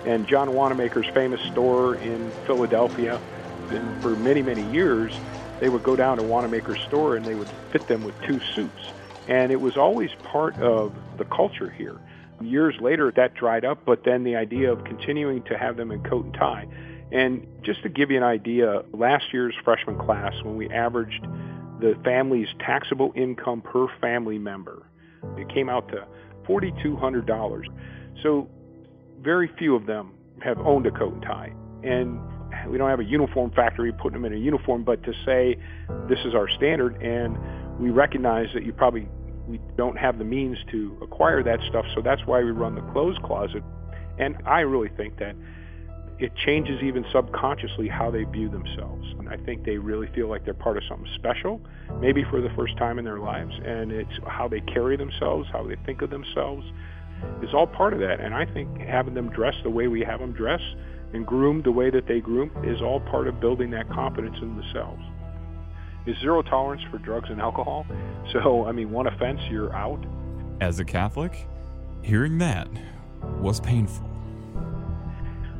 And 0.06 0.28
John 0.28 0.54
Wanamaker's 0.54 1.08
famous 1.16 1.42
store 1.52 1.96
in 1.96 2.30
Philadelphia, 2.46 3.20
for 4.02 4.12
many, 4.12 4.44
many 4.44 4.62
years, 4.72 5.12
they 5.60 5.70
would 5.70 5.84
go 5.84 5.96
down 5.96 6.18
to 6.18 6.24
Wanamaker's 6.24 6.80
store 6.88 7.16
and 7.16 7.26
they 7.26 7.36
would 7.36 7.50
fit 7.72 7.88
them 7.88 8.04
with 8.04 8.16
two 8.28 8.40
suits. 8.56 8.82
And 9.28 9.52
it 9.52 9.60
was 9.60 9.76
always 9.78 10.10
part 10.24 10.60
of 10.60 10.94
the 11.18 11.26
culture 11.26 11.70
here. 11.70 12.00
Years 12.42 12.76
later, 12.80 13.12
that 13.16 13.34
dried 13.34 13.66
up, 13.66 13.84
but 13.86 14.04
then 14.06 14.24
the 14.24 14.36
idea 14.36 14.72
of 14.72 14.84
continuing 14.84 15.44
to 15.44 15.58
have 15.58 15.76
them 15.76 15.92
in 15.92 16.04
coat 16.04 16.26
and 16.26 16.34
tie. 16.34 16.68
And 17.12 17.48
just 17.64 17.82
to 17.84 17.90
give 17.90 18.12
you 18.12 18.18
an 18.18 18.24
idea, 18.24 18.84
last 18.94 19.34
year's 19.34 19.56
freshman 19.64 19.98
class, 19.98 20.34
when 20.44 20.56
we 20.56 20.70
averaged 20.70 21.26
the 21.80 21.96
family's 22.04 22.48
taxable 22.60 23.12
income 23.16 23.62
per 23.62 23.88
family 24.00 24.38
member. 24.38 24.88
It 25.38 25.50
came 25.50 25.70
out 25.70 25.90
to 25.90 26.08
$4,200. 26.48 27.64
So 28.24 28.50
very 29.20 29.50
few 29.58 29.76
of 29.76 29.86
them 29.86 30.14
have 30.44 30.60
owned 30.60 30.86
a 30.86 30.92
coat 30.92 31.14
and 31.14 31.22
tie. 31.22 31.54
And 31.84 32.20
we 32.68 32.78
don't 32.78 32.90
have 32.90 33.00
a 33.00 33.06
uniform 33.06 33.52
factory 33.52 33.92
putting 33.92 34.14
them 34.14 34.26
in 34.26 34.34
a 34.34 34.42
uniform, 34.42 34.84
but 34.84 35.04
to 35.04 35.14
say 35.26 35.58
this 36.10 36.20
is 36.26 36.34
our 36.34 36.50
standard 36.50 37.02
and 37.02 37.38
we 37.80 37.90
recognize 37.90 38.48
that 38.54 38.64
you 38.64 38.74
probably 38.74 39.08
we 39.48 39.62
don't 39.78 39.98
have 39.98 40.18
the 40.18 40.26
means 40.26 40.58
to 40.72 40.98
acquire 41.02 41.42
that 41.42 41.60
stuff, 41.70 41.86
so 41.96 42.02
that's 42.02 42.22
why 42.26 42.44
we 42.44 42.52
run 42.52 42.76
the 42.76 42.82
clothes 42.92 43.18
closet. 43.24 43.64
And 44.20 44.36
I 44.46 44.62
really 44.62 44.90
think 44.90 45.18
that 45.20 45.36
it 46.20 46.32
changes 46.46 46.82
even 46.84 47.06
subconsciously 47.14 47.88
how 47.88 48.10
they 48.10 48.24
view 48.24 48.50
themselves. 48.50 49.06
And 49.20 49.30
I 49.30 49.38
think 49.38 49.64
they 49.64 49.78
really 49.78 50.08
feel 50.16 50.28
like 50.28 50.46
they're 50.46 50.54
part 50.54 50.78
of 50.78 50.84
something 50.90 51.08
special, 51.16 51.62
maybe 52.00 52.24
for 52.30 52.42
the 52.42 52.50
first 52.56 52.76
time 52.78 52.98
in 52.98 53.06
their 53.06 53.20
lives. 53.20 53.54
And 53.64 53.92
it's 53.92 54.12
how 54.26 54.48
they 54.48 54.62
carry 54.62 54.98
themselves, 54.98 55.48
how 55.52 55.64
they 55.64 55.76
think 55.86 56.02
of 56.02 56.10
themselves 56.10 56.66
is 57.42 57.54
all 57.54 57.68
part 57.68 57.94
of 57.94 58.00
that. 58.00 58.20
And 58.20 58.34
I 58.34 58.46
think 58.46 58.80
having 58.80 59.14
them 59.14 59.30
dress 59.30 59.54
the 59.64 59.70
way 59.70 59.88
we 59.88 60.02
have 60.02 60.20
them 60.20 60.34
dress 60.34 60.62
and 61.14 61.26
groomed 61.26 61.64
the 61.64 61.72
way 61.72 61.90
that 61.90 62.08
they 62.08 62.20
groom 62.20 62.52
is 62.64 62.82
all 62.82 63.00
part 63.00 63.28
of 63.28 63.40
building 63.40 63.72
that 63.72 63.90
confidence 63.90 64.38
in 64.42 64.56
themselves. 64.56 65.02
Is 66.06 66.18
zero 66.20 66.42
tolerance 66.42 66.82
for 66.90 66.98
drugs 67.00 67.30
and 67.30 67.42
alcohol. 67.42 67.86
So, 68.34 68.66
I 68.66 68.74
mean, 68.74 68.92
one 68.92 69.08
offense, 69.08 69.40
you're 69.50 69.74
out. 69.74 70.06
As 70.60 70.82
a 70.82 70.86
Catholic, 70.86 71.48
hearing 72.02 72.38
that 72.40 72.68
was 73.40 73.62
painful. 73.62 74.06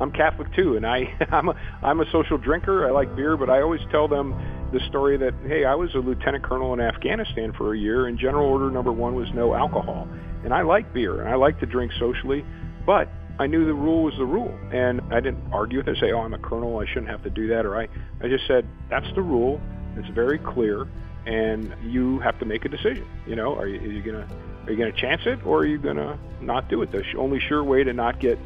I'm 0.00 0.12
Catholic 0.12 0.54
too, 0.54 0.76
and 0.76 0.86
I 0.86 1.14
I'm 1.32 1.48
a 1.48 1.54
I'm 1.82 2.00
a 2.00 2.10
social 2.12 2.38
drinker. 2.38 2.86
I 2.86 2.90
like 2.90 3.14
beer, 3.16 3.36
but 3.36 3.50
I 3.50 3.62
always 3.62 3.80
tell 3.90 4.06
them 4.06 4.34
the 4.72 4.80
story 4.88 5.16
that 5.16 5.34
hey, 5.46 5.64
I 5.64 5.74
was 5.74 5.94
a 5.94 5.98
lieutenant 5.98 6.44
colonel 6.44 6.72
in 6.74 6.80
Afghanistan 6.80 7.52
for 7.52 7.74
a 7.74 7.78
year, 7.78 8.06
and 8.06 8.18
general 8.18 8.48
order 8.48 8.70
number 8.70 8.92
one 8.92 9.14
was 9.14 9.28
no 9.34 9.54
alcohol, 9.54 10.06
and 10.44 10.52
I 10.52 10.62
like 10.62 10.92
beer 10.92 11.20
and 11.20 11.28
I 11.28 11.34
like 11.34 11.58
to 11.60 11.66
drink 11.66 11.92
socially, 11.98 12.44
but 12.86 13.08
I 13.38 13.46
knew 13.46 13.64
the 13.64 13.74
rule 13.74 14.02
was 14.02 14.16
the 14.16 14.26
rule, 14.26 14.52
and 14.72 15.00
I 15.12 15.20
didn't 15.20 15.52
argue 15.52 15.78
with 15.78 15.88
it. 15.88 15.98
Say, 15.98 16.12
oh, 16.12 16.20
I'm 16.20 16.34
a 16.34 16.38
colonel, 16.38 16.78
I 16.78 16.86
shouldn't 16.86 17.08
have 17.08 17.22
to 17.22 17.30
do 17.30 17.46
that, 17.48 17.64
or 17.64 17.80
I 17.80 17.88
I 18.20 18.28
just 18.28 18.46
said 18.46 18.66
that's 18.88 19.10
the 19.14 19.22
rule. 19.22 19.60
It's 19.96 20.08
very 20.08 20.38
clear, 20.38 20.86
and 21.26 21.72
you 21.84 22.18
have 22.20 22.38
to 22.40 22.44
make 22.44 22.64
a 22.64 22.68
decision. 22.68 23.06
You 23.26 23.36
know, 23.36 23.56
are 23.56 23.68
you, 23.68 23.80
you 23.80 24.02
gonna 24.02 24.26
are 24.66 24.72
you 24.72 24.78
gonna 24.78 24.92
chance 24.92 25.22
it, 25.26 25.44
or 25.46 25.60
are 25.60 25.66
you 25.66 25.78
gonna 25.78 26.18
not 26.40 26.68
do 26.68 26.82
it? 26.82 26.90
The 26.90 27.04
only 27.16 27.38
sure 27.38 27.62
way 27.62 27.84
to 27.84 27.92
not 27.92 28.18
get 28.18 28.38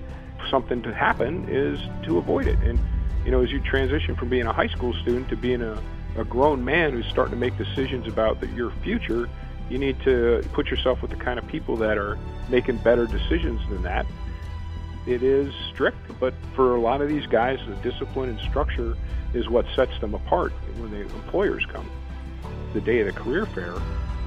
something 0.51 0.83
to 0.83 0.93
happen 0.93 1.49
is 1.49 1.81
to 2.05 2.19
avoid 2.19 2.47
it. 2.47 2.59
And 2.59 2.79
you 3.25 3.31
know, 3.31 3.43
as 3.43 3.51
you 3.51 3.61
transition 3.61 4.15
from 4.15 4.29
being 4.29 4.47
a 4.47 4.53
high 4.53 4.69
school 4.69 4.93
student 4.93 5.29
to 5.31 5.37
being 5.37 5.63
a, 5.63 5.81
a 6.17 6.25
grown 6.25 6.65
man 6.65 6.93
who's 6.93 7.07
starting 7.07 7.33
to 7.33 7.41
make 7.41 7.57
decisions 7.57 8.07
about 8.07 8.41
the, 8.41 8.49
your 8.49 8.73
future, 8.83 9.29
you 9.71 9.79
need 9.79 9.99
to 10.03 10.45
put 10.53 10.67
yourself 10.67 11.01
with 11.01 11.11
the 11.11 11.17
kind 11.17 11.39
of 11.39 11.47
people 11.47 11.77
that 11.77 11.97
are 11.97 12.19
making 12.51 12.77
better 12.79 13.07
decisions 13.07 13.61
than 13.71 13.83
that. 13.83 14.05
It 15.07 15.23
is 15.23 15.53
strict, 15.73 15.99
but 16.21 16.35
for 16.55 16.77
a 16.77 16.81
lot 16.81 17.01
of 17.01 17.09
these 17.09 17.27
guys, 17.27 17.59
the 17.67 17.75
discipline 17.77 18.31
and 18.31 18.39
structure 18.41 18.97
is 19.35 19.49
what 19.49 19.67
sets 19.75 19.99
them 20.01 20.15
apart 20.15 20.53
when 20.79 20.91
the 20.91 21.01
employers 21.01 21.67
come. 21.67 21.91
The 22.73 22.81
day 22.81 23.01
of 23.01 23.07
the 23.07 23.21
career 23.21 23.47
fair, 23.47 23.75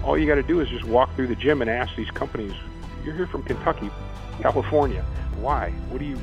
all 0.03 0.17
you 0.17 0.27
got 0.27 0.35
to 0.35 0.43
do 0.43 0.59
is 0.59 0.69
just 0.69 0.83
walk 0.83 1.15
through 1.15 1.27
the 1.27 1.35
gym 1.35 1.61
and 1.61 1.69
ask 1.69 1.95
these 1.95 2.11
companies, 2.11 2.53
"You're 3.03 3.15
here 3.15 3.27
from 3.27 3.43
Kentucky, 3.43 3.89
California 4.41 5.05
why? 5.38 5.71
What 5.89 5.99
do 5.99 6.05
you? 6.05 6.19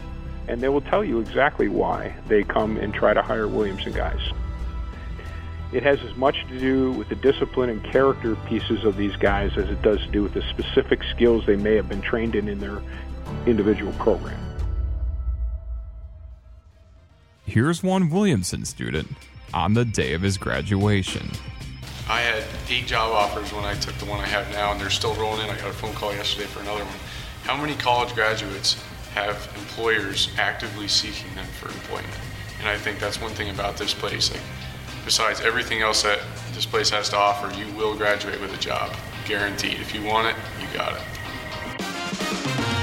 And 0.48 0.60
they 0.60 0.68
will 0.68 0.80
tell 0.80 1.04
you 1.04 1.20
exactly 1.20 1.68
why 1.68 2.14
they 2.28 2.42
come 2.42 2.76
and 2.76 2.92
try 2.92 3.14
to 3.14 3.22
hire 3.22 3.46
Williamson 3.46 3.92
guys. 3.92 4.20
It 5.72 5.82
has 5.84 6.00
as 6.02 6.16
much 6.16 6.44
to 6.48 6.58
do 6.58 6.90
with 6.92 7.08
the 7.08 7.14
discipline 7.14 7.70
and 7.70 7.82
character 7.82 8.36
pieces 8.46 8.84
of 8.84 8.96
these 8.96 9.16
guys 9.16 9.56
as 9.56 9.70
it 9.70 9.80
does 9.80 10.00
to 10.00 10.10
do 10.10 10.22
with 10.22 10.34
the 10.34 10.42
specific 10.42 11.02
skills 11.04 11.46
they 11.46 11.56
may 11.56 11.76
have 11.76 11.88
been 11.88 12.02
trained 12.02 12.34
in 12.34 12.48
in 12.48 12.58
their 12.58 12.82
individual 13.46 13.92
program. 13.94 14.38
Here's 17.44 17.82
one 17.82 18.08
Williamson 18.08 18.64
student 18.64 19.08
on 19.52 19.74
the 19.74 19.84
day 19.84 20.14
of 20.14 20.22
his 20.22 20.38
graduation. 20.38 21.30
I 22.08 22.20
had 22.20 22.44
eight 22.68 22.86
job 22.86 23.12
offers 23.12 23.52
when 23.52 23.64
I 23.64 23.74
took 23.74 23.94
the 23.96 24.06
one 24.06 24.20
I 24.20 24.26
have 24.26 24.50
now, 24.52 24.72
and 24.72 24.80
they're 24.80 24.90
still 24.90 25.14
rolling 25.14 25.40
in. 25.42 25.50
I 25.50 25.56
got 25.56 25.68
a 25.68 25.72
phone 25.72 25.94
call 25.94 26.12
yesterday 26.12 26.46
for 26.46 26.60
another 26.60 26.84
one. 26.84 26.94
How 27.44 27.56
many 27.56 27.74
college 27.74 28.14
graduates 28.14 28.82
have 29.14 29.52
employers 29.58 30.30
actively 30.38 30.88
seeking 30.88 31.34
them 31.34 31.46
for 31.60 31.68
employment. 31.68 32.12
And 32.58 32.68
I 32.68 32.78
think 32.78 32.98
that's 32.98 33.20
one 33.20 33.32
thing 33.32 33.50
about 33.50 33.76
this 33.76 33.92
place. 33.92 34.32
Like, 34.32 34.40
besides 35.04 35.40
everything 35.40 35.82
else 35.82 36.02
that 36.02 36.20
this 36.54 36.64
place 36.64 36.90
has 36.90 37.08
to 37.10 37.16
offer, 37.16 37.52
you 37.58 37.70
will 37.74 37.96
graduate 37.96 38.40
with 38.40 38.54
a 38.54 38.58
job, 38.58 38.94
guaranteed. 39.26 39.80
If 39.80 39.94
you 39.94 40.02
want 40.02 40.28
it, 40.28 40.36
you 40.60 40.66
got 40.76 40.94
it. 40.94 42.81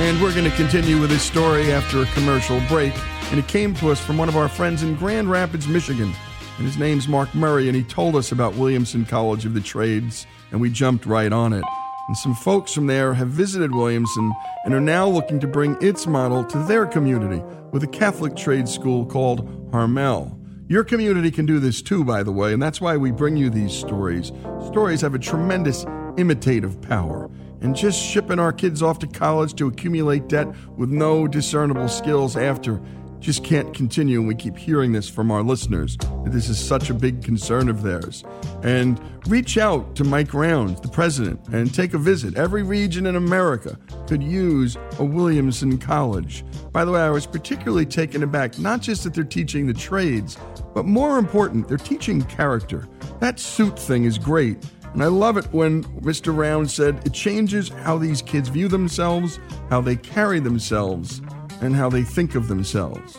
And 0.00 0.20
we're 0.22 0.32
going 0.32 0.48
to 0.48 0.56
continue 0.56 1.00
with 1.00 1.10
this 1.10 1.22
story 1.22 1.72
after 1.72 2.02
a 2.02 2.06
commercial 2.06 2.60
break. 2.68 2.92
And 3.30 3.38
it 3.38 3.48
came 3.48 3.74
to 3.76 3.90
us 3.90 4.00
from 4.00 4.16
one 4.16 4.28
of 4.28 4.36
our 4.36 4.48
friends 4.48 4.82
in 4.82 4.94
Grand 4.94 5.30
Rapids, 5.30 5.66
Michigan. 5.66 6.12
And 6.56 6.66
his 6.66 6.76
name's 6.76 7.08
Mark 7.08 7.34
Murray, 7.34 7.68
and 7.68 7.76
he 7.76 7.82
told 7.84 8.16
us 8.16 8.32
about 8.32 8.54
Williamson 8.54 9.04
College 9.04 9.44
of 9.44 9.54
the 9.54 9.60
Trades, 9.60 10.26
and 10.50 10.60
we 10.60 10.70
jumped 10.70 11.06
right 11.06 11.32
on 11.32 11.52
it 11.52 11.64
and 12.08 12.16
some 12.16 12.34
folks 12.34 12.72
from 12.72 12.86
there 12.86 13.12
have 13.12 13.28
visited 13.28 13.74
Williamson 13.74 14.32
and 14.64 14.72
are 14.72 14.80
now 14.80 15.06
looking 15.06 15.38
to 15.40 15.46
bring 15.46 15.76
its 15.82 16.06
model 16.06 16.42
to 16.42 16.58
their 16.60 16.86
community 16.86 17.42
with 17.70 17.84
a 17.84 17.86
Catholic 17.86 18.34
trade 18.34 18.66
school 18.66 19.04
called 19.04 19.70
Harmel. 19.70 20.34
Your 20.68 20.84
community 20.84 21.30
can 21.30 21.44
do 21.44 21.60
this 21.60 21.82
too, 21.82 22.04
by 22.04 22.22
the 22.22 22.32
way, 22.32 22.54
and 22.54 22.62
that's 22.62 22.80
why 22.80 22.96
we 22.96 23.10
bring 23.10 23.36
you 23.36 23.50
these 23.50 23.72
stories. 23.72 24.32
Stories 24.66 25.02
have 25.02 25.14
a 25.14 25.18
tremendous 25.18 25.84
imitative 26.16 26.80
power. 26.80 27.30
And 27.60 27.74
just 27.74 28.00
shipping 28.00 28.38
our 28.38 28.52
kids 28.52 28.82
off 28.82 28.98
to 29.00 29.06
college 29.06 29.54
to 29.54 29.66
accumulate 29.66 30.28
debt 30.28 30.48
with 30.76 30.90
no 30.90 31.26
discernible 31.26 31.88
skills 31.88 32.36
after 32.36 32.80
just 33.20 33.44
can't 33.44 33.74
continue. 33.74 34.18
And 34.18 34.28
we 34.28 34.34
keep 34.34 34.56
hearing 34.56 34.92
this 34.92 35.08
from 35.08 35.30
our 35.30 35.42
listeners 35.42 35.96
that 35.96 36.30
this 36.30 36.48
is 36.48 36.58
such 36.58 36.90
a 36.90 36.94
big 36.94 37.22
concern 37.22 37.68
of 37.68 37.82
theirs. 37.82 38.24
And 38.62 39.00
reach 39.26 39.58
out 39.58 39.94
to 39.96 40.04
Mike 40.04 40.34
Rounds, 40.34 40.80
the 40.80 40.88
president, 40.88 41.40
and 41.48 41.72
take 41.72 41.94
a 41.94 41.98
visit. 41.98 42.36
Every 42.36 42.62
region 42.62 43.06
in 43.06 43.16
America 43.16 43.78
could 44.06 44.22
use 44.22 44.76
a 44.98 45.04
Williamson 45.04 45.78
College. 45.78 46.44
By 46.72 46.84
the 46.84 46.92
way, 46.92 47.00
I 47.00 47.10
was 47.10 47.26
particularly 47.26 47.86
taken 47.86 48.22
aback 48.22 48.58
not 48.58 48.80
just 48.80 49.04
that 49.04 49.14
they're 49.14 49.24
teaching 49.24 49.66
the 49.66 49.74
trades, 49.74 50.38
but 50.74 50.86
more 50.86 51.18
important, 51.18 51.68
they're 51.68 51.76
teaching 51.76 52.22
character. 52.22 52.88
That 53.20 53.40
suit 53.40 53.78
thing 53.78 54.04
is 54.04 54.18
great. 54.18 54.64
And 54.92 55.02
I 55.02 55.06
love 55.06 55.36
it 55.36 55.46
when 55.52 55.84
Mr. 56.00 56.36
Round 56.36 56.70
said 56.70 57.06
it 57.06 57.12
changes 57.12 57.68
how 57.68 57.98
these 57.98 58.22
kids 58.22 58.48
view 58.48 58.68
themselves, 58.68 59.38
how 59.70 59.80
they 59.80 59.96
carry 59.96 60.40
themselves 60.40 61.20
and 61.60 61.74
how 61.74 61.88
they 61.90 62.02
think 62.02 62.34
of 62.34 62.48
themselves. 62.48 63.18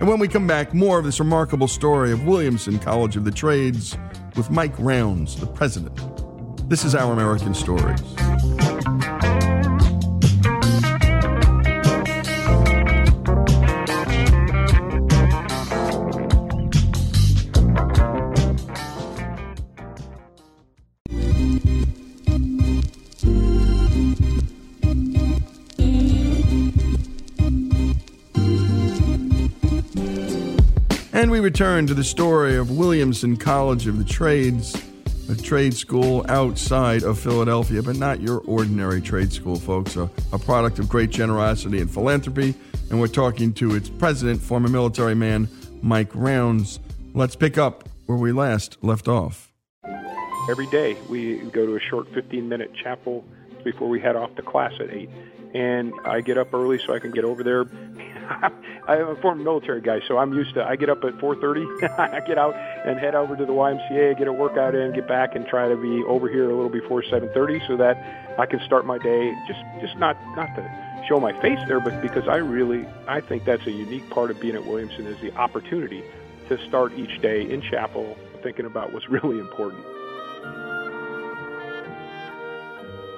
And 0.00 0.08
when 0.08 0.18
we 0.18 0.28
come 0.28 0.46
back, 0.46 0.74
more 0.74 0.98
of 0.98 1.04
this 1.04 1.20
remarkable 1.20 1.68
story 1.68 2.12
of 2.12 2.24
Williamson 2.24 2.78
College 2.78 3.16
of 3.16 3.24
the 3.24 3.30
Trades 3.30 3.96
with 4.36 4.50
Mike 4.50 4.74
Rounds, 4.78 5.36
the 5.36 5.46
president. 5.46 5.98
This 6.68 6.84
is 6.84 6.94
Our 6.94 7.12
American 7.12 7.54
Stories. 7.54 8.00
We 31.32 31.40
return 31.40 31.86
to 31.86 31.94
the 31.94 32.04
story 32.04 32.56
of 32.56 32.70
Williamson 32.70 33.38
College 33.38 33.86
of 33.86 33.96
the 33.96 34.04
Trades, 34.04 34.76
a 35.30 35.34
trade 35.34 35.72
school 35.72 36.26
outside 36.28 37.02
of 37.04 37.18
Philadelphia, 37.18 37.82
but 37.82 37.96
not 37.96 38.20
your 38.20 38.40
ordinary 38.40 39.00
trade 39.00 39.32
school, 39.32 39.56
folks, 39.56 39.96
a, 39.96 40.10
a 40.34 40.38
product 40.38 40.78
of 40.78 40.90
great 40.90 41.08
generosity 41.08 41.80
and 41.80 41.90
philanthropy. 41.90 42.54
And 42.90 43.00
we're 43.00 43.06
talking 43.06 43.54
to 43.54 43.74
its 43.74 43.88
president, 43.88 44.42
former 44.42 44.68
military 44.68 45.14
man 45.14 45.48
Mike 45.80 46.10
Rounds. 46.12 46.80
Let's 47.14 47.34
pick 47.34 47.56
up 47.56 47.88
where 48.04 48.18
we 48.18 48.30
last 48.30 48.76
left 48.84 49.08
off. 49.08 49.50
Every 50.50 50.66
day 50.66 50.98
we 51.08 51.38
go 51.38 51.64
to 51.64 51.76
a 51.76 51.80
short 51.80 52.12
15 52.12 52.46
minute 52.46 52.74
chapel 52.74 53.24
before 53.64 53.88
we 53.88 54.00
head 54.00 54.16
off 54.16 54.34
to 54.34 54.42
class 54.42 54.74
at 54.80 54.90
8. 54.90 55.08
And 55.54 55.94
I 56.04 56.20
get 56.20 56.36
up 56.36 56.52
early 56.52 56.78
so 56.86 56.92
I 56.92 56.98
can 56.98 57.10
get 57.10 57.24
over 57.24 57.42
there 57.42 57.64
I'm 58.88 59.08
a 59.08 59.16
former 59.16 59.42
military 59.42 59.80
guy, 59.80 60.00
so 60.06 60.18
I'm 60.18 60.32
used 60.32 60.54
to. 60.54 60.64
I 60.64 60.76
get 60.76 60.90
up 60.90 61.04
at 61.04 61.14
4:30. 61.14 61.98
I 61.98 62.20
get 62.20 62.38
out 62.38 62.54
and 62.54 62.98
head 62.98 63.14
over 63.14 63.36
to 63.36 63.44
the 63.44 63.52
YMCA, 63.52 64.18
get 64.18 64.28
a 64.28 64.32
workout 64.32 64.74
in, 64.74 64.92
get 64.92 65.08
back, 65.08 65.34
and 65.34 65.46
try 65.46 65.68
to 65.68 65.76
be 65.76 66.02
over 66.04 66.28
here 66.28 66.50
a 66.50 66.54
little 66.54 66.70
before 66.70 67.02
7:30, 67.02 67.66
so 67.66 67.76
that 67.76 67.96
I 68.38 68.46
can 68.46 68.60
start 68.60 68.86
my 68.86 68.98
day. 68.98 69.34
Just, 69.46 69.60
just 69.80 69.96
not, 69.98 70.16
not 70.36 70.54
to 70.56 71.04
show 71.08 71.20
my 71.20 71.32
face 71.40 71.58
there, 71.66 71.80
but 71.80 72.00
because 72.00 72.28
I 72.28 72.36
really, 72.36 72.86
I 73.06 73.20
think 73.20 73.44
that's 73.44 73.66
a 73.66 73.70
unique 73.70 74.08
part 74.10 74.30
of 74.30 74.40
being 74.40 74.54
at 74.54 74.64
Williamson 74.64 75.06
is 75.06 75.20
the 75.20 75.34
opportunity 75.36 76.02
to 76.48 76.58
start 76.68 76.92
each 76.94 77.20
day 77.20 77.42
in 77.48 77.62
chapel 77.62 78.16
thinking 78.42 78.66
about 78.66 78.92
what's 78.92 79.08
really 79.10 79.38
important. 79.38 79.84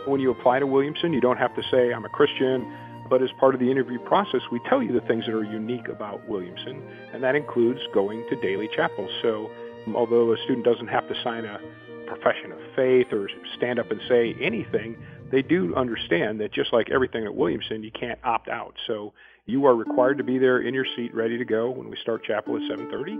When 0.07 0.21
you 0.21 0.31
apply 0.31 0.59
to 0.59 0.67
Williamson, 0.67 1.14
you 1.14 1.21
don't 1.21 1.38
have 1.38 1.55
to 1.57 1.62
say, 1.71 1.93
I'm 1.93 2.05
a 2.05 2.11
Christian, 2.11 2.71
but 3.09 3.23
as 3.23 3.31
part 3.38 3.55
of 3.55 3.61
the 3.61 3.71
interview 3.71 3.99
process, 4.01 4.40
we 4.51 4.61
tell 4.69 4.83
you 4.83 4.93
the 4.93 5.07
things 5.07 5.27
that 5.27 5.35
are 5.35 5.45
unique 5.45 5.88
about 5.88 6.27
Williamson, 6.29 6.83
and 7.12 7.23
that 7.23 7.35
includes 7.35 7.81
going 7.93 8.25
to 8.31 8.37
daily 8.40 8.69
chapel. 8.75 9.09
So 9.23 9.51
although 9.95 10.33
a 10.33 10.37
student 10.45 10.64
doesn't 10.64 10.88
have 10.88 11.07
to 11.09 11.14
sign 11.23 11.45
a 11.45 11.59
profession 12.07 12.53
of 12.53 12.59
faith 12.77 13.12
or 13.12 13.29
stand 13.57 13.79
up 13.79 13.90
and 13.90 14.01
say 14.09 14.35
anything, 14.40 14.97
they 15.31 15.43
do 15.43 15.75
understand 15.75 16.40
that 16.40 16.53
just 16.53 16.73
like 16.73 16.90
everything 16.90 17.25
at 17.25 17.35
Williamson, 17.35 17.83
you 17.83 17.90
can't 17.90 18.19
opt 18.25 18.49
out. 18.49 18.75
So 18.87 19.12
you 19.47 19.67
are 19.67 19.75
required 19.75 20.19
to 20.19 20.25
be 20.25 20.38
there 20.38 20.61
in 20.61 20.75
your 20.75 20.87
seat, 20.97 21.14
ready 21.14 21.38
to 21.38 21.45
go 21.45 21.71
when 21.71 21.90
we 21.90 21.97
start 22.03 22.25
chapel 22.25 22.57
at 22.57 22.62
7:30. 22.62 23.19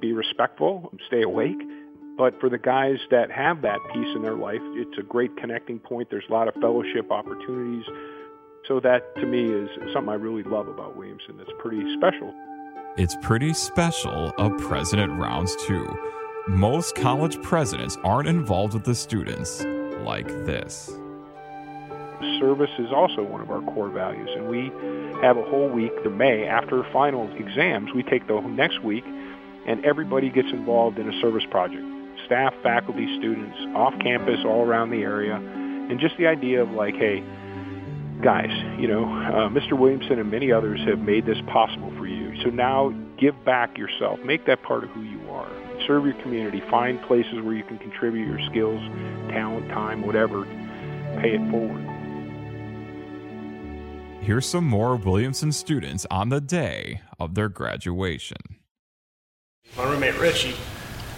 Be 0.00 0.12
respectful, 0.12 0.92
stay 1.06 1.22
awake. 1.22 1.60
But 2.16 2.38
for 2.40 2.48
the 2.48 2.58
guys 2.58 2.98
that 3.10 3.30
have 3.30 3.62
that 3.62 3.78
peace 3.92 4.14
in 4.16 4.22
their 4.22 4.34
life, 4.34 4.60
it's 4.74 4.98
a 4.98 5.02
great 5.02 5.36
connecting 5.36 5.78
point. 5.78 6.08
There's 6.10 6.28
a 6.28 6.32
lot 6.32 6.48
of 6.48 6.54
fellowship 6.54 7.10
opportunities. 7.10 7.84
So 8.68 8.80
that 8.80 9.14
to 9.16 9.26
me 9.26 9.46
is 9.46 9.68
something 9.92 10.10
I 10.10 10.14
really 10.14 10.42
love 10.42 10.68
about 10.68 10.96
Williamson. 10.96 11.36
That's 11.36 11.50
pretty 11.58 11.94
special. 11.96 12.32
It's 12.96 13.16
pretty 13.22 13.52
special 13.52 14.32
a 14.38 14.50
president 14.58 15.18
rounds 15.18 15.56
too. 15.66 15.88
Most 16.48 16.94
college 16.94 17.40
presidents 17.42 17.96
aren't 18.04 18.28
involved 18.28 18.74
with 18.74 18.84
the 18.84 18.94
students 18.94 19.64
like 20.00 20.28
this. 20.44 20.90
Service 22.38 22.70
is 22.78 22.92
also 22.92 23.22
one 23.22 23.40
of 23.40 23.50
our 23.50 23.62
core 23.72 23.88
values, 23.88 24.28
and 24.34 24.48
we 24.48 24.70
have 25.22 25.36
a 25.36 25.42
whole 25.42 25.68
week, 25.68 25.92
the 26.04 26.10
May, 26.10 26.44
after 26.44 26.84
final 26.92 27.30
exams, 27.36 27.92
we 27.94 28.02
take 28.02 28.26
the 28.26 28.40
next 28.40 28.82
week, 28.82 29.04
and 29.66 29.84
everybody 29.84 30.30
gets 30.30 30.48
involved 30.52 30.98
in 30.98 31.08
a 31.08 31.20
service 31.20 31.44
project. 31.50 31.84
Staff, 32.26 32.54
faculty, 32.62 33.06
students, 33.18 33.56
off 33.74 33.94
campus, 34.00 34.40
all 34.44 34.62
around 34.62 34.90
the 34.90 35.02
area, 35.02 35.36
and 35.36 35.98
just 36.00 36.16
the 36.18 36.26
idea 36.26 36.62
of 36.62 36.70
like, 36.70 36.94
hey, 36.94 37.22
guys, 38.22 38.50
you 38.78 38.86
know, 38.86 39.04
uh, 39.04 39.48
Mr. 39.48 39.72
Williamson 39.78 40.18
and 40.18 40.30
many 40.30 40.52
others 40.52 40.80
have 40.86 40.98
made 40.98 41.26
this 41.26 41.38
possible 41.46 41.92
for 41.96 42.06
you. 42.06 42.40
So 42.42 42.50
now 42.50 42.90
give 43.18 43.44
back 43.44 43.78
yourself. 43.78 44.20
Make 44.24 44.46
that 44.46 44.62
part 44.62 44.84
of 44.84 44.90
who 44.90 45.02
you 45.02 45.30
are. 45.30 45.50
Serve 45.86 46.04
your 46.04 46.14
community. 46.22 46.60
Find 46.70 47.00
places 47.02 47.40
where 47.42 47.54
you 47.54 47.64
can 47.64 47.78
contribute 47.78 48.26
your 48.26 48.40
skills, 48.50 48.80
talent, 49.28 49.68
time, 49.68 50.02
whatever. 50.02 50.44
Pay 51.20 51.34
it 51.34 51.50
forward. 51.50 51.86
Here's 54.22 54.46
some 54.46 54.64
more 54.64 54.96
Williamson 54.96 55.50
students 55.50 56.06
on 56.10 56.28
the 56.28 56.40
day 56.40 57.00
of 57.18 57.34
their 57.34 57.48
graduation. 57.48 58.36
My 59.76 59.84
roommate 59.84 60.18
Richie, 60.18 60.54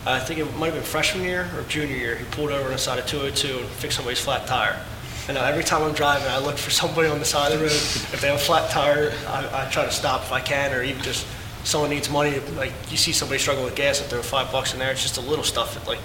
I 0.06 0.20
think 0.20 0.38
it 0.38 0.44
might 0.56 0.66
have 0.66 0.74
been 0.74 0.82
freshman 0.82 1.24
year 1.24 1.50
or 1.56 1.62
junior 1.62 1.96
year, 1.96 2.16
he 2.16 2.24
pulled 2.26 2.50
over 2.50 2.66
on 2.66 2.72
the 2.72 2.78
side 2.78 2.98
of 2.98 3.06
202 3.06 3.58
and 3.58 3.68
fixed 3.68 3.96
somebody's 3.96 4.20
flat 4.20 4.46
tire. 4.46 4.80
And 5.28 5.38
uh, 5.38 5.44
every 5.44 5.62
time 5.62 5.82
I'm 5.82 5.94
driving, 5.94 6.28
I 6.28 6.38
look 6.38 6.58
for 6.58 6.70
somebody 6.70 7.08
on 7.08 7.18
the 7.18 7.24
side 7.24 7.52
of 7.52 7.60
the 7.60 7.64
road. 7.64 7.72
If 7.72 8.20
they 8.20 8.26
have 8.26 8.36
a 8.36 8.42
flat 8.42 8.70
tire, 8.70 9.12
I, 9.28 9.66
I 9.66 9.70
try 9.70 9.84
to 9.84 9.90
stop 9.90 10.22
if 10.22 10.32
I 10.32 10.40
can, 10.40 10.74
or 10.74 10.82
even 10.82 11.00
just 11.02 11.26
someone 11.64 11.90
needs 11.90 12.10
money. 12.10 12.40
Like 12.56 12.72
you 12.90 12.96
see 12.96 13.12
somebody 13.12 13.38
struggling 13.38 13.64
with 13.64 13.76
gas, 13.76 14.00
and 14.00 14.10
throw 14.10 14.22
five 14.22 14.50
bucks 14.50 14.72
in 14.72 14.80
there. 14.80 14.90
It's 14.90 15.02
just 15.02 15.18
a 15.18 15.20
little 15.20 15.44
stuff 15.44 15.74
that 15.74 15.86
like 15.86 16.00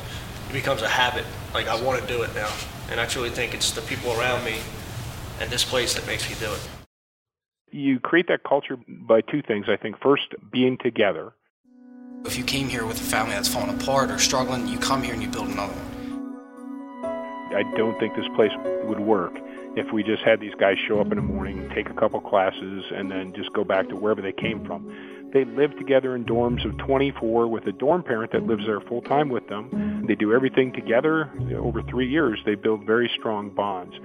it 0.50 0.54
becomes 0.54 0.84
a 0.84 0.88
habit. 0.88 1.26
Like 1.54 1.68
I 1.68 1.82
want 1.82 2.02
to 2.02 2.08
do 2.08 2.22
it 2.22 2.34
now, 2.36 2.52
and 2.92 3.00
I 3.00 3.06
truly 3.06 3.32
think 3.32 3.54
it's 3.54 3.72
the 3.72 3.82
people 3.82 4.12
around 4.20 4.46
me 4.46 4.58
and 5.40 5.50
this 5.50 5.64
place 5.64 5.96
that 5.96 6.06
makes 6.06 6.30
me 6.30 6.36
do 6.40 6.52
it. 6.54 6.70
You 7.72 8.00
create 8.00 8.28
that 8.28 8.44
culture 8.44 8.78
by 8.88 9.22
two 9.22 9.42
things, 9.42 9.66
I 9.68 9.78
think. 9.78 10.00
First, 10.02 10.36
being 10.52 10.78
together. 10.78 11.34
If 12.26 12.38
you 12.38 12.44
came 12.44 12.68
here 12.68 12.86
with 12.86 13.00
a 13.00 13.04
family 13.04 13.34
that's 13.34 13.48
falling 13.48 13.70
apart 13.70 14.10
or 14.10 14.20
struggling, 14.20 14.68
you 14.68 14.80
come 14.80 15.04
here 15.04 15.14
and 15.14 15.22
you 15.22 15.30
build 15.30 15.50
another 15.50 15.74
one. 15.74 15.97
I 17.54 17.64
don't 17.76 17.98
think 18.00 18.16
this 18.16 18.28
place 18.36 18.52
would 18.84 19.00
work 19.00 19.40
if 19.78 19.92
we 19.92 20.04
just 20.04 20.24
had 20.24 20.40
these 20.40 20.56
guys 20.56 20.78
show 20.88 21.00
up 21.00 21.12
in 21.12 21.18
the 21.18 21.22
morning, 21.22 21.70
take 21.70 21.90
a 21.90 21.94
couple 21.94 22.20
classes, 22.20 22.84
and 22.92 23.12
then 23.12 23.32
just 23.34 23.54
go 23.54 23.64
back 23.64 23.88
to 23.90 23.96
wherever 23.96 24.22
they 24.22 24.32
came 24.32 24.66
from. 24.66 24.92
They 25.32 25.46
live 25.46 25.78
together 25.78 26.16
in 26.16 26.26
dorms 26.26 26.66
of 26.66 26.78
24 26.78 27.48
with 27.48 27.68
a 27.68 27.72
dorm 27.72 28.02
parent 28.02 28.32
that 28.32 28.44
lives 28.44 28.66
there 28.66 28.80
full 28.82 29.02
time 29.02 29.30
with 29.30 29.48
them. 29.48 30.06
They 30.08 30.16
do 30.16 30.34
everything 30.34 30.72
together. 30.72 31.30
Over 31.54 31.84
three 31.84 32.08
years, 32.08 32.40
they 32.46 32.56
build 32.56 32.86
very 32.86 33.10
strong 33.20 33.50
bonds. 33.50 33.96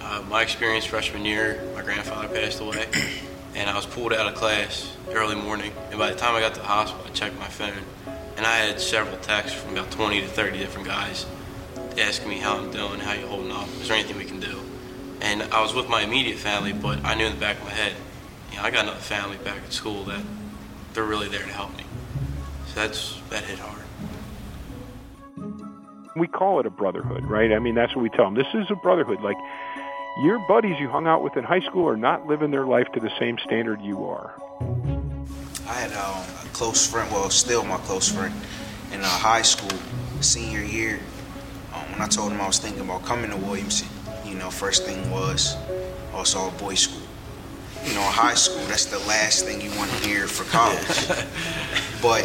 Uh, 0.00 0.22
my 0.30 0.42
experience 0.42 0.84
freshman 0.84 1.24
year, 1.24 1.62
my 1.74 1.82
grandfather 1.82 2.28
passed 2.28 2.60
away, 2.60 2.86
and 3.54 3.68
I 3.68 3.74
was 3.74 3.86
pulled 3.86 4.12
out 4.12 4.26
of 4.26 4.34
class 4.34 4.96
early 5.10 5.34
morning. 5.34 5.72
And 5.90 5.98
by 5.98 6.10
the 6.10 6.16
time 6.16 6.34
I 6.34 6.40
got 6.40 6.54
to 6.54 6.60
the 6.60 6.66
hospital, 6.66 7.04
I 7.06 7.10
checked 7.10 7.38
my 7.38 7.48
phone, 7.48 7.82
and 8.36 8.46
I 8.46 8.56
had 8.56 8.80
several 8.80 9.16
texts 9.18 9.60
from 9.60 9.72
about 9.72 9.90
20 9.90 10.20
to 10.22 10.28
30 10.28 10.58
different 10.58 10.86
guys 10.86 11.26
asking 11.98 12.28
me 12.28 12.38
how 12.38 12.56
I'm 12.58 12.70
doing, 12.70 13.00
how 13.00 13.12
you 13.12 13.26
holding 13.26 13.52
up, 13.52 13.68
is 13.80 13.88
there 13.88 13.96
anything 13.96 14.16
we 14.16 14.24
can 14.24 14.40
do? 14.40 14.60
And 15.20 15.42
I 15.44 15.62
was 15.62 15.74
with 15.74 15.88
my 15.88 16.02
immediate 16.02 16.38
family, 16.38 16.72
but 16.72 17.04
I 17.04 17.14
knew 17.14 17.26
in 17.26 17.34
the 17.34 17.40
back 17.40 17.58
of 17.58 17.64
my 17.64 17.70
head, 17.70 17.94
you 18.50 18.58
know, 18.58 18.64
I 18.64 18.70
got 18.70 18.84
another 18.84 19.00
family 19.00 19.38
back 19.38 19.58
at 19.64 19.72
school 19.72 20.04
that 20.04 20.22
they're 20.92 21.04
really 21.04 21.28
there 21.28 21.42
to 21.42 21.52
help 21.52 21.76
me. 21.76 21.84
So 22.68 22.80
that's 22.80 23.20
that 23.30 23.44
hit 23.44 23.58
hard. 23.58 23.82
We 26.14 26.26
call 26.26 26.60
it 26.60 26.66
a 26.66 26.70
brotherhood, 26.70 27.24
right? 27.26 27.52
I 27.52 27.58
mean, 27.58 27.74
that's 27.74 27.94
what 27.94 28.02
we 28.02 28.08
tell 28.10 28.24
them. 28.24 28.34
This 28.34 28.46
is 28.54 28.70
a 28.70 28.74
brotherhood. 28.74 29.20
Like, 29.20 29.36
your 30.22 30.38
buddies 30.48 30.80
you 30.80 30.88
hung 30.88 31.06
out 31.06 31.22
with 31.22 31.36
in 31.36 31.44
high 31.44 31.60
school 31.60 31.86
are 31.86 31.96
not 31.96 32.26
living 32.26 32.50
their 32.50 32.64
life 32.64 32.90
to 32.92 33.00
the 33.00 33.10
same 33.18 33.36
standard 33.44 33.82
you 33.82 34.06
are. 34.06 34.34
I 35.68 35.74
had 35.74 35.92
um, 35.92 36.24
a 36.42 36.48
close 36.54 36.86
friend, 36.86 37.10
well, 37.10 37.28
still 37.28 37.64
my 37.64 37.76
close 37.78 38.08
friend, 38.10 38.32
in 38.92 39.02
uh, 39.02 39.06
high 39.06 39.42
school, 39.42 39.76
senior 40.20 40.62
year. 40.62 41.00
Um, 41.96 42.00
when 42.00 42.08
I 42.08 42.08
told 42.08 42.32
him 42.32 42.40
I 42.40 42.46
was 42.46 42.58
thinking 42.58 42.82
about 42.82 43.04
coming 43.04 43.30
to 43.30 43.36
Williamson, 43.36 43.88
you 44.24 44.34
know, 44.34 44.50
first 44.50 44.84
thing 44.84 45.10
was 45.10 45.56
also 46.12 46.48
a 46.48 46.50
boys' 46.52 46.80
school. 46.80 47.02
You 47.84 47.94
know, 47.94 48.00
a 48.00 48.10
high 48.10 48.34
school, 48.34 48.64
that's 48.66 48.86
the 48.86 48.98
last 49.00 49.44
thing 49.44 49.60
you 49.60 49.70
want 49.78 49.90
to 49.90 50.08
hear 50.08 50.26
for 50.26 50.44
college. 50.50 51.08
but 52.02 52.24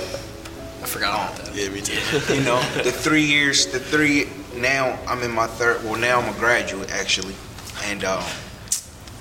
I 0.81 0.87
forgot 0.87 1.33
about 1.33 1.45
that. 1.45 1.55
Yeah, 1.55 1.69
me 1.69 1.81
too. 1.81 2.33
you 2.33 2.41
know, 2.41 2.59
the 2.83 2.91
three 2.91 3.23
years, 3.23 3.67
the 3.67 3.79
three. 3.79 4.27
Now 4.55 4.99
I'm 5.07 5.21
in 5.23 5.31
my 5.31 5.47
third. 5.47 5.83
Well, 5.83 5.97
now 5.97 6.19
I'm 6.19 6.33
a 6.33 6.37
graduate 6.37 6.91
actually, 6.91 7.35
and 7.85 8.03
um, 8.03 8.23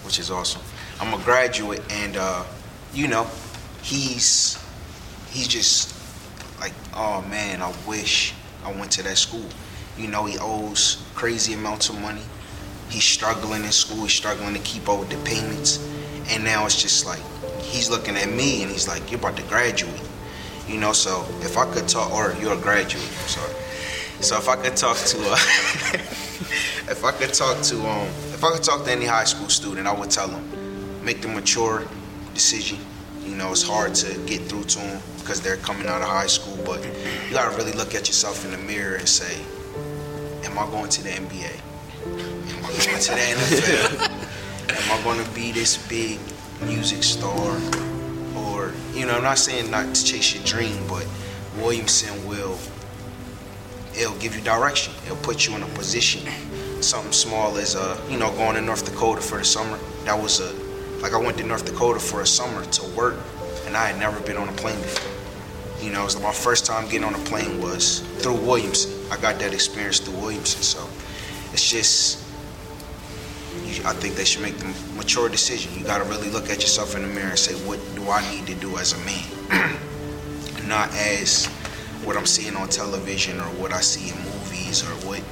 which 0.05 0.19
is 0.19 0.31
awesome. 0.31 0.63
I'm 1.01 1.15
a 1.15 1.23
graduate, 1.23 1.83
and 1.91 2.17
uh, 2.17 2.45
you 2.93 3.07
know, 3.07 3.27
he's 3.83 4.59
he's 5.31 5.47
just 5.47 5.95
like, 6.59 6.73
oh 6.95 7.23
man, 7.23 7.63
I 7.63 7.73
wish 7.87 8.35
I 8.65 8.73
went 8.73 8.91
to 8.93 9.03
that 9.05 9.19
school. 9.19 9.47
You 10.01 10.09
know, 10.09 10.25
he 10.25 10.39
owes 10.39 11.05
crazy 11.15 11.53
amounts 11.53 11.91
of 11.91 12.01
money. 12.01 12.23
He's 12.89 13.05
struggling 13.05 13.65
in 13.65 13.71
school. 13.71 14.05
He's 14.05 14.15
struggling 14.15 14.55
to 14.55 14.61
keep 14.61 14.89
up 14.89 14.99
with 14.99 15.11
the 15.11 15.19
payments, 15.29 15.87
and 16.31 16.43
now 16.43 16.65
it's 16.65 16.81
just 16.81 17.05
like 17.05 17.21
he's 17.61 17.91
looking 17.91 18.17
at 18.17 18.31
me, 18.31 18.63
and 18.63 18.71
he's 18.73 18.89
like, 18.89 19.11
you're 19.11 19.21
about 19.21 19.37
to 19.37 19.43
graduate. 19.43 20.01
You 20.67 20.81
know, 20.81 20.93
so 20.93 21.27
if 21.43 21.59
I 21.59 21.71
could 21.71 21.87
talk, 21.87 22.13
or 22.13 22.35
you're 22.41 22.55
a 22.55 22.61
graduate, 22.61 23.05
I'm 23.05 23.29
sorry. 23.29 23.55
So 24.21 24.39
if 24.39 24.49
I 24.49 24.57
could 24.57 24.75
talk 24.75 24.97
to, 24.97 25.19
uh, 25.19 25.37
if 26.91 27.05
I 27.05 27.13
could 27.13 27.35
talk 27.35 27.61
to, 27.61 27.77
um, 27.87 28.07
if 28.33 28.43
I 28.43 28.53
could 28.53 28.63
talk 28.63 28.87
to 28.87 28.91
any 28.91 29.05
high 29.05 29.25
school 29.25 29.51
student, 29.51 29.87
I 29.87 29.93
would 29.93 30.11
tell 30.11 30.29
them, 30.29 31.05
make 31.05 31.21
the 31.21 31.29
mature 31.29 31.85
decision. 32.33 32.79
You 33.23 33.37
know, 33.37 33.51
it's 33.51 33.63
hard 33.63 33.95
to 33.97 34.19
get 34.21 34.41
through 34.49 34.65
to 34.65 34.79
them 34.79 35.03
because 35.19 35.43
they're 35.43 35.59
coming 35.59 35.87
out 35.87 36.01
of 36.01 36.09
high 36.09 36.27
school, 36.27 36.59
but 36.65 36.83
you 36.83 37.33
gotta 37.35 37.55
really 37.55 37.73
look 37.73 37.95
at 37.95 38.09
yourself 38.09 38.47
in 38.47 38.53
the 38.53 38.59
mirror 38.59 38.97
and 38.97 39.07
say, 39.07 39.37
am 40.45 40.59
I 40.59 40.67
going 40.71 40.89
to 40.91 41.03
the 41.03 41.11
NBA? 41.11 41.61
Am 42.07 42.65
I 42.65 42.69
going 42.69 43.01
to 43.01 43.11
the 43.11 43.21
NFL? 43.37 44.11
Am 44.71 44.99
I 44.99 45.03
going 45.03 45.25
to 45.25 45.31
be 45.33 45.53
this 45.53 45.77
big 45.89 46.19
music 46.63 47.03
star? 47.03 47.61
Or, 48.37 48.73
you 48.93 49.07
know, 49.07 49.17
I'm 49.17 49.23
not 49.23 49.39
saying 49.39 49.71
not 49.71 49.95
to 49.95 50.05
chase 50.05 50.35
your 50.35 50.45
dream, 50.45 50.77
but 50.89 51.07
Williamson 51.57 52.27
will, 52.27 52.59
it'll 53.95 54.17
give 54.19 54.35
you 54.35 54.43
direction. 54.43 54.95
It'll 55.05 55.17
put 55.19 55.47
you 55.47 55.55
in 55.57 55.63
a 55.63 55.67
position. 55.69 56.31
Something 56.81 57.13
small 57.13 57.57
as, 57.59 57.77
uh, 57.77 58.01
you 58.09 58.19
know, 58.19 58.31
going 58.33 58.55
to 58.57 58.63
North 58.63 58.85
Dakota 58.85 59.21
for 59.21 59.39
the 59.39 59.45
summer. 59.45 59.79
That 60.05 60.21
was 60.21 60.41
a, 60.41 60.53
like 61.03 61.13
I 61.13 61.19
went 61.19 61.39
to 61.39 61.45
North 61.45 61.67
Dakota 61.67 62.01
for 62.01 62.23
a 62.23 62.27
summer 62.27 62.65
to 62.65 62.87
work, 62.97 63.17
and 63.67 63.77
I 63.77 63.89
had 63.89 63.99
never 63.99 64.19
been 64.21 64.37
on 64.37 64.49
a 64.49 64.53
plane 64.53 64.81
before. 64.81 65.20
You 65.83 65.91
know, 65.91 66.09
so 66.09 66.21
my 66.21 66.33
first 66.33 66.67
time 66.67 66.85
getting 66.85 67.05
on 67.05 67.15
a 67.15 67.25
plane 67.25 67.61
was 67.61 68.01
through 68.19 68.35
Williamson. 68.35 68.93
I 69.11 69.17
got 69.17 69.39
that 69.39 69.55
experience 69.55 69.99
through 69.99 70.21
Williamson, 70.21 70.63
so 70.63 70.87
it's 71.53 71.69
just, 71.69 72.23
you, 73.65 73.83
I 73.87 73.95
think 73.95 74.15
they 74.15 74.27
should 74.27 74.43
make 74.43 74.59
the 74.59 74.67
mature 74.95 75.31
decision. 75.31 75.73
You 75.79 75.85
got 75.87 75.99
to 75.99 76.05
really 76.05 76.29
look 76.29 76.51
at 76.51 76.61
yourself 76.61 76.95
in 76.95 77.03
the 77.03 77.09
mirror 77.09 77.31
and 77.31 77.39
say, 77.39 77.55
what 77.67 77.79
do 77.95 78.11
I 78.11 78.21
need 78.31 78.47
to 78.49 78.55
do 78.57 78.77
as 78.77 78.93
a 78.93 78.99
man? 78.99 79.79
Not 80.69 80.91
as 80.95 81.47
what 82.05 82.17
I'm 82.17 82.27
seeing 82.27 82.57
on 82.57 82.69
television 82.69 83.41
or 83.41 83.49
what 83.57 83.73
I 83.73 83.81
see 83.81 84.11
in 84.11 84.17
movies 84.25 84.83
or 84.83 84.93
what 85.09 85.23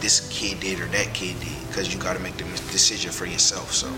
this 0.00 0.28
kid 0.32 0.60
did 0.60 0.80
or 0.80 0.86
that 0.86 1.12
kid 1.12 1.38
did, 1.40 1.68
because 1.68 1.92
you 1.92 2.00
got 2.00 2.14
to 2.14 2.20
make 2.20 2.36
the 2.36 2.44
decision 2.70 3.10
for 3.10 3.26
yourself. 3.26 3.72
So 3.72 3.92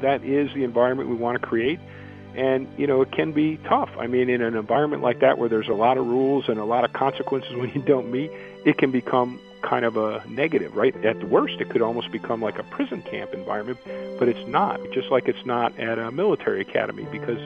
that 0.00 0.24
is 0.24 0.52
the 0.54 0.64
environment 0.64 1.10
we 1.10 1.14
want 1.14 1.40
to 1.40 1.46
create. 1.46 1.78
And, 2.34 2.66
you 2.78 2.86
know, 2.86 3.02
it 3.02 3.12
can 3.12 3.32
be 3.32 3.58
tough. 3.68 3.90
I 3.98 4.06
mean, 4.06 4.30
in 4.30 4.40
an 4.40 4.56
environment 4.56 5.02
like 5.02 5.20
that 5.20 5.38
where 5.38 5.48
there's 5.48 5.68
a 5.68 5.74
lot 5.74 5.98
of 5.98 6.06
rules 6.06 6.48
and 6.48 6.58
a 6.58 6.64
lot 6.64 6.84
of 6.84 6.92
consequences 6.92 7.54
when 7.56 7.70
you 7.70 7.82
don't 7.82 8.10
meet, 8.10 8.30
it 8.64 8.78
can 8.78 8.90
become 8.90 9.40
kind 9.62 9.84
of 9.84 9.96
a 9.96 10.24
negative, 10.28 10.74
right? 10.74 10.94
At 11.04 11.20
the 11.20 11.26
worst, 11.26 11.60
it 11.60 11.70
could 11.70 11.82
almost 11.82 12.10
become 12.10 12.42
like 12.42 12.58
a 12.58 12.64
prison 12.64 13.02
camp 13.02 13.32
environment, 13.32 13.78
but 14.18 14.28
it's 14.28 14.48
not, 14.48 14.80
just 14.92 15.10
like 15.10 15.28
it's 15.28 15.46
not 15.46 15.78
at 15.78 15.98
a 15.98 16.10
military 16.10 16.60
academy 16.60 17.06
because 17.12 17.38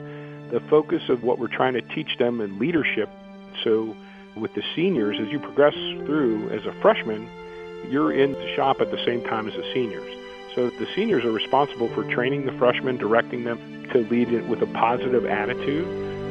the 0.51 0.59
focus 0.69 1.09
of 1.09 1.23
what 1.23 1.37
we're 1.37 1.47
trying 1.47 1.73
to 1.73 1.81
teach 1.81 2.17
them 2.17 2.41
in 2.41 2.57
leadership. 2.57 3.09
So 3.63 3.95
with 4.35 4.53
the 4.53 4.63
seniors, 4.75 5.17
as 5.19 5.27
you 5.27 5.39
progress 5.39 5.75
through 6.05 6.49
as 6.49 6.65
a 6.65 6.73
freshman, 6.81 7.29
you're 7.89 8.11
in 8.11 8.33
the 8.33 8.55
shop 8.55 8.81
at 8.81 8.91
the 8.91 9.03
same 9.05 9.23
time 9.23 9.47
as 9.47 9.53
the 9.53 9.63
seniors. 9.73 10.26
So 10.57 10.71
the 10.71 10.87
seniors 10.95 11.23
are 11.23 11.31
responsible 11.31 11.87
for 11.89 12.03
training 12.15 12.47
the 12.47 12.51
freshmen, 12.53 12.97
directing 12.97 13.43
them 13.43 13.87
to 13.93 13.99
lead 13.99 14.29
it 14.29 14.47
with 14.47 14.59
a 14.63 14.65
positive 14.65 15.23
attitude, 15.23 15.85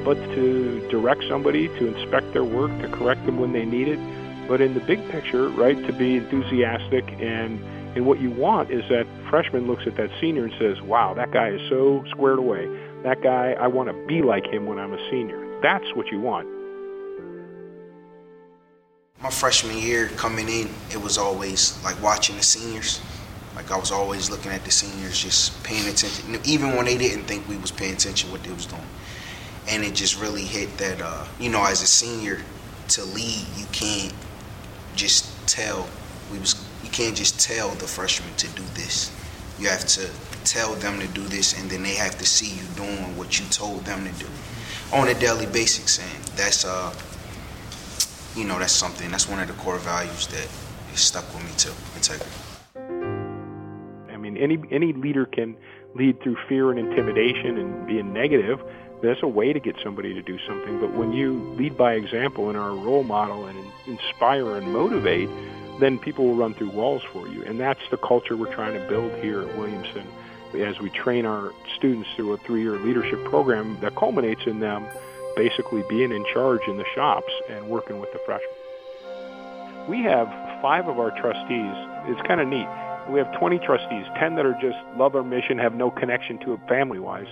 but 0.04 0.16
to 0.34 0.84
direct 0.90 1.22
somebody, 1.28 1.68
to 1.68 1.86
inspect 1.86 2.32
their 2.32 2.42
work, 2.42 2.76
to 2.82 2.88
correct 2.88 3.24
them 3.24 3.38
when 3.38 3.52
they 3.52 3.64
need 3.64 3.86
it. 3.86 4.00
But 4.48 4.60
in 4.60 4.74
the 4.74 4.80
big 4.80 5.08
picture, 5.10 5.48
right, 5.50 5.76
to 5.86 5.92
be 5.92 6.16
enthusiastic 6.16 7.04
and 7.20 7.62
and 7.94 8.04
what 8.04 8.20
you 8.20 8.30
want 8.32 8.72
is 8.72 8.82
that 8.88 9.06
freshman 9.30 9.68
looks 9.68 9.86
at 9.86 9.96
that 9.96 10.10
senior 10.20 10.44
and 10.44 10.54
says, 10.58 10.82
"Wow, 10.82 11.14
that 11.14 11.30
guy 11.30 11.50
is 11.50 11.60
so 11.70 12.04
squared 12.10 12.40
away. 12.40 12.68
That 13.04 13.22
guy, 13.22 13.52
I 13.52 13.68
want 13.68 13.88
to 13.90 14.06
be 14.06 14.22
like 14.22 14.44
him 14.44 14.66
when 14.66 14.80
I'm 14.80 14.92
a 14.92 14.98
senior." 15.08 15.38
That's 15.62 15.86
what 15.94 16.08
you 16.08 16.18
want. 16.20 16.48
My 19.22 19.30
freshman 19.30 19.78
year 19.78 20.08
coming 20.16 20.48
in, 20.48 20.68
it 20.90 21.00
was 21.00 21.16
always 21.16 21.80
like 21.84 22.02
watching 22.02 22.36
the 22.36 22.42
seniors. 22.42 23.00
Like 23.56 23.70
I 23.70 23.78
was 23.78 23.90
always 23.90 24.30
looking 24.30 24.52
at 24.52 24.64
the 24.64 24.70
seniors, 24.70 25.18
just 25.18 25.64
paying 25.64 25.88
attention, 25.88 26.38
even 26.44 26.76
when 26.76 26.84
they 26.84 26.98
didn't 26.98 27.24
think 27.24 27.48
we 27.48 27.56
was 27.56 27.70
paying 27.70 27.94
attention 27.94 28.30
what 28.30 28.42
they 28.44 28.52
was 28.52 28.66
doing. 28.66 28.82
And 29.68 29.82
it 29.82 29.94
just 29.94 30.20
really 30.20 30.42
hit 30.42 30.76
that, 30.76 31.00
uh, 31.00 31.26
you 31.40 31.48
know, 31.48 31.64
as 31.64 31.82
a 31.82 31.86
senior, 31.86 32.42
to 32.88 33.04
lead, 33.04 33.46
you 33.56 33.66
can't 33.72 34.14
just 34.94 35.26
tell. 35.48 35.88
We 36.30 36.38
was 36.38 36.54
you 36.84 36.90
can't 36.90 37.16
just 37.16 37.40
tell 37.40 37.70
the 37.70 37.86
freshmen 37.86 38.32
to 38.36 38.48
do 38.48 38.62
this. 38.74 39.10
You 39.58 39.68
have 39.68 39.86
to 39.86 40.08
tell 40.44 40.74
them 40.74 41.00
to 41.00 41.08
do 41.08 41.22
this, 41.22 41.58
and 41.58 41.70
then 41.70 41.82
they 41.82 41.94
have 41.94 42.18
to 42.18 42.26
see 42.26 42.54
you 42.54 42.62
doing 42.76 43.16
what 43.16 43.40
you 43.40 43.46
told 43.46 43.84
them 43.84 44.04
to 44.04 44.12
do 44.20 44.30
on 44.92 45.08
a 45.08 45.14
daily 45.14 45.46
basis. 45.46 45.98
And 45.98 46.24
that's 46.36 46.64
uh, 46.64 46.94
you 48.36 48.44
know, 48.44 48.58
that's 48.58 48.72
something. 48.72 49.10
That's 49.10 49.28
one 49.28 49.40
of 49.40 49.48
the 49.48 49.54
core 49.54 49.78
values 49.78 50.26
that 50.28 50.48
stuck 50.96 51.24
with 51.34 51.42
me 51.42 51.50
too. 51.56 51.72
Integrity. 51.96 52.45
Any 54.36 54.58
any 54.70 54.92
leader 54.92 55.26
can 55.26 55.56
lead 55.94 56.22
through 56.22 56.36
fear 56.48 56.70
and 56.70 56.78
intimidation 56.78 57.58
and 57.58 57.86
being 57.86 58.12
negative. 58.12 58.60
That's 59.02 59.22
a 59.22 59.28
way 59.28 59.52
to 59.52 59.60
get 59.60 59.76
somebody 59.82 60.14
to 60.14 60.22
do 60.22 60.38
something. 60.46 60.80
But 60.80 60.94
when 60.94 61.12
you 61.12 61.34
lead 61.56 61.76
by 61.76 61.94
example 61.94 62.48
and 62.48 62.56
are 62.56 62.70
a 62.70 62.74
role 62.74 63.04
model 63.04 63.46
and 63.46 63.58
inspire 63.86 64.56
and 64.56 64.72
motivate, 64.72 65.28
then 65.80 65.98
people 65.98 66.26
will 66.26 66.36
run 66.36 66.54
through 66.54 66.70
walls 66.70 67.02
for 67.12 67.28
you. 67.28 67.44
And 67.44 67.60
that's 67.60 67.80
the 67.90 67.98
culture 67.98 68.36
we're 68.36 68.54
trying 68.54 68.74
to 68.74 68.88
build 68.88 69.12
here 69.22 69.42
at 69.42 69.56
Williamson 69.58 70.06
as 70.54 70.80
we 70.80 70.88
train 70.88 71.26
our 71.26 71.52
students 71.76 72.08
through 72.16 72.32
a 72.32 72.38
three-year 72.38 72.78
leadership 72.78 73.22
program 73.24 73.78
that 73.80 73.94
culminates 73.96 74.42
in 74.46 74.60
them 74.60 74.86
basically 75.36 75.82
being 75.88 76.12
in 76.12 76.24
charge 76.32 76.62
in 76.66 76.78
the 76.78 76.84
shops 76.94 77.32
and 77.50 77.68
working 77.68 78.00
with 78.00 78.10
the 78.12 78.18
freshmen. 78.24 78.48
We 79.88 80.02
have 80.02 80.28
five 80.62 80.88
of 80.88 80.98
our 80.98 81.10
trustees. 81.20 81.76
It's 82.08 82.26
kind 82.26 82.40
of 82.40 82.48
neat. 82.48 82.66
We 83.10 83.18
have 83.18 83.32
20 83.38 83.58
trustees, 83.60 84.04
10 84.18 84.34
that 84.34 84.46
are 84.46 84.56
just 84.60 84.78
love 84.96 85.14
our 85.14 85.22
mission, 85.22 85.58
have 85.58 85.74
no 85.74 85.90
connection 85.90 86.38
to 86.38 86.54
it 86.54 86.60
family-wise, 86.68 87.26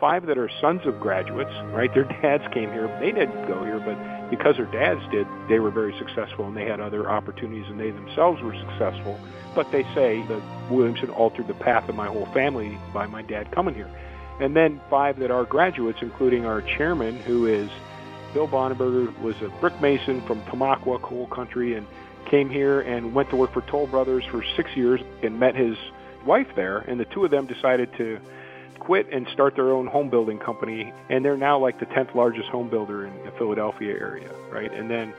five 0.00 0.26
that 0.26 0.38
are 0.38 0.50
sons 0.60 0.80
of 0.86 0.98
graduates, 0.98 1.52
right? 1.72 1.92
Their 1.94 2.04
dads 2.22 2.44
came 2.52 2.72
here. 2.72 2.88
They 3.00 3.12
didn't 3.12 3.46
go 3.46 3.64
here, 3.64 3.78
but 3.78 4.30
because 4.30 4.56
their 4.56 4.66
dads 4.66 5.00
did, 5.12 5.26
they 5.48 5.60
were 5.60 5.70
very 5.70 5.96
successful 5.98 6.46
and 6.46 6.56
they 6.56 6.64
had 6.64 6.80
other 6.80 7.10
opportunities 7.10 7.66
and 7.68 7.78
they 7.78 7.90
themselves 7.90 8.42
were 8.42 8.54
successful. 8.54 9.20
But 9.54 9.70
they 9.70 9.82
say 9.94 10.24
that 10.26 10.42
Williamson 10.70 11.10
altered 11.10 11.48
the 11.48 11.54
path 11.54 11.88
of 11.88 11.94
my 11.94 12.06
whole 12.06 12.26
family 12.26 12.78
by 12.94 13.06
my 13.06 13.22
dad 13.22 13.52
coming 13.52 13.74
here. 13.74 13.90
And 14.40 14.56
then 14.56 14.80
five 14.88 15.18
that 15.18 15.30
are 15.30 15.44
graduates, 15.44 15.98
including 16.00 16.46
our 16.46 16.62
chairman, 16.62 17.16
who 17.18 17.46
is 17.46 17.68
Bill 18.32 18.48
Bonneberger, 18.48 19.16
was 19.20 19.34
a 19.42 19.48
brick 19.60 19.78
mason 19.80 20.22
from 20.22 20.40
Tamaqua, 20.42 21.02
coal 21.02 21.26
country, 21.26 21.74
and 21.74 21.86
came 22.26 22.50
here 22.50 22.80
and 22.80 23.14
went 23.14 23.30
to 23.30 23.36
work 23.36 23.52
for 23.52 23.62
Toll 23.62 23.86
Brothers 23.86 24.24
for 24.30 24.44
six 24.56 24.70
years 24.76 25.00
and 25.22 25.38
met 25.38 25.54
his 25.54 25.76
wife 26.24 26.48
there. 26.56 26.78
And 26.78 26.98
the 27.00 27.04
two 27.06 27.24
of 27.24 27.30
them 27.30 27.46
decided 27.46 27.92
to 27.98 28.20
quit 28.78 29.12
and 29.12 29.26
start 29.32 29.54
their 29.56 29.72
own 29.72 29.86
home 29.86 30.10
building 30.10 30.38
company. 30.38 30.92
And 31.08 31.24
they're 31.24 31.36
now 31.36 31.58
like 31.58 31.80
the 31.80 31.86
10th 31.86 32.14
largest 32.14 32.48
home 32.48 32.70
builder 32.70 33.06
in 33.06 33.24
the 33.24 33.30
Philadelphia 33.32 33.92
area, 33.92 34.32
right? 34.50 34.72
And 34.72 34.90
then 34.90 35.12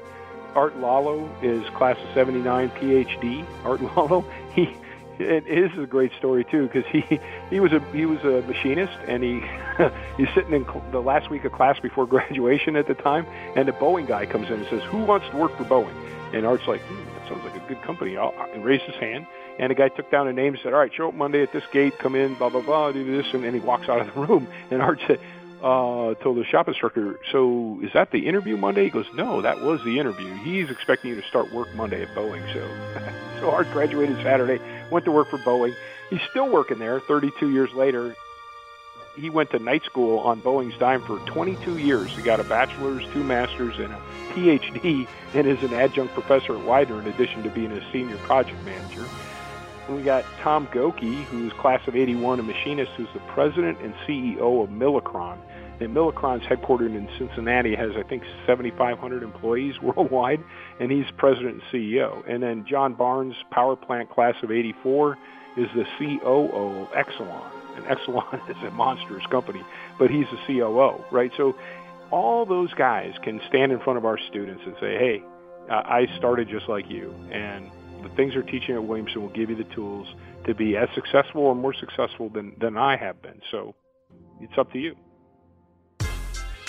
Art 0.56 0.78
Lalo 0.78 1.30
is 1.42 1.64
class 1.76 1.98
of 1.98 2.14
79 2.14 2.70
PhD. 2.72 3.46
Art 3.64 3.82
Lalo, 3.96 4.26
he 4.54 4.76
it 5.20 5.48
is 5.48 5.78
a 5.78 5.86
great 5.86 6.12
story 6.18 6.44
too 6.44 6.68
because 6.68 6.86
he 6.92 7.20
he 7.50 7.60
was 7.60 7.72
a 7.72 7.80
he 7.92 8.06
was 8.06 8.20
a 8.22 8.42
machinist 8.48 8.98
and 9.08 9.24
he 9.24 9.42
he's 10.18 10.34
sitting 10.34 10.54
in 10.54 10.66
the 10.92 11.02
last 11.02 11.30
week 11.30 11.46
of 11.46 11.52
class 11.52 11.80
before 11.80 12.08
graduation 12.08 12.76
at 12.76 12.88
the 12.88 12.96
time 12.96 13.26
and 13.56 13.68
the 13.68 13.72
Boeing 13.74 14.08
guy 14.08 14.26
comes 14.26 14.48
in 14.48 14.54
and 14.54 14.68
says 14.70 14.82
who 14.84 15.04
wants 15.04 15.28
to 15.30 15.38
work 15.38 15.56
for 15.58 15.64
Boeing 15.66 15.94
and 16.34 16.46
Art's 16.46 16.68
like 16.68 16.82
hmm, 16.82 17.04
that 17.16 17.30
sounds 17.30 17.44
like 17.44 17.56
a 17.56 17.68
good 17.68 17.82
company 17.84 18.18
I'll, 18.18 18.34
and 18.54 18.64
his 18.66 18.96
hand 18.96 19.28
and 19.60 19.70
the 19.70 19.76
guy 19.76 19.90
took 19.90 20.10
down 20.12 20.28
a 20.28 20.34
name 20.34 20.54
and 20.54 20.62
said 20.64 20.74
all 20.74 20.80
right 20.80 20.92
show 20.94 21.10
up 21.10 21.14
Monday 21.14 21.44
at 21.44 21.52
this 21.54 21.64
gate 21.72 21.98
come 22.00 22.16
in 22.16 22.36
blah 22.36 22.50
blah 22.50 22.62
blah 22.62 22.92
do 22.92 23.06
this 23.18 23.26
and, 23.34 23.46
and 23.46 23.54
he 23.54 23.62
walks 23.62 23.90
out 23.90 24.02
of 24.02 24.14
the 24.14 24.22
room 24.28 24.48
and 24.70 24.82
Art 24.82 25.00
said 25.08 25.20
uh, 25.62 26.16
told 26.16 26.38
the 26.38 26.46
shop 26.46 26.68
instructor, 26.68 27.20
so 27.32 27.80
is 27.84 27.92
that 27.94 28.12
the 28.12 28.28
interview 28.28 28.58
Monday? 28.58 28.86
He 28.86 28.90
goes, 28.90 29.06
no, 29.14 29.42
that 29.42 29.62
was 29.62 29.80
the 29.86 30.00
interview. 30.00 30.34
He's 30.38 30.70
expecting 30.72 31.12
you 31.12 31.22
to 31.22 31.28
start 31.28 31.54
work 31.54 31.74
Monday 31.76 32.02
at 32.02 32.10
Boeing. 32.16 32.42
So, 32.54 33.40
so 33.40 33.52
Art 33.52 33.68
graduated 33.72 34.18
Saturday, 34.24 34.60
went 34.90 35.06
to 35.06 35.12
work 35.12 35.30
for 35.30 35.38
Boeing. 35.38 35.76
He's 36.10 36.22
still 36.32 36.50
working 36.50 36.80
there 36.80 37.00
32 37.00 37.52
years 37.52 37.72
later. 37.74 38.16
He 39.16 39.30
went 39.30 39.52
to 39.52 39.60
night 39.60 39.84
school 39.84 40.20
on 40.20 40.42
Boeing's 40.42 40.78
dime 40.78 41.02
for 41.02 41.18
22 41.20 41.78
years. 41.78 42.12
He 42.12 42.22
got 42.22 42.40
a 42.40 42.46
bachelor's, 42.46 43.04
two 43.14 43.24
masters, 43.24 43.78
and 43.78 43.92
a 43.92 44.02
PhD, 44.34 45.08
and 45.34 45.48
is 45.48 45.62
an 45.64 45.74
adjunct 45.74 46.14
professor 46.14 46.58
at 46.58 46.66
Widener 46.66 47.02
in 47.02 47.08
addition 47.08 47.44
to 47.44 47.50
being 47.50 47.72
a 47.72 47.92
senior 47.92 48.18
project 48.18 48.64
manager. 48.64 49.06
And 49.88 49.98
we 49.98 50.04
got 50.04 50.24
Tom 50.40 50.70
Goeke, 50.72 51.00
who's 51.00 51.52
class 51.54 51.86
of 51.88 51.96
81, 51.96 52.40
a 52.40 52.44
machinist 52.44 52.92
who's 52.94 53.10
the 53.14 53.20
president 53.20 53.80
and 53.82 53.94
CEO 54.08 54.64
of 54.64 54.70
Milacron. 54.70 55.38
And 55.82 55.94
Milacron's 55.94 56.44
headquartered 56.44 56.96
in 56.96 57.10
Cincinnati 57.18 57.76
has, 57.76 57.98
I 57.98 58.04
think, 58.04 58.24
7,500 58.46 59.24
employees 59.24 59.82
worldwide, 59.82 60.42
and 60.80 60.90
he's 60.90 61.10
president 61.18 61.56
and 61.56 61.64
CEO. 61.64 62.24
And 62.30 62.42
then 62.42 62.66
John 62.66 62.94
Barnes, 62.94 63.36
power 63.50 63.76
plant 63.76 64.10
class 64.10 64.36
of 64.42 64.52
84, 64.52 65.18
is 65.58 65.68
the 65.76 65.86
COO 65.98 66.50
of 66.54 66.92
Exelon. 66.92 67.61
And 67.76 67.86
Exelon 67.86 68.50
is 68.50 68.58
a 68.64 68.72
monstrous 68.72 69.26
company, 69.28 69.64
but 69.98 70.10
he's 70.10 70.26
the 70.32 70.38
COO, 70.48 71.04
right? 71.12 71.32
So 71.38 71.56
all 72.12 72.46
those 72.46 72.74
guys 72.74 73.14
can 73.24 73.42
stand 73.48 73.72
in 73.72 73.80
front 73.80 73.98
of 73.98 74.06
our 74.06 74.18
students 74.30 74.64
and 74.66 74.76
say, 74.80 74.98
hey, 74.98 75.24
I 75.70 76.08
started 76.18 76.50
just 76.50 76.68
like 76.68 76.90
you, 76.90 77.14
and 77.32 77.72
the 78.04 78.10
things 78.10 78.34
they're 78.34 78.42
teaching 78.42 78.76
at 78.76 78.84
Williamson 78.84 79.22
will 79.22 79.30
give 79.30 79.50
you 79.50 79.56
the 79.56 79.76
tools 79.76 80.08
to 80.46 80.54
be 80.54 80.76
as 80.76 80.90
successful 80.96 81.44
or 81.44 81.56
more 81.56 81.74
successful 81.74 82.30
than, 82.30 82.54
than 82.60 82.78
I 82.78 82.98
have 82.98 83.22
been. 83.22 83.42
So 83.52 83.76
it's 84.42 84.58
up 84.58 84.72
to 84.74 84.80
you 84.80 84.96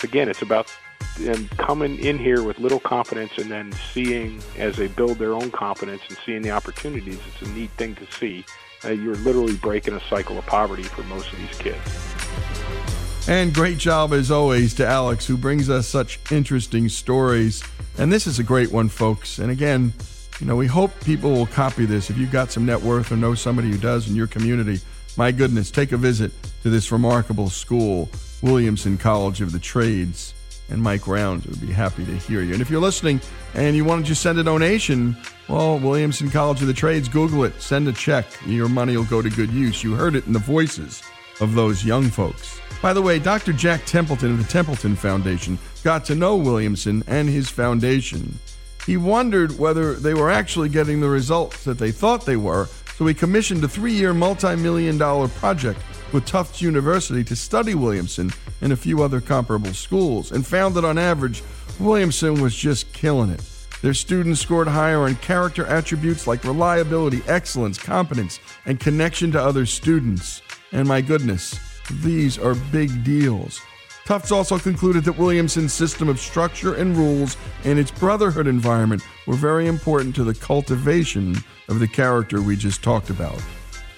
again, 0.04 0.28
it's 0.28 0.42
about 0.42 0.72
them 1.18 1.48
coming 1.58 1.98
in 1.98 2.18
here 2.18 2.42
with 2.42 2.58
little 2.58 2.80
confidence 2.80 3.32
and 3.36 3.50
then 3.50 3.72
seeing 3.92 4.40
as 4.56 4.76
they 4.76 4.88
build 4.88 5.18
their 5.18 5.34
own 5.34 5.50
confidence 5.50 6.02
and 6.08 6.18
seeing 6.24 6.42
the 6.42 6.50
opportunities. 6.50 7.20
It's 7.28 7.48
a 7.48 7.52
neat 7.52 7.70
thing 7.72 7.94
to 7.96 8.10
see. 8.12 8.44
Uh, 8.84 8.90
you're 8.90 9.14
literally 9.16 9.56
breaking 9.56 9.94
a 9.94 10.00
cycle 10.08 10.38
of 10.38 10.46
poverty 10.46 10.82
for 10.82 11.02
most 11.04 11.32
of 11.32 11.38
these 11.38 11.58
kids. 11.58 13.28
And 13.28 13.54
great 13.54 13.78
job 13.78 14.12
as 14.12 14.30
always 14.30 14.74
to 14.74 14.86
Alex, 14.86 15.26
who 15.26 15.36
brings 15.36 15.70
us 15.70 15.86
such 15.86 16.18
interesting 16.32 16.88
stories. 16.88 17.62
And 17.98 18.12
this 18.12 18.26
is 18.26 18.38
a 18.38 18.42
great 18.42 18.72
one, 18.72 18.88
folks. 18.88 19.38
And 19.38 19.50
again, 19.50 19.92
you 20.40 20.46
know, 20.46 20.56
we 20.56 20.66
hope 20.66 20.90
people 21.04 21.30
will 21.30 21.46
copy 21.46 21.84
this. 21.84 22.10
If 22.10 22.18
you've 22.18 22.32
got 22.32 22.50
some 22.50 22.66
net 22.66 22.80
worth 22.80 23.12
or 23.12 23.16
know 23.16 23.34
somebody 23.34 23.70
who 23.70 23.78
does 23.78 24.08
in 24.08 24.16
your 24.16 24.26
community, 24.26 24.80
my 25.16 25.30
goodness, 25.30 25.70
take 25.70 25.92
a 25.92 25.96
visit 25.96 26.32
to 26.62 26.70
this 26.70 26.90
remarkable 26.90 27.48
school, 27.48 28.08
Williamson 28.42 28.98
College 28.98 29.40
of 29.40 29.52
the 29.52 29.60
Trades. 29.60 30.34
And 30.68 30.82
Mike 30.82 31.06
Rounds 31.06 31.46
would 31.46 31.60
be 31.60 31.72
happy 31.72 32.04
to 32.04 32.16
hear 32.16 32.42
you. 32.42 32.52
And 32.52 32.62
if 32.62 32.70
you're 32.70 32.80
listening 32.80 33.20
and 33.54 33.76
you 33.76 33.84
want 33.84 34.04
to 34.04 34.08
just 34.08 34.22
send 34.22 34.38
a 34.38 34.44
donation, 34.44 35.16
well, 35.48 35.78
Williamson 35.78 36.30
College 36.30 36.62
of 36.62 36.66
the 36.66 36.72
Trades, 36.72 37.08
Google 37.08 37.44
it, 37.44 37.60
send 37.60 37.88
a 37.88 37.92
check. 37.92 38.26
Your 38.46 38.68
money 38.68 38.96
will 38.96 39.04
go 39.04 39.20
to 39.20 39.28
good 39.28 39.50
use. 39.50 39.84
You 39.84 39.94
heard 39.94 40.14
it 40.14 40.26
in 40.26 40.32
the 40.32 40.38
voices 40.38 41.02
of 41.40 41.54
those 41.54 41.84
young 41.84 42.04
folks. 42.04 42.60
By 42.80 42.92
the 42.92 43.02
way, 43.02 43.18
Dr. 43.18 43.52
Jack 43.52 43.84
Templeton 43.84 44.32
of 44.32 44.38
the 44.38 44.50
Templeton 44.50 44.96
Foundation 44.96 45.58
got 45.84 46.04
to 46.06 46.14
know 46.14 46.36
Williamson 46.36 47.04
and 47.06 47.28
his 47.28 47.48
foundation. 47.48 48.38
He 48.86 48.96
wondered 48.96 49.58
whether 49.58 49.94
they 49.94 50.14
were 50.14 50.30
actually 50.30 50.68
getting 50.68 51.00
the 51.00 51.08
results 51.08 51.64
that 51.64 51.78
they 51.78 51.92
thought 51.92 52.26
they 52.26 52.36
were, 52.36 52.68
so 52.96 53.06
he 53.06 53.14
commissioned 53.14 53.62
a 53.62 53.68
three 53.68 53.92
year, 53.92 54.12
multi 54.12 54.56
million 54.56 54.98
dollar 54.98 55.28
project 55.28 55.80
with 56.12 56.26
Tufts 56.26 56.62
University 56.62 57.24
to 57.24 57.36
study 57.36 57.74
Williamson 57.74 58.30
and 58.60 58.72
a 58.72 58.76
few 58.76 59.02
other 59.02 59.20
comparable 59.20 59.74
schools 59.74 60.32
and 60.32 60.46
found 60.46 60.74
that 60.74 60.84
on 60.84 60.98
average, 60.98 61.42
Williamson 61.80 62.40
was 62.40 62.54
just 62.54 62.92
killing 62.92 63.30
it. 63.30 63.42
Their 63.82 63.94
students 63.94 64.40
scored 64.40 64.68
higher 64.68 65.00
on 65.00 65.16
character 65.16 65.66
attributes 65.66 66.26
like 66.26 66.44
reliability, 66.44 67.20
excellence, 67.26 67.78
competence, 67.78 68.38
and 68.64 68.78
connection 68.78 69.32
to 69.32 69.42
other 69.42 69.66
students. 69.66 70.40
And 70.70 70.86
my 70.86 71.00
goodness, 71.00 71.58
these 72.02 72.38
are 72.38 72.54
big 72.54 73.02
deals. 73.02 73.60
Tufts 74.04 74.32
also 74.32 74.58
concluded 74.58 75.04
that 75.04 75.18
Williamson's 75.18 75.72
system 75.72 76.08
of 76.08 76.20
structure 76.20 76.74
and 76.74 76.96
rules 76.96 77.36
and 77.64 77.78
its 77.78 77.90
brotherhood 77.90 78.46
environment 78.46 79.02
were 79.26 79.36
very 79.36 79.66
important 79.66 80.14
to 80.16 80.24
the 80.24 80.34
cultivation 80.34 81.36
of 81.68 81.78
the 81.78 81.88
character 81.88 82.40
we 82.42 82.56
just 82.56 82.82
talked 82.82 83.10
about. 83.10 83.40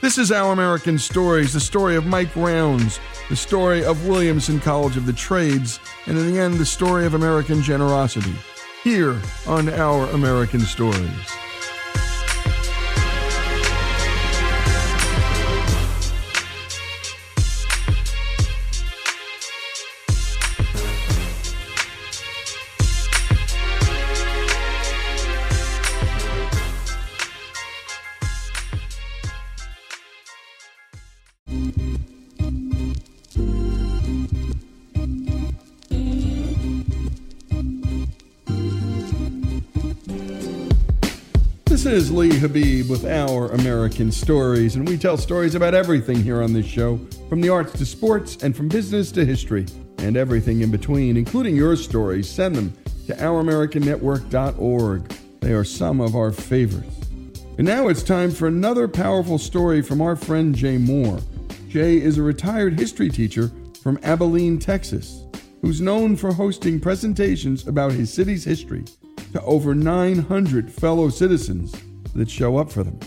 This 0.05 0.19
is 0.19 0.31
Our 0.31 0.53
American 0.53 0.99
Stories, 0.99 1.55
the 1.55 1.61
story 1.61 1.97
of 1.97 2.05
Mike 2.05 2.37
Rounds, 2.37 3.01
the 3.31 3.37
story 3.37 3.83
of 3.83 4.07
Williamson 4.07 4.61
College 4.61 4.99
of 4.99 5.07
the 5.07 5.15
Trades, 5.15 5.81
and 6.05 6.19
in 6.19 6.31
the 6.31 6.39
end, 6.39 6.57
the 6.57 6.67
story 6.67 7.07
of 7.07 7.15
American 7.15 7.63
generosity. 7.63 8.35
Here 8.83 9.19
on 9.47 9.71
Our 9.71 10.05
American 10.11 10.61
Stories. 10.61 11.44
Is 41.95 42.11
Lee 42.11 42.31
Habeeb 42.31 42.89
with 42.89 43.05
Our 43.05 43.53
American 43.53 44.11
Stories, 44.11 44.75
and 44.75 44.89
we 44.89 44.99
tell 44.99 45.17
stories 45.17 45.55
about 45.55 45.75
everything 45.75 46.21
here 46.21 46.43
on 46.43 46.53
this 46.53 46.67
show 46.67 46.99
from 47.29 47.41
the 47.41 47.51
arts 47.51 47.79
to 47.79 47.87
sports, 47.87 48.43
and 48.43 48.57
from 48.57 48.67
business 48.67 49.13
to 49.13 49.25
history, 49.25 49.65
and 49.99 50.17
everything 50.17 50.63
in 50.63 50.73
between, 50.73 51.17
including 51.17 51.55
your 51.55 51.77
stories. 51.77 52.29
Send 52.29 52.57
them 52.57 52.73
to 53.07 53.15
OurAmericanNetwork.org. 53.15 55.09
They 55.39 55.53
are 55.53 55.63
some 55.63 56.01
of 56.01 56.17
our 56.17 56.33
favorites. 56.33 56.97
And 57.59 57.67
now 57.69 57.87
it's 57.87 58.03
time 58.03 58.33
for 58.33 58.49
another 58.49 58.89
powerful 58.89 59.39
story 59.39 59.81
from 59.81 60.01
our 60.01 60.17
friend 60.17 60.53
Jay 60.53 60.79
Moore. 60.79 61.21
Jay 61.69 61.99
is 61.99 62.19
a 62.19 62.23
retired 62.25 62.77
history 62.77 63.09
teacher 63.09 63.53
from 63.85 64.01
Abilene, 64.03 64.59
Texas, 64.59 65.23
who's 65.63 65.81
known 65.81 66.17
for 66.17 66.33
hosting 66.33 66.81
presentations 66.81 67.69
about 67.69 67.93
his 67.93 68.13
city's 68.13 68.43
history 68.43 68.85
to 69.35 69.43
over 69.43 69.75
900 69.75 70.71
fellow 70.73 71.09
citizens 71.09 71.75
that 72.15 72.31
show 72.31 72.57
up 72.57 72.71
for 72.71 72.85
them. 72.85 73.01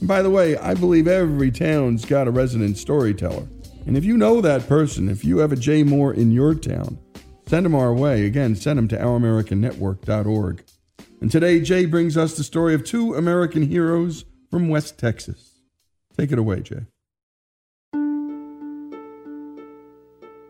And 0.00 0.06
by 0.06 0.20
the 0.20 0.28
way, 0.28 0.54
I 0.58 0.74
believe 0.74 1.08
every 1.08 1.50
town's 1.50 2.04
got 2.04 2.28
a 2.28 2.30
resident 2.30 2.76
storyteller. 2.76 3.48
And 3.86 3.96
if 3.96 4.04
you 4.04 4.18
know 4.18 4.42
that 4.42 4.68
person, 4.68 5.08
if 5.08 5.24
you 5.24 5.38
have 5.38 5.52
a 5.52 5.56
Jay 5.56 5.82
Moore 5.82 6.12
in 6.12 6.32
your 6.32 6.54
town, 6.54 6.98
send 7.46 7.64
them 7.64 7.74
our 7.74 7.94
way. 7.94 8.26
Again, 8.26 8.56
send 8.56 8.76
them 8.78 8.88
to 8.88 8.98
OurAmericanNetwork.org. 8.98 10.64
And 11.22 11.30
today, 11.30 11.60
Jay 11.60 11.86
brings 11.86 12.14
us 12.18 12.36
the 12.36 12.44
story 12.44 12.74
of 12.74 12.84
two 12.84 13.14
American 13.14 13.62
heroes 13.62 14.26
from 14.50 14.68
West 14.68 14.98
Texas. 14.98 15.62
Take 16.14 16.30
it 16.30 16.38
away, 16.38 16.60
Jay. 16.60 16.84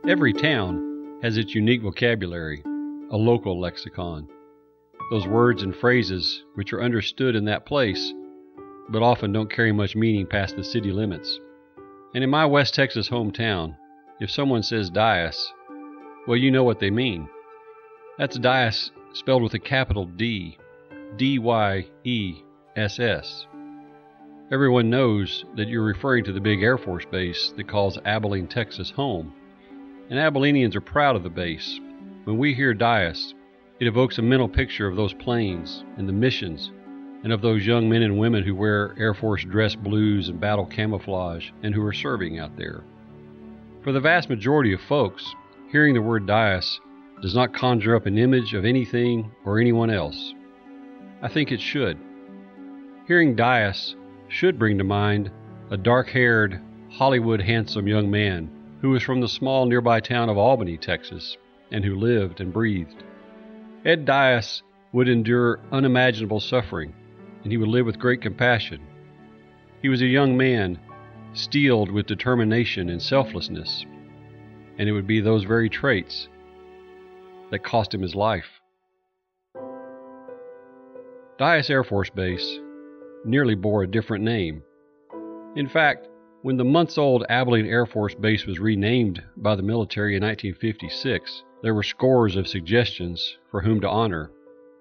Every 0.09 0.33
town 0.33 1.21
has 1.23 1.37
its 1.37 1.55
unique 1.55 1.83
vocabulary, 1.83 2.65
a 3.13 3.17
local 3.17 3.61
lexicon. 3.61 4.29
Those 5.11 5.27
words 5.27 5.63
and 5.63 5.75
phrases 5.75 6.45
which 6.55 6.73
are 6.73 6.83
understood 6.83 7.35
in 7.35 7.45
that 7.47 7.67
place, 7.67 8.15
but 8.89 9.03
often 9.03 9.33
don't 9.33 9.53
carry 9.53 9.73
much 9.73 9.97
meaning 9.97 10.27
past 10.27 10.57
the 10.57 10.65
city 10.65 10.93
limits. 10.93 11.41
And 12.15 12.23
in 12.23 12.31
my 12.31 12.47
West 12.47 12.75
Texas 12.75 13.09
hometown, 13.09 13.77
if 14.21 14.31
someone 14.31 14.63
says 14.63 14.91
Dyess, 14.91 15.37
well, 16.27 16.37
you 16.37 16.51
know 16.51 16.65
what 16.65 16.79
they 16.79 16.91
mean. 16.91 17.29
That's 18.19 18.39
Dyess 18.39 18.91
spelled 19.13 19.43
with 19.43 19.55
a 19.55 19.59
capital 19.59 20.05
D, 20.05 20.59
D 21.17 21.39
Y 21.39 21.87
E 22.05 22.43
S 22.77 23.01
S. 23.01 23.47
Everyone 24.53 24.91
knows 24.91 25.45
that 25.57 25.69
you're 25.69 25.85
referring 25.85 26.25
to 26.25 26.33
the 26.33 26.41
big 26.41 26.63
Air 26.63 26.77
Force 26.77 27.05
base 27.11 27.53
that 27.57 27.69
calls 27.69 27.99
Abilene, 28.05 28.49
Texas 28.49 28.91
home. 28.91 29.33
And 30.09 30.19
Abilenians 30.19 30.75
are 30.75 30.81
proud 30.81 31.17
of 31.17 31.23
the 31.23 31.31
base. 31.31 31.81
When 32.25 32.37
we 32.37 32.55
hear 32.55 32.75
Dyess, 32.75 33.33
it 33.81 33.87
evokes 33.87 34.19
a 34.19 34.23
mental 34.23 34.49
picture 34.49 34.87
of 34.87 34.95
those 34.95 35.15
planes 35.15 35.85
and 35.97 36.07
the 36.07 36.13
missions, 36.13 36.71
and 37.25 37.33
of 37.33 37.41
those 37.41 37.67
young 37.67 37.89
men 37.89 38.03
and 38.03 38.19
women 38.19 38.45
who 38.45 38.55
wear 38.55 38.95
Air 38.99 39.15
Force 39.15 39.43
dress 39.45 39.75
blues 39.75 40.29
and 40.29 40.39
battle 40.39 40.67
camouflage 40.67 41.51
and 41.63 41.75
who 41.75 41.85
are 41.85 41.93
serving 41.93 42.39
out 42.39 42.57
there. 42.57 42.85
For 43.83 43.93
the 43.93 44.01
vast 44.01 44.29
majority 44.29 44.75
of 44.75 44.81
folks, 44.83 45.35
hearing 45.73 45.95
the 45.95 46.03
word 46.03 46.27
Dyess 46.27 46.79
does 47.23 47.35
not 47.35 47.55
conjure 47.55 47.97
up 47.97 48.05
an 48.05 48.19
image 48.19 48.53
of 48.53 48.67
anything 48.67 49.33
or 49.47 49.59
anyone 49.59 49.91
else. 49.91 50.35
I 51.23 51.29
think 51.29 51.51
it 51.51 51.61
should. 51.61 51.99
Hearing 53.07 53.35
Dyess 53.35 53.95
should 54.29 54.59
bring 54.59 54.77
to 54.77 54.85
mind 54.85 55.31
a 55.71 55.77
dark 55.79 56.09
haired, 56.09 56.61
Hollywood 56.91 57.41
handsome 57.41 57.87
young 57.87 58.11
man 58.11 58.51
who 58.83 58.91
was 58.91 59.03
from 59.03 59.21
the 59.21 59.29
small 59.29 59.65
nearby 59.65 60.01
town 60.01 60.29
of 60.29 60.37
Albany, 60.37 60.77
Texas, 60.77 61.37
and 61.73 61.85
who 61.85 61.95
lived 61.95 62.41
and 62.41 62.53
breathed. 62.53 63.05
Ed 63.85 64.05
Dyess 64.05 64.63
would 64.93 65.09
endure 65.09 65.59
unimaginable 65.73 66.41
suffering, 66.41 66.93
and 67.43 67.51
he 67.51 67.57
would 67.57 67.69
live 67.69 67.87
with 67.87 67.99
great 67.99 68.21
compassion. 68.21 68.81
He 69.81 69.89
was 69.89 70.03
a 70.03 70.07
young 70.07 70.37
man, 70.37 70.79
steeled 71.33 71.91
with 71.91 72.07
determination 72.07 72.91
and 72.91 73.01
selflessness, 73.01 73.87
and 74.79 74.89
it 74.89 74.93
would 74.93 75.07
be 75.07 75.21
those 75.21 75.45
very 75.45 75.71
traits 75.71 76.29
that 77.51 77.65
cost 77.65 77.95
him 77.95 78.03
his 78.03 78.15
life. 78.15 78.61
Dyess 81.39 81.71
Air 81.71 81.85
Force 81.85 82.11
Base 82.11 82.59
nearly 83.25 83.55
bore 83.55 83.83
a 83.83 83.91
different 83.91 84.25
name. 84.25 84.63
In 85.57 85.69
fact, 85.69 86.07
when 86.43 86.59
the 86.59 86.65
months 86.65 86.99
old 86.99 87.25
Abilene 87.31 87.67
Air 87.67 87.87
Force 87.87 88.15
Base 88.15 88.45
was 88.45 88.59
renamed 88.59 89.23
by 89.39 89.55
the 89.55 89.63
military 89.63 90.17
in 90.17 90.23
1956, 90.23 91.45
there 91.63 91.75
were 91.75 91.83
scores 91.83 92.37
of 92.37 92.49
suggestions 92.49 93.37
for 93.51 93.61
whom 93.61 93.81
to 93.81 93.89
honor, 93.89 94.31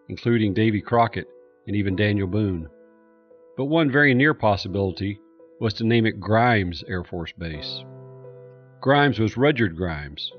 including 0.08 0.54
Davy 0.54 0.82
Crockett 0.82 1.28
and 1.68 1.76
even 1.76 1.96
Daniel 1.96 2.28
Boone. 2.28 2.70
But 3.58 3.66
one 3.66 3.92
very 3.92 4.14
near 4.14 4.34
possibility 4.34 5.20
was 5.60 5.74
to 5.76 5.84
name 5.84 6.06
it 6.06 6.20
Grimes 6.20 6.84
Air 6.88 7.04
Force 7.04 7.34
Base. 7.38 7.84
Grimes 8.80 9.20
was 9.20 9.36
Rudyard 9.36 9.76
Grimes, 9.76 10.32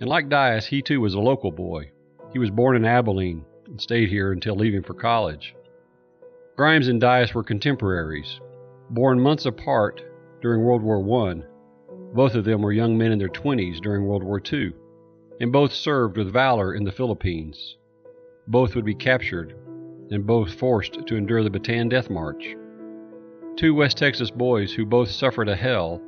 and 0.00 0.08
like 0.08 0.28
Dyess, 0.28 0.66
he 0.66 0.80
too 0.80 1.00
was 1.00 1.14
a 1.14 1.20
local 1.20 1.50
boy. 1.50 1.90
He 2.32 2.38
was 2.38 2.50
born 2.50 2.76
in 2.76 2.84
Abilene 2.84 3.44
and 3.66 3.80
stayed 3.80 4.08
here 4.08 4.32
until 4.32 4.54
leaving 4.54 4.82
for 4.82 4.94
college. 4.94 5.56
Grimes 6.56 6.86
and 6.86 7.00
Dyess 7.00 7.34
were 7.34 7.42
contemporaries, 7.42 8.40
born 8.90 9.18
months 9.18 9.46
apart 9.46 10.02
during 10.40 10.62
World 10.62 10.82
War 10.82 11.28
I. 11.28 11.42
Both 12.14 12.34
of 12.34 12.44
them 12.44 12.62
were 12.62 12.72
young 12.72 12.96
men 12.96 13.12
in 13.12 13.18
their 13.18 13.28
20s 13.28 13.80
during 13.80 14.04
World 14.04 14.22
War 14.22 14.40
II, 14.52 14.72
and 15.40 15.50
both 15.50 15.72
served 15.72 16.18
with 16.18 16.32
valor 16.32 16.74
in 16.74 16.84
the 16.84 16.92
Philippines. 16.92 17.76
Both 18.46 18.74
would 18.74 18.84
be 18.84 18.94
captured, 18.94 19.54
and 20.10 20.26
both 20.26 20.52
forced 20.52 21.06
to 21.06 21.16
endure 21.16 21.42
the 21.42 21.50
Bataan 21.50 21.88
Death 21.88 22.10
March. 22.10 22.54
Two 23.56 23.74
West 23.74 23.96
Texas 23.96 24.30
boys 24.30 24.72
who 24.72 24.84
both 24.84 25.08
suffered 25.10 25.48
a 25.48 25.56
hell 25.56 26.02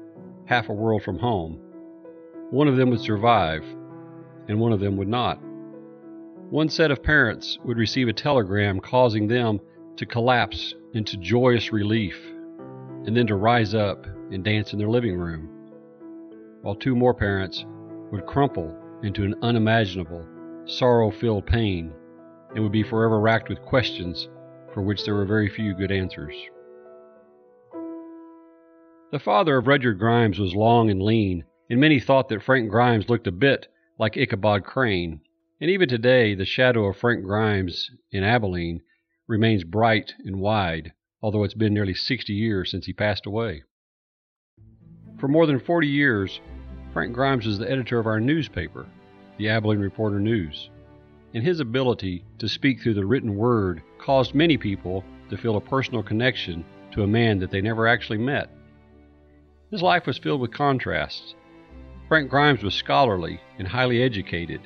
half 0.46 0.68
a 0.68 0.72
world 0.72 1.02
from 1.02 1.18
home. 1.18 1.58
One 2.50 2.68
of 2.68 2.76
them 2.76 2.90
would 2.90 3.00
survive, 3.00 3.64
and 4.48 4.60
one 4.60 4.72
of 4.72 4.80
them 4.80 4.96
would 4.98 5.08
not. 5.08 5.38
One 6.50 6.68
set 6.68 6.90
of 6.90 7.02
parents 7.02 7.58
would 7.64 7.78
receive 7.78 8.08
a 8.08 8.12
telegram 8.12 8.80
causing 8.80 9.28
them 9.28 9.60
to 9.96 10.04
collapse 10.04 10.74
into 10.92 11.16
joyous 11.16 11.72
relief 11.72 12.18
and 13.06 13.16
then 13.16 13.26
to 13.28 13.36
rise 13.36 13.74
up 13.74 14.04
and 14.30 14.44
dance 14.44 14.72
in 14.72 14.78
their 14.78 14.90
living 14.90 15.16
room, 15.16 15.48
while 16.60 16.74
two 16.74 16.94
more 16.94 17.14
parents 17.14 17.64
would 18.10 18.26
crumple 18.26 18.76
into 19.02 19.24
an 19.24 19.34
unimaginable, 19.42 20.26
sorrow 20.66 21.10
filled 21.10 21.46
pain 21.46 21.92
and 22.54 22.62
would 22.62 22.72
be 22.72 22.82
forever 22.82 23.20
racked 23.20 23.48
with 23.48 23.62
questions 23.62 24.28
for 24.72 24.82
which 24.82 25.04
there 25.04 25.14
were 25.14 25.24
very 25.24 25.48
few 25.48 25.74
good 25.74 25.90
answers. 25.90 26.34
The 29.10 29.18
father 29.18 29.58
of 29.58 29.66
Rudyard 29.66 29.98
Grimes 29.98 30.38
was 30.38 30.54
long 30.54 30.90
and 30.90 31.02
lean, 31.02 31.44
and 31.68 31.78
many 31.78 32.00
thought 32.00 32.28
that 32.28 32.42
Frank 32.42 32.70
Grimes 32.70 33.10
looked 33.10 33.26
a 33.26 33.32
bit 33.32 33.68
like 33.98 34.16
Ichabod 34.16 34.64
Crane, 34.64 35.20
and 35.60 35.70
even 35.70 35.88
today 35.88 36.34
the 36.34 36.46
shadow 36.46 36.86
of 36.86 36.96
Frank 36.96 37.22
Grimes 37.22 37.90
in 38.10 38.24
Abilene 38.24 38.80
remains 39.28 39.64
bright 39.64 40.14
and 40.24 40.40
wide, 40.40 40.92
although 41.20 41.44
it's 41.44 41.54
been 41.54 41.74
nearly 41.74 41.94
60 41.94 42.32
years 42.32 42.70
since 42.70 42.86
he 42.86 42.92
passed 42.92 43.26
away. 43.26 43.62
For 45.18 45.28
more 45.28 45.46
than 45.46 45.60
40 45.60 45.86
years, 45.86 46.40
Frank 46.92 47.14
Grimes 47.14 47.46
was 47.46 47.58
the 47.58 47.70
editor 47.70 47.98
of 47.98 48.06
our 48.06 48.20
newspaper, 48.20 48.84
the 49.38 49.48
Abilene 49.48 49.80
Reporter 49.80 50.20
News, 50.20 50.68
and 51.32 51.42
his 51.42 51.58
ability 51.58 52.22
to 52.38 52.46
speak 52.46 52.82
through 52.82 52.92
the 52.92 53.06
written 53.06 53.34
word 53.34 53.82
caused 53.98 54.34
many 54.34 54.58
people 54.58 55.02
to 55.30 55.38
feel 55.38 55.56
a 55.56 55.60
personal 55.60 56.02
connection 56.02 56.62
to 56.90 57.02
a 57.02 57.06
man 57.06 57.38
that 57.38 57.50
they 57.50 57.62
never 57.62 57.88
actually 57.88 58.18
met. 58.18 58.50
His 59.70 59.80
life 59.80 60.06
was 60.06 60.18
filled 60.18 60.42
with 60.42 60.52
contrasts. 60.52 61.34
Frank 62.08 62.28
Grimes 62.28 62.62
was 62.62 62.74
scholarly 62.74 63.40
and 63.58 63.66
highly 63.66 64.02
educated, 64.02 64.60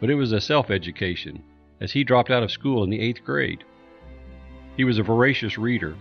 but 0.00 0.10
it 0.10 0.16
was 0.16 0.32
a 0.32 0.40
self 0.40 0.68
education, 0.68 1.44
as 1.80 1.92
he 1.92 2.02
dropped 2.02 2.32
out 2.32 2.42
of 2.42 2.50
school 2.50 2.82
in 2.82 2.90
the 2.90 3.00
eighth 3.00 3.22
grade. 3.22 3.62
He 4.76 4.82
was 4.82 4.98
a 4.98 5.04
voracious 5.04 5.56
reader, 5.56 5.94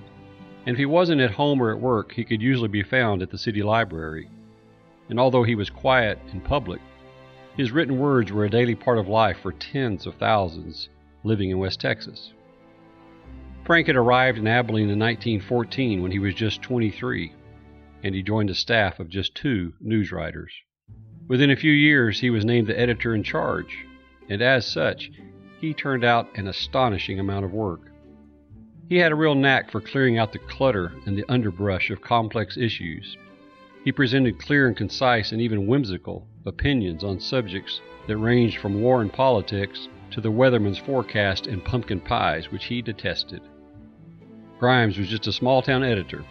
and 0.66 0.74
if 0.74 0.78
he 0.80 0.88
wasn't 0.88 1.22
at 1.22 1.30
home 1.30 1.62
or 1.62 1.70
at 1.70 1.80
work, 1.80 2.14
he 2.14 2.24
could 2.24 2.42
usually 2.42 2.68
be 2.68 2.82
found 2.82 3.22
at 3.22 3.30
the 3.30 3.38
city 3.38 3.62
library. 3.62 4.28
And 5.12 5.20
although 5.20 5.44
he 5.44 5.56
was 5.56 5.70
quiet 5.70 6.18
in 6.32 6.40
public, 6.40 6.80
his 7.58 7.74
written 7.74 8.00
words 8.00 8.32
were 8.32 8.46
a 8.46 8.50
daily 8.50 8.76
part 8.76 8.98
of 8.98 9.10
life 9.10 9.40
for 9.42 9.52
tens 9.52 10.08
of 10.08 10.16
thousands 10.16 10.88
living 11.26 11.50
in 11.50 11.60
West 11.60 11.82
Texas. 11.82 12.32
Frank 13.66 13.88
had 13.88 13.98
arrived 13.98 14.38
in 14.38 14.48
Abilene 14.48 14.90
in 14.90 14.98
1914 14.98 16.02
when 16.02 16.12
he 16.12 16.20
was 16.20 16.34
just 16.34 16.62
23, 16.62 17.34
and 18.04 18.16
he 18.16 18.24
joined 18.24 18.50
a 18.50 18.56
staff 18.56 19.02
of 19.02 19.10
just 19.10 19.36
two 19.36 19.74
news 19.82 20.14
writers. 20.14 20.54
Within 21.28 21.52
a 21.52 21.58
few 21.58 21.74
years, 21.74 22.22
he 22.22 22.30
was 22.30 22.46
named 22.46 22.68
the 22.68 22.80
editor 22.80 23.14
in 23.14 23.22
charge, 23.22 23.86
and 24.30 24.42
as 24.42 24.66
such, 24.66 25.12
he 25.60 25.74
turned 25.74 26.06
out 26.06 26.30
an 26.38 26.48
astonishing 26.48 27.20
amount 27.20 27.44
of 27.44 27.52
work. 27.52 27.82
He 28.88 28.96
had 28.96 29.12
a 29.12 29.16
real 29.16 29.36
knack 29.36 29.72
for 29.72 29.82
clearing 29.82 30.18
out 30.18 30.32
the 30.32 30.40
clutter 30.40 30.94
and 31.06 31.18
the 31.18 31.30
underbrush 31.30 31.90
of 31.92 32.00
complex 32.00 32.56
issues. 32.56 33.18
He 33.84 33.92
presented 33.92 34.38
clear 34.38 34.68
and 34.68 34.78
concise 34.78 35.32
and 35.32 35.42
even 35.42 35.66
whimsical 35.66 36.28
opinions 36.46 37.04
on 37.04 37.20
subjects 37.20 37.82
that 38.08 38.18
ranged 38.18 38.58
from 38.58 38.82
war 38.82 39.02
and 39.02 39.12
politics 39.12 39.88
to 40.12 40.22
the 40.22 40.30
weatherman's 40.30 40.78
forecast 40.78 41.48
and 41.48 41.64
pumpkin 41.64 42.00
pies, 42.00 42.52
which 42.52 42.66
he 42.66 42.82
detested. 42.82 43.42
Grimes 44.60 44.98
was 45.00 45.08
just 45.08 45.26
a 45.28 45.34
small 45.34 45.62
town 45.62 45.84
editor 45.84 46.24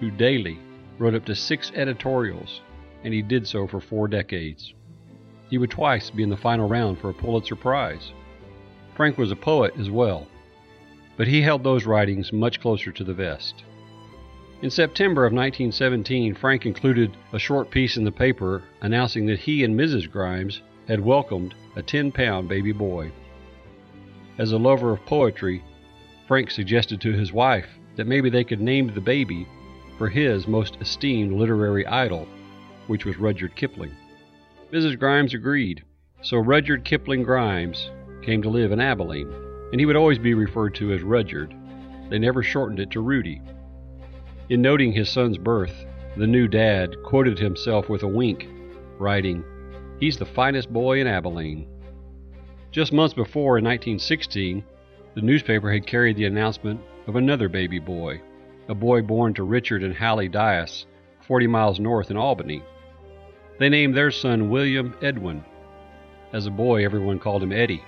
who 0.00 0.10
daily 0.10 0.58
wrote 0.98 1.14
up 1.14 1.26
to 1.26 1.34
six 1.34 1.70
editorials, 1.74 2.62
and 3.02 3.12
he 3.12 3.20
did 3.20 3.46
so 3.46 3.66
for 3.66 3.80
four 3.80 4.08
decades. 4.08 4.72
He 5.50 5.58
would 5.58 5.70
twice 5.70 6.10
be 6.10 6.22
in 6.22 6.30
the 6.30 6.36
final 6.36 6.68
round 6.68 6.98
for 6.98 7.10
a 7.10 7.14
Pulitzer 7.14 7.56
Prize. 7.56 8.12
Frank 8.96 9.18
was 9.18 9.30
a 9.30 9.36
poet 9.36 9.74
as 9.78 9.90
well, 9.90 10.26
but 11.18 11.26
he 11.26 11.42
held 11.42 11.62
those 11.62 11.84
writings 11.84 12.32
much 12.32 12.60
closer 12.60 12.90
to 12.92 13.04
the 13.04 13.12
vest. 13.12 13.64
In 14.62 14.70
September 14.70 15.26
of 15.26 15.32
1917, 15.32 16.34
Frank 16.34 16.64
included 16.64 17.16
a 17.32 17.38
short 17.38 17.70
piece 17.70 17.96
in 17.96 18.04
the 18.04 18.12
paper 18.12 18.62
announcing 18.80 19.26
that 19.26 19.40
he 19.40 19.64
and 19.64 19.78
Mrs. 19.78 20.10
Grimes 20.10 20.62
had 20.88 21.00
welcomed 21.00 21.54
a 21.76 21.82
10 21.82 22.12
pound 22.12 22.48
baby 22.48 22.72
boy. 22.72 23.10
As 24.38 24.52
a 24.52 24.58
lover 24.58 24.92
of 24.92 25.04
poetry, 25.06 25.62
Frank 26.26 26.50
suggested 26.50 27.00
to 27.00 27.12
his 27.12 27.32
wife 27.32 27.68
that 27.96 28.06
maybe 28.06 28.30
they 28.30 28.44
could 28.44 28.60
name 28.60 28.92
the 28.94 29.00
baby 29.00 29.46
for 29.98 30.08
his 30.08 30.48
most 30.48 30.76
esteemed 30.80 31.32
literary 31.32 31.86
idol, 31.86 32.26
which 32.86 33.04
was 33.04 33.18
Rudyard 33.18 33.54
Kipling. 33.56 33.92
Mrs. 34.72 34.98
Grimes 34.98 35.34
agreed, 35.34 35.82
so 36.22 36.38
Rudyard 36.38 36.84
Kipling 36.84 37.22
Grimes 37.22 37.90
came 38.22 38.40
to 38.42 38.48
live 38.48 38.72
in 38.72 38.80
Abilene, 38.80 39.32
and 39.72 39.80
he 39.80 39.86
would 39.86 39.96
always 39.96 40.18
be 40.18 40.34
referred 40.34 40.74
to 40.76 40.92
as 40.92 41.02
Rudyard. 41.02 41.54
They 42.08 42.18
never 42.18 42.42
shortened 42.42 42.80
it 42.80 42.90
to 42.92 43.00
Rudy. 43.00 43.40
In 44.50 44.60
noting 44.60 44.92
his 44.92 45.08
son's 45.08 45.38
birth, 45.38 45.86
the 46.18 46.26
new 46.26 46.46
dad 46.46 47.02
quoted 47.02 47.38
himself 47.38 47.88
with 47.88 48.02
a 48.02 48.08
wink, 48.08 48.46
writing, 48.98 49.42
He's 49.98 50.18
the 50.18 50.26
finest 50.26 50.70
boy 50.70 51.00
in 51.00 51.06
Abilene. 51.06 51.66
Just 52.70 52.92
months 52.92 53.14
before, 53.14 53.56
in 53.56 53.64
1916, 53.64 54.62
the 55.14 55.22
newspaper 55.22 55.72
had 55.72 55.86
carried 55.86 56.16
the 56.16 56.26
announcement 56.26 56.78
of 57.06 57.16
another 57.16 57.48
baby 57.48 57.78
boy, 57.78 58.20
a 58.68 58.74
boy 58.74 59.00
born 59.00 59.32
to 59.32 59.44
Richard 59.44 59.82
and 59.82 59.96
Hallie 59.96 60.28
Dyess, 60.28 60.84
40 61.22 61.46
miles 61.46 61.80
north 61.80 62.10
in 62.10 62.18
Albany. 62.18 62.62
They 63.58 63.70
named 63.70 63.96
their 63.96 64.10
son 64.10 64.50
William 64.50 64.94
Edwin. 65.00 65.42
As 66.34 66.46
a 66.46 66.50
boy, 66.50 66.84
everyone 66.84 67.18
called 67.18 67.42
him 67.42 67.52
Eddie, 67.52 67.82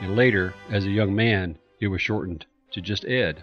and 0.00 0.16
later, 0.16 0.54
as 0.70 0.86
a 0.86 0.90
young 0.90 1.14
man, 1.14 1.58
it 1.80 1.88
was 1.88 2.00
shortened 2.00 2.46
to 2.70 2.80
just 2.80 3.04
Ed. 3.04 3.42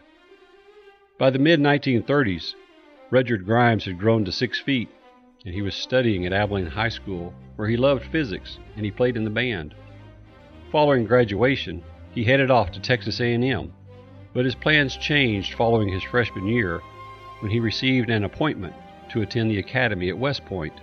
By 1.18 1.30
the 1.30 1.40
mid 1.40 1.62
1930s, 1.62 2.56
Rudyard 3.10 3.46
Grimes 3.46 3.86
had 3.86 3.98
grown 3.98 4.26
to 4.26 4.34
six 4.34 4.60
feet, 4.60 4.90
and 5.46 5.54
he 5.54 5.62
was 5.62 5.74
studying 5.74 6.26
at 6.26 6.34
Abilene 6.34 6.66
High 6.66 6.90
School, 6.90 7.34
where 7.56 7.70
he 7.70 7.78
loved 7.78 8.12
physics 8.12 8.60
and 8.76 8.84
he 8.84 8.92
played 8.92 9.16
in 9.16 9.24
the 9.24 9.30
band. 9.30 9.74
Following 10.74 11.06
graduation, 11.06 11.82
he 12.14 12.26
headed 12.26 12.52
off 12.52 12.72
to 12.72 12.82
Texas 12.82 13.22
A&M, 13.22 13.72
but 14.34 14.44
his 14.44 14.56
plans 14.56 14.98
changed 14.98 15.54
following 15.54 15.88
his 15.88 16.04
freshman 16.04 16.48
year 16.48 16.82
when 17.40 17.50
he 17.50 17.62
received 17.62 18.10
an 18.10 18.26
appointment 18.26 18.74
to 19.12 19.22
attend 19.22 19.50
the 19.50 19.60
academy 19.60 20.10
at 20.10 20.18
West 20.18 20.44
Point. 20.44 20.74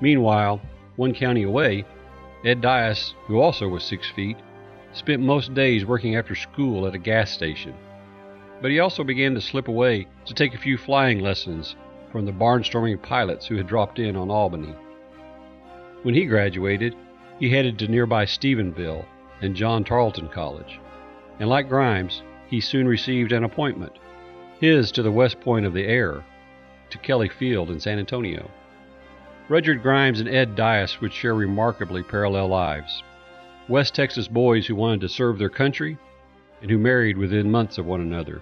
Meanwhile, 0.00 0.62
one 0.96 1.12
county 1.12 1.42
away, 1.42 1.84
Ed 2.42 2.62
Dyess, 2.62 3.12
who 3.26 3.38
also 3.38 3.68
was 3.68 3.84
six 3.84 4.08
feet, 4.08 4.38
spent 4.94 5.20
most 5.20 5.52
days 5.52 5.84
working 5.84 6.16
after 6.16 6.34
school 6.34 6.86
at 6.86 6.94
a 6.94 6.98
gas 6.98 7.30
station. 7.30 7.74
But 8.60 8.70
he 8.70 8.80
also 8.80 9.04
began 9.04 9.34
to 9.34 9.40
slip 9.40 9.68
away 9.68 10.06
to 10.24 10.34
take 10.34 10.54
a 10.54 10.58
few 10.58 10.78
flying 10.78 11.20
lessons 11.20 11.76
from 12.10 12.24
the 12.24 12.32
barnstorming 12.32 13.02
pilots 13.02 13.46
who 13.46 13.56
had 13.56 13.66
dropped 13.66 13.98
in 13.98 14.16
on 14.16 14.30
Albany. 14.30 14.74
When 16.02 16.14
he 16.14 16.24
graduated, 16.24 16.94
he 17.38 17.50
headed 17.50 17.78
to 17.78 17.88
nearby 17.88 18.24
Stephenville 18.24 19.04
and 19.42 19.54
John 19.54 19.84
Tarleton 19.84 20.28
College, 20.28 20.80
and 21.38 21.48
like 21.48 21.68
Grimes, 21.68 22.22
he 22.48 22.60
soon 22.60 22.88
received 22.88 23.32
an 23.32 23.44
appointment, 23.44 23.92
his 24.60 24.90
to 24.92 25.02
the 25.02 25.12
west 25.12 25.40
point 25.40 25.66
of 25.66 25.74
the 25.74 25.84
air, 25.84 26.24
to 26.88 26.98
Kelly 26.98 27.28
Field 27.28 27.70
in 27.70 27.80
San 27.80 27.98
Antonio. 27.98 28.50
Rudyard 29.48 29.82
Grimes 29.82 30.20
and 30.20 30.28
Ed 30.28 30.56
Dyess 30.56 31.00
would 31.00 31.12
share 31.12 31.34
remarkably 31.34 32.02
parallel 32.02 32.48
lives. 32.48 33.02
West 33.68 33.94
Texas 33.94 34.28
boys 34.28 34.66
who 34.66 34.74
wanted 34.74 35.00
to 35.02 35.08
serve 35.08 35.38
their 35.38 35.50
country 35.50 35.98
and 36.60 36.70
who 36.70 36.78
married 36.78 37.16
within 37.16 37.50
months 37.50 37.78
of 37.78 37.86
one 37.86 38.00
another, 38.00 38.40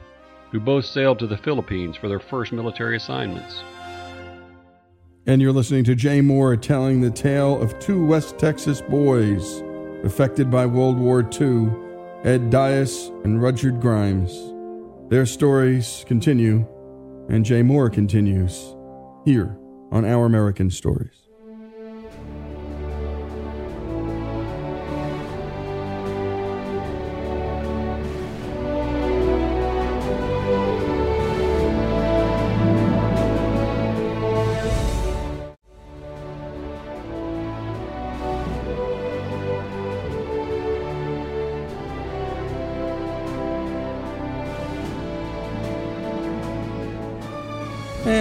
who 0.50 0.60
both 0.60 0.84
sailed 0.84 1.18
to 1.18 1.26
the 1.26 1.36
Philippines 1.38 1.96
for 1.96 2.08
their 2.08 2.20
first 2.20 2.52
military 2.52 2.96
assignments. 2.96 3.62
And 5.26 5.40
you're 5.40 5.52
listening 5.52 5.84
to 5.84 5.94
Jay 5.94 6.20
Moore 6.20 6.56
telling 6.56 7.00
the 7.00 7.10
tale 7.10 7.60
of 7.60 7.78
two 7.78 8.04
West 8.04 8.38
Texas 8.38 8.82
boys 8.82 9.62
affected 10.04 10.50
by 10.50 10.66
World 10.66 10.98
War 10.98 11.20
II, 11.20 11.70
Ed 12.24 12.50
Dyess 12.50 13.08
and 13.24 13.42
Rudyard 13.42 13.80
Grimes. 13.80 14.32
Their 15.10 15.24
stories 15.24 16.04
continue, 16.06 16.66
and 17.28 17.44
Jay 17.44 17.62
Moore 17.62 17.88
continues 17.88 18.74
here 19.24 19.58
on 19.90 20.04
Our 20.04 20.26
American 20.26 20.70
Stories. 20.70 21.23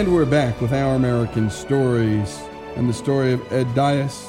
And 0.03 0.13
we're 0.13 0.25
back 0.25 0.59
with 0.59 0.73
Our 0.73 0.95
American 0.95 1.49
Stories 1.49 2.41
and 2.75 2.89
the 2.89 2.93
story 2.93 3.31
of 3.31 3.53
Ed 3.53 3.67
Dyess 3.67 4.27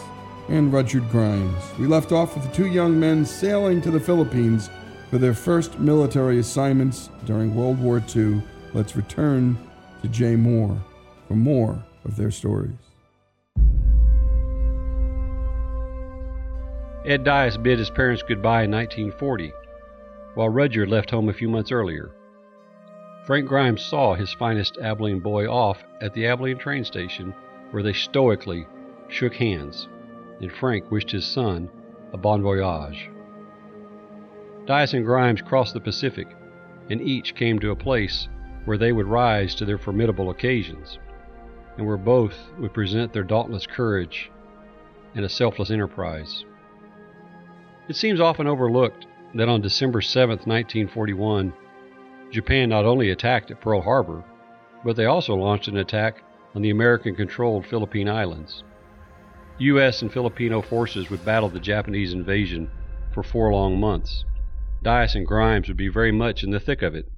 and 0.48 0.72
Rudyard 0.72 1.10
Grimes. 1.10 1.64
We 1.80 1.88
left 1.88 2.12
off 2.12 2.36
with 2.36 2.44
the 2.44 2.54
two 2.54 2.68
young 2.68 3.00
men 3.00 3.24
sailing 3.24 3.82
to 3.82 3.90
the 3.90 3.98
Philippines 3.98 4.70
for 5.10 5.18
their 5.18 5.34
first 5.34 5.80
military 5.80 6.38
assignments 6.38 7.10
during 7.24 7.56
World 7.56 7.80
War 7.80 8.00
II. 8.14 8.40
Let's 8.72 8.94
return 8.94 9.58
to 10.02 10.06
Jay 10.06 10.36
Moore 10.36 10.80
for 11.26 11.34
more 11.34 11.84
of 12.04 12.14
their 12.14 12.30
stories. 12.30 12.70
Ed 17.04 17.24
Dyess 17.24 17.60
bid 17.60 17.80
his 17.80 17.90
parents 17.90 18.22
goodbye 18.22 18.62
in 18.62 18.70
1940, 18.70 19.52
while 20.36 20.50
Rudyard 20.50 20.88
left 20.88 21.10
home 21.10 21.28
a 21.28 21.32
few 21.32 21.48
months 21.48 21.72
earlier. 21.72 22.12
Frank 23.24 23.48
Grimes 23.48 23.82
saw 23.82 24.14
his 24.14 24.34
finest 24.34 24.76
Abilene 24.78 25.20
boy 25.20 25.46
off 25.46 25.82
at 26.02 26.12
the 26.12 26.26
Abilene 26.26 26.58
train 26.58 26.84
station, 26.84 27.34
where 27.70 27.82
they 27.82 27.94
stoically 27.94 28.66
shook 29.08 29.34
hands, 29.34 29.88
and 30.40 30.52
Frank 30.52 30.90
wished 30.90 31.10
his 31.10 31.24
son 31.24 31.70
a 32.12 32.18
bon 32.18 32.42
voyage. 32.42 33.08
Dyess 34.66 34.92
and 34.92 35.06
Grimes 35.06 35.40
crossed 35.40 35.72
the 35.72 35.80
Pacific, 35.80 36.28
and 36.90 37.00
each 37.00 37.34
came 37.34 37.58
to 37.60 37.70
a 37.70 37.76
place 37.76 38.28
where 38.66 38.76
they 38.76 38.92
would 38.92 39.06
rise 39.06 39.54
to 39.54 39.64
their 39.64 39.78
formidable 39.78 40.28
occasions, 40.28 40.98
and 41.78 41.86
where 41.86 41.96
both 41.96 42.36
would 42.58 42.74
present 42.74 43.14
their 43.14 43.24
dauntless 43.24 43.66
courage 43.66 44.30
and 45.14 45.24
a 45.24 45.30
selfless 45.30 45.70
enterprise. 45.70 46.44
It 47.88 47.96
seems 47.96 48.20
often 48.20 48.46
overlooked 48.46 49.06
that 49.34 49.48
on 49.48 49.62
December 49.62 50.02
7, 50.02 50.28
1941, 50.44 51.54
Japan 52.34 52.68
not 52.68 52.84
only 52.84 53.10
attacked 53.10 53.52
at 53.52 53.60
Pearl 53.60 53.80
Harbor, 53.80 54.24
but 54.84 54.96
they 54.96 55.04
also 55.04 55.36
launched 55.36 55.68
an 55.68 55.76
attack 55.76 56.20
on 56.56 56.62
the 56.62 56.70
American 56.70 57.14
controlled 57.14 57.64
Philippine 57.64 58.08
Islands. 58.08 58.64
U.S. 59.58 60.02
and 60.02 60.12
Filipino 60.12 60.60
forces 60.60 61.10
would 61.10 61.24
battle 61.24 61.48
the 61.48 61.60
Japanese 61.60 62.12
invasion 62.12 62.68
for 63.12 63.22
four 63.22 63.52
long 63.52 63.78
months. 63.78 64.24
Dyess 64.82 65.14
and 65.14 65.24
Grimes 65.24 65.68
would 65.68 65.76
be 65.76 65.86
very 65.86 66.10
much 66.10 66.42
in 66.42 66.50
the 66.50 66.58
thick 66.58 66.82
of 66.82 66.96
it. 66.96 67.08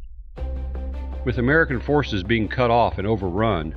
With 1.24 1.38
American 1.38 1.80
forces 1.80 2.22
being 2.22 2.46
cut 2.46 2.70
off 2.70 2.98
and 2.98 3.06
overrun, 3.06 3.74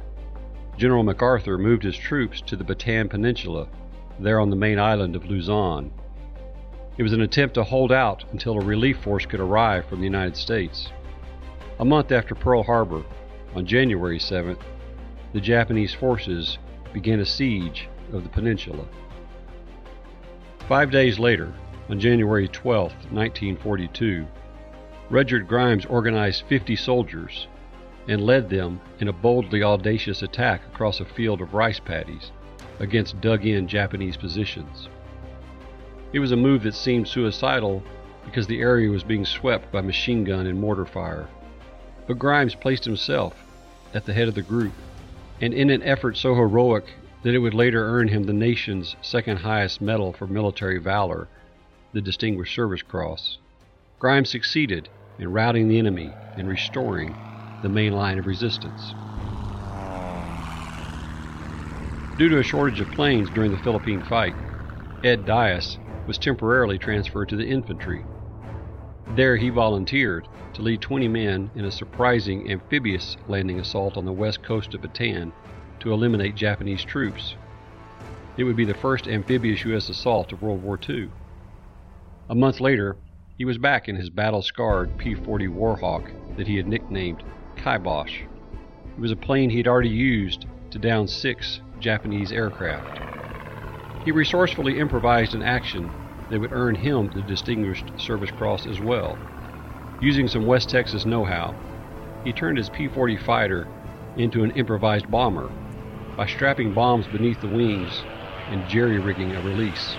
General 0.78 1.04
MacArthur 1.04 1.58
moved 1.58 1.84
his 1.84 1.96
troops 1.96 2.42
to 2.42 2.58
the 2.58 2.66
Bataan 2.66 3.10
Peninsula, 3.10 3.70
there 4.20 4.42
on 4.42 4.50
the 4.50 4.58
main 4.58 4.78
island 4.78 5.16
of 5.16 5.24
Luzon. 5.24 5.94
It 6.98 7.04
was 7.04 7.14
an 7.14 7.22
attempt 7.22 7.56
to 7.56 7.64
hold 7.64 7.94
out 7.94 8.26
until 8.34 8.60
a 8.60 8.66
relief 8.66 8.98
force 8.98 9.26
could 9.26 9.40
arrive 9.40 9.86
from 9.86 10.00
the 10.00 10.06
United 10.06 10.36
States. 10.36 10.92
A 11.80 11.86
month 11.86 12.12
after 12.12 12.36
Pearl 12.36 12.62
Harbor, 12.62 13.06
on 13.56 13.66
January 13.66 14.20
7th, 14.20 14.60
the 15.32 15.40
Japanese 15.40 15.94
forces 15.94 16.58
began 16.92 17.22
a 17.22 17.26
siege 17.26 17.88
of 18.12 18.24
the 18.24 18.30
peninsula. 18.30 18.86
Five 20.68 20.92
days 20.92 21.20
later, 21.20 21.54
on 21.90 21.98
January 21.98 22.50
12, 22.50 22.92
1942, 22.92 24.28
Rudyard 25.10 25.48
Grimes 25.48 25.86
organized 25.86 26.44
50 26.50 26.76
soldiers 26.76 27.48
and 28.10 28.26
led 28.26 28.50
them 28.50 28.82
in 29.00 29.08
a 29.08 29.14
boldly 29.14 29.64
audacious 29.64 30.22
attack 30.22 30.66
across 30.66 31.00
a 31.00 31.06
field 31.06 31.40
of 31.40 31.54
rice 31.54 31.80
paddies 31.80 32.34
against 32.80 33.22
dug 33.22 33.46
in 33.46 33.70
Japanese 33.70 34.18
positions. 34.18 34.90
It 36.12 36.20
was 36.20 36.34
a 36.34 36.36
move 36.36 36.64
that 36.64 36.76
seemed 36.76 37.08
suicidal 37.08 37.82
because 38.26 38.48
the 38.48 38.60
area 38.60 38.90
was 38.90 39.04
being 39.06 39.24
swept 39.24 39.72
by 39.72 39.80
machine 39.80 40.26
gun 40.26 40.46
and 40.46 40.60
mortar 40.60 40.86
fire. 40.86 41.30
But 42.10 42.18
Grimes 42.18 42.56
placed 42.56 42.86
himself 42.86 43.46
at 43.94 44.06
the 44.06 44.14
head 44.16 44.28
of 44.28 44.34
the 44.34 44.42
group, 44.42 44.82
and 45.40 45.54
in 45.54 45.70
an 45.70 45.84
effort 45.84 46.18
so 46.18 46.34
heroic 46.34 46.86
that 47.22 47.36
it 47.36 47.38
would 47.38 47.54
later 47.54 47.86
earn 47.86 48.08
him 48.08 48.24
the 48.24 48.34
nation's 48.34 48.96
second 49.00 49.38
highest 49.38 49.80
medal 49.80 50.12
for 50.12 50.26
military 50.26 50.80
valor, 50.80 51.30
the 51.94 52.02
Distinguished 52.02 52.56
Service 52.56 52.82
Cross, 52.82 53.38
Grimes 54.00 54.32
succeeded 54.32 54.90
in 55.20 55.28
routing 55.32 55.68
the 55.68 55.78
enemy 55.78 56.18
and 56.36 56.48
restoring 56.48 57.16
the 57.62 57.70
main 57.70 57.94
line 57.94 58.18
of 58.18 58.26
resistance. 58.26 58.96
Due 62.18 62.30
to 62.30 62.40
a 62.40 62.44
shortage 62.44 62.80
of 62.82 62.90
planes 62.90 63.30
during 63.30 63.52
the 63.52 63.58
Philippine 63.60 64.02
fight, 64.02 64.36
Ed 65.04 65.26
Dyess 65.26 65.78
was 66.08 66.18
temporarily 66.18 66.80
transferred 66.80 67.30
to 67.30 67.36
the 67.36 67.46
infantry. 67.48 68.08
There 69.12 69.38
he 69.38 69.50
volunteered 69.50 70.28
to 70.54 70.62
lead 70.62 70.84
20 70.84 71.08
men 71.08 71.52
in 71.56 71.66
a 71.66 71.72
surprising 71.72 72.48
amphibious 72.48 73.16
landing 73.26 73.60
assault 73.60 73.98
on 73.98 74.06
the 74.06 74.14
west 74.14 74.44
coast 74.44 74.76
of 74.76 74.82
Bataan 74.82 75.34
to 75.80 75.92
eliminate 75.92 76.36
Japanese 76.36 76.86
troops. 76.86 77.36
It 78.38 78.44
would 78.44 78.56
be 78.56 78.66
the 78.66 78.76
first 78.76 79.08
amphibious 79.08 79.66
U.S. 79.66 79.90
assault 79.90 80.32
of 80.32 80.44
World 80.44 80.62
War 80.62 80.80
II. 80.88 81.10
A 82.30 82.36
month 82.36 82.60
later, 82.60 82.98
he 83.36 83.46
was 83.46 83.58
back 83.58 83.90
in 83.90 83.96
his 83.96 84.12
battle 84.12 84.44
scarred 84.44 84.96
P 85.00 85.16
40 85.16 85.48
Warhawk 85.48 86.04
that 86.38 86.46
he 86.46 86.58
had 86.58 86.68
nicknamed 86.68 87.24
Kibosh. 87.58 88.22
It 88.96 89.02
was 89.02 89.12
a 89.12 89.16
plane 89.16 89.50
he 89.50 89.58
had 89.58 89.68
already 89.68 89.90
used 89.90 90.46
to 90.70 90.78
down 90.78 91.08
six 91.08 91.60
Japanese 91.80 92.32
aircraft. 92.32 93.00
He 94.04 94.12
resourcefully 94.12 94.78
improvised 94.78 95.34
an 95.34 95.42
action 95.42 95.99
that 96.30 96.40
would 96.40 96.52
earn 96.52 96.76
him 96.76 97.10
the 97.14 97.22
Distinguished 97.22 97.86
Service 97.98 98.32
Cross 98.32 98.68
as 98.68 98.80
well. 98.80 99.18
Using 100.02 100.28
some 100.28 100.46
West 100.46 100.70
Texas 100.70 101.06
know 101.06 101.26
how, 101.26 101.56
he 102.24 102.32
turned 102.32 102.58
his 102.58 102.70
P 102.70 102.88
40 102.88 103.18
fighter 103.18 103.68
into 104.18 104.44
an 104.44 104.52
improvised 104.52 105.10
bomber 105.10 105.52
by 106.16 106.26
strapping 106.26 106.74
bombs 106.74 107.08
beneath 107.08 107.40
the 107.42 107.48
wings 107.48 108.04
and 108.48 108.68
jerry 108.68 109.00
rigging 109.00 109.36
a 109.36 109.42
release. 109.42 109.96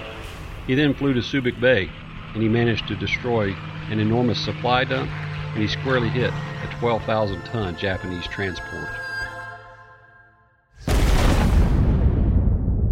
He 0.67 0.75
then 0.75 0.95
flew 0.95 1.15
to 1.15 1.21
Subic 1.21 1.61
Bay 1.61 1.91
and 2.35 2.43
he 2.43 2.49
managed 2.49 2.87
to 2.89 2.97
destroy 2.97 3.55
an 3.91 3.99
enormous 3.99 4.43
supply 4.43 4.85
dump 4.85 5.11
and 5.11 5.63
he 5.63 5.69
squarely 5.69 6.09
hit 6.09 6.31
a 6.31 6.77
12,000 6.79 7.43
ton 7.45 7.77
Japanese 7.77 8.27
transport. 8.27 8.89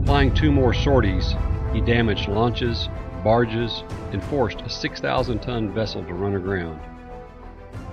Flying 0.05 0.34
two 0.34 0.51
more 0.51 0.72
sorties, 0.72 1.34
he 1.72 1.80
damaged 1.82 2.28
launches, 2.28 2.89
barges, 3.29 3.85
and 4.12 4.24
forced 4.24 4.62
a 4.62 4.70
6,000 4.70 5.39
ton 5.41 5.70
vessel 5.70 6.03
to 6.03 6.14
run 6.14 6.35
aground. 6.35 6.81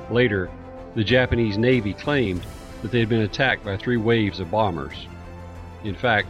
Later, 0.09 0.49
the 0.95 1.03
Japanese 1.03 1.57
Navy 1.57 1.93
claimed 1.93 2.41
that 2.81 2.89
they 2.89 3.01
had 3.01 3.09
been 3.09 3.23
attacked 3.23 3.65
by 3.65 3.75
three 3.75 3.97
waves 3.97 4.39
of 4.39 4.49
bombers. 4.49 5.07
In 5.83 5.93
fact, 5.93 6.29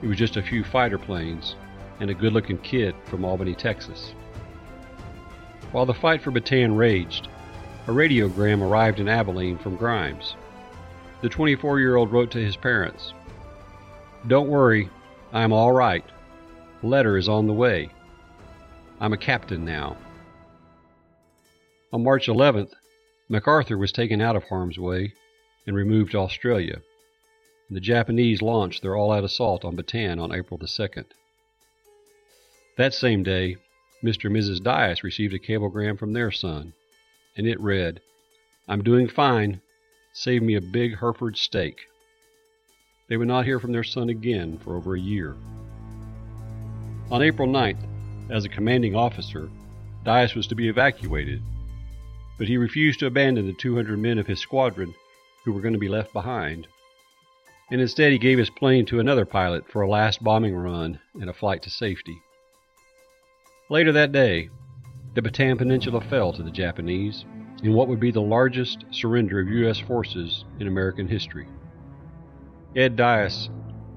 it 0.00 0.06
was 0.06 0.16
just 0.16 0.38
a 0.38 0.42
few 0.42 0.64
fighter 0.64 0.96
planes 0.96 1.54
and 2.00 2.08
a 2.08 2.14
good 2.14 2.32
looking 2.32 2.56
kid 2.56 2.94
from 3.04 3.26
Albany, 3.26 3.54
Texas. 3.54 4.14
While 5.72 5.84
the 5.84 5.92
fight 5.92 6.22
for 6.22 6.32
Bataan 6.32 6.78
raged, 6.78 7.28
a 7.88 7.90
radiogram 7.90 8.62
arrived 8.62 9.00
in 9.00 9.08
Abilene 9.08 9.58
from 9.58 9.76
Grimes. 9.76 10.34
The 11.20 11.28
24 11.28 11.78
year 11.78 11.96
old 11.96 12.10
wrote 12.10 12.30
to 12.30 12.42
his 12.42 12.56
parents 12.56 13.12
Don't 14.28 14.48
worry, 14.48 14.88
I'm 15.30 15.52
all 15.52 15.72
right. 15.72 16.06
Letter 16.82 17.18
is 17.18 17.28
on 17.28 17.46
the 17.46 17.52
way. 17.52 17.90
I'm 19.00 19.14
a 19.14 19.18
captain 19.18 19.64
now. 19.64 19.96
On 21.90 22.04
March 22.04 22.26
11th, 22.26 22.72
MacArthur 23.30 23.78
was 23.78 23.92
taken 23.92 24.20
out 24.20 24.36
of 24.36 24.44
harm's 24.44 24.78
way 24.78 25.14
and 25.66 25.74
removed 25.74 26.12
to 26.12 26.18
Australia. 26.18 26.82
The 27.70 27.80
Japanese 27.80 28.42
launched 28.42 28.82
their 28.82 28.96
all 28.96 29.10
out 29.10 29.24
assault 29.24 29.64
on 29.64 29.76
Bataan 29.76 30.20
on 30.20 30.34
April 30.34 30.58
the 30.58 30.66
2nd. 30.66 31.06
That 32.76 32.92
same 32.92 33.22
day, 33.22 33.56
Mr. 34.04 34.26
and 34.26 34.36
Mrs. 34.36 34.60
Dyess 34.60 35.02
received 35.02 35.32
a 35.32 35.38
cablegram 35.38 35.96
from 35.96 36.12
their 36.12 36.30
son, 36.30 36.74
and 37.36 37.46
it 37.46 37.60
read, 37.60 38.00
I'm 38.68 38.82
doing 38.82 39.08
fine. 39.08 39.62
Save 40.12 40.42
me 40.42 40.56
a 40.56 40.60
big 40.60 40.98
Hereford 40.98 41.38
steak. 41.38 41.86
They 43.08 43.16
would 43.16 43.28
not 43.28 43.44
hear 43.46 43.60
from 43.60 43.72
their 43.72 43.84
son 43.84 44.10
again 44.10 44.58
for 44.58 44.76
over 44.76 44.94
a 44.94 45.00
year. 45.00 45.36
On 47.10 47.22
April 47.22 47.48
9th, 47.48 47.89
as 48.30 48.44
a 48.44 48.48
commanding 48.48 48.94
officer, 48.94 49.50
Dyess 50.04 50.34
was 50.34 50.46
to 50.46 50.54
be 50.54 50.68
evacuated, 50.68 51.42
but 52.38 52.48
he 52.48 52.56
refused 52.56 53.00
to 53.00 53.06
abandon 53.06 53.46
the 53.46 53.52
200 53.52 53.98
men 53.98 54.18
of 54.18 54.26
his 54.26 54.40
squadron 54.40 54.94
who 55.44 55.52
were 55.52 55.60
going 55.60 55.74
to 55.74 55.78
be 55.78 55.88
left 55.88 56.12
behind, 56.12 56.66
and 57.70 57.80
instead 57.80 58.12
he 58.12 58.18
gave 58.18 58.38
his 58.38 58.50
plane 58.50 58.86
to 58.86 59.00
another 59.00 59.24
pilot 59.24 59.70
for 59.70 59.82
a 59.82 59.88
last 59.88 60.22
bombing 60.22 60.54
run 60.54 60.98
and 61.20 61.28
a 61.28 61.34
flight 61.34 61.62
to 61.62 61.70
safety. 61.70 62.20
Later 63.68 63.92
that 63.92 64.12
day, 64.12 64.48
the 65.14 65.22
Bataan 65.22 65.58
Peninsula 65.58 66.00
fell 66.00 66.32
to 66.32 66.42
the 66.42 66.50
Japanese 66.50 67.24
in 67.62 67.74
what 67.74 67.88
would 67.88 68.00
be 68.00 68.10
the 68.10 68.20
largest 68.20 68.84
surrender 68.90 69.40
of 69.40 69.48
U.S. 69.48 69.78
forces 69.78 70.44
in 70.58 70.66
American 70.66 71.06
history. 71.06 71.46
Ed 72.74 72.96
Dyess 72.96 73.48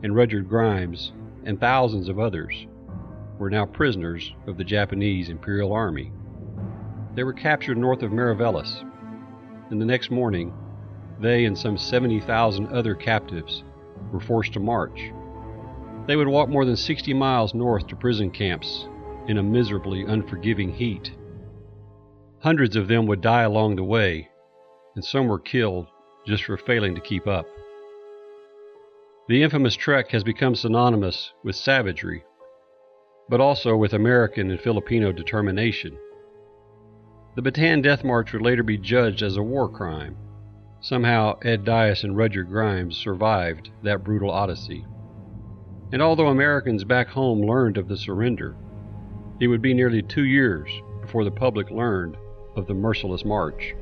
and 0.02 0.16
Rudyard 0.16 0.50
Grimes 0.50 1.12
and 1.46 1.60
thousands 1.60 2.10
of 2.10 2.20
others 2.20 2.68
were 3.40 3.50
now 3.50 3.66
prisoners 3.66 4.34
of 4.48 4.58
the 4.58 4.64
Japanese 4.64 5.30
Imperial 5.30 5.74
Army. 5.74 6.12
They 7.16 7.24
were 7.24 7.34
captured 7.34 7.78
north 7.78 8.04
of 8.04 8.12
Mariveles, 8.12 8.84
and 9.70 9.82
the 9.82 9.86
next 9.86 10.12
morning, 10.12 10.54
they 11.20 11.46
and 11.46 11.58
some 11.58 11.78
70,000 11.78 12.68
other 12.68 12.96
captives 12.96 13.64
were 14.12 14.20
forced 14.20 14.54
to 14.54 14.60
march. 14.60 15.12
They 16.08 16.16
would 16.16 16.28
walk 16.28 16.50
more 16.50 16.66
than 16.66 16.76
60 16.76 17.14
miles 17.14 17.54
north 17.54 17.88
to 17.88 17.96
prison 17.96 18.30
camps 18.30 18.88
in 19.28 19.38
a 19.38 19.44
miserably 19.44 20.04
unforgiving 20.04 20.72
heat. 20.72 21.12
Hundreds 22.40 22.76
of 22.76 22.88
them 22.88 23.06
would 23.06 23.22
die 23.22 23.44
along 23.44 23.78
the 23.78 23.84
way, 23.84 24.30
and 24.96 25.04
some 25.04 25.28
were 25.28 25.40
killed 25.40 25.88
just 26.28 26.44
for 26.44 26.58
failing 26.58 26.94
to 26.96 27.02
keep 27.02 27.28
up. 27.28 27.46
The 29.30 29.42
infamous 29.42 29.76
trek 29.76 30.10
has 30.12 30.24
become 30.24 30.56
synonymous 30.56 31.32
with 31.44 31.56
savagery, 31.56 32.26
but 33.30 33.42
also 33.42 33.76
with 33.76 33.94
American 33.94 34.52
and 34.52 34.60
Filipino 34.60 35.12
determination. 35.12 35.98
The 37.36 37.42
Bataan 37.42 37.82
Death 37.82 38.04
March 38.04 38.32
would 38.34 38.42
later 38.42 38.64
be 38.64 38.78
judged 38.78 39.24
as 39.24 39.38
a 39.38 39.44
war 39.44 39.68
crime. 39.68 40.16
Somehow, 40.82 41.40
Ed 41.42 41.64
Dyess 41.64 42.04
and 42.04 42.16
Rudyard 42.16 42.50
Grimes 42.50 42.98
survived 42.98 43.72
that 43.84 44.04
brutal 44.04 44.30
odyssey. 44.30 44.86
And 45.92 46.02
although 46.02 46.28
Americans 46.28 46.84
back 46.84 47.08
home 47.08 47.42
learned 47.42 47.78
of 47.78 47.88
the 47.88 47.98
surrender, 47.98 48.56
it 49.40 49.48
would 49.48 49.62
be 49.62 49.74
nearly 49.74 50.02
two 50.02 50.26
years 50.26 50.70
before 51.02 51.24
the 51.24 51.32
public 51.32 51.72
learned 51.72 52.18
of 52.56 52.68
the 52.68 52.74
merciless 52.74 53.26
march. 53.26 53.74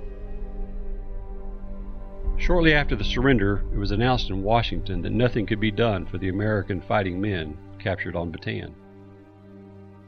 Shortly 2.37 2.73
after 2.73 2.95
the 2.95 3.03
surrender, 3.03 3.63
it 3.73 3.77
was 3.77 3.91
announced 3.91 4.29
in 4.29 4.43
Washington 4.43 5.01
that 5.01 5.11
nothing 5.11 5.45
could 5.45 5.59
be 5.59 5.71
done 5.71 6.05
for 6.05 6.17
the 6.17 6.29
American 6.29 6.81
fighting 6.81 7.19
men 7.19 7.57
captured 7.79 8.15
on 8.15 8.31
Bataan. 8.31 8.73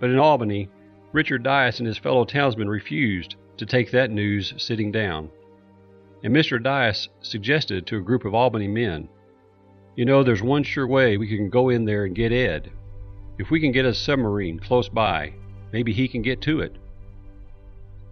But 0.04 0.10
in 0.10 0.20
Albany, 0.20 0.68
Richard 1.14 1.46
Dyess 1.46 1.80
and 1.80 1.88
his 1.88 1.98
fellow 1.98 2.26
townsmen 2.26 2.68
refused 2.68 3.38
to 3.56 3.66
take 3.66 3.92
that 3.92 4.12
news 4.12 4.54
sitting 4.58 4.92
down. 4.92 5.30
And 6.26 6.36
Mr. 6.36 6.62
Dyess 6.62 7.08
suggested 7.22 7.88
to 7.88 7.96
a 8.00 8.02
group 8.02 8.26
of 8.26 8.36
Albany 8.36 8.68
men, 8.68 9.08
You 9.96 10.04
know, 10.04 10.22
there's 10.22 10.44
one 10.44 10.64
sure 10.64 10.86
way 10.86 11.16
we 11.16 11.30
can 11.30 11.50
go 11.50 11.70
in 11.70 11.86
there 11.86 12.04
and 12.04 12.14
get 12.14 12.34
Ed. 12.34 12.70
If 13.40 13.50
we 13.50 13.62
can 13.62 13.72
get 13.72 13.86
a 13.86 13.94
submarine 13.94 14.60
close 14.60 14.90
by, 14.90 15.36
maybe 15.72 15.94
he 15.94 16.10
can 16.10 16.22
get 16.22 16.42
to 16.42 16.60
it. 16.60 16.76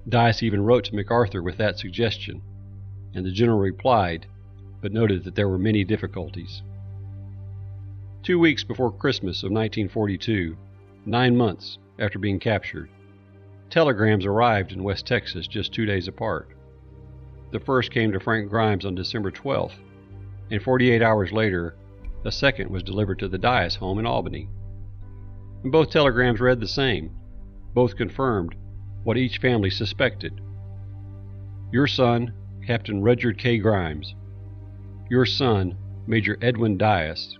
Dyess 0.07 0.43
even 0.43 0.63
wrote 0.63 0.85
to 0.85 0.95
MacArthur 0.95 1.43
with 1.43 1.57
that 1.57 1.77
suggestion, 1.77 2.41
and 3.15 3.25
the 3.25 3.33
general 3.33 3.59
replied, 3.59 4.27
but 4.81 4.93
noted 4.93 5.25
that 5.25 5.35
there 5.35 5.49
were 5.49 5.57
many 5.57 5.83
difficulties. 5.83 6.61
Two 8.23 8.39
weeks 8.39 8.63
before 8.63 8.93
Christmas 8.93 9.43
of 9.43 9.51
1942, 9.51 10.55
nine 11.05 11.35
months 11.35 11.77
after 11.99 12.19
being 12.19 12.39
captured, 12.39 12.89
telegrams 13.69 14.25
arrived 14.25 14.71
in 14.71 14.83
West 14.83 15.07
Texas 15.07 15.47
just 15.47 15.73
two 15.73 15.85
days 15.85 16.07
apart. 16.07 16.49
The 17.51 17.59
first 17.59 17.91
came 17.91 18.11
to 18.11 18.19
Frank 18.19 18.49
Grimes 18.49 18.85
on 18.85 18.95
December 18.95 19.31
12th, 19.31 19.73
and 20.51 20.61
48 20.61 21.01
hours 21.01 21.31
later, 21.31 21.75
a 22.23 22.31
second 22.31 22.69
was 22.69 22.83
delivered 22.83 23.19
to 23.19 23.27
the 23.27 23.39
Dyess 23.39 23.75
home 23.75 23.99
in 23.99 24.05
Albany. 24.05 24.47
And 25.63 25.71
both 25.71 25.89
telegrams 25.89 26.39
read 26.39 26.59
the 26.59 26.67
same. 26.67 27.11
Both 27.73 27.95
confirmed 27.95 28.55
what 29.03 29.17
each 29.17 29.39
family 29.39 29.69
suspected. 29.69 30.39
Your 31.71 31.87
son, 31.87 32.33
Captain 32.65 33.01
Rudyard 33.01 33.37
K. 33.37 33.57
Grimes. 33.57 34.13
Your 35.09 35.25
son, 35.25 35.75
Major 36.05 36.37
Edwin 36.41 36.77
Dyess, 36.77 37.37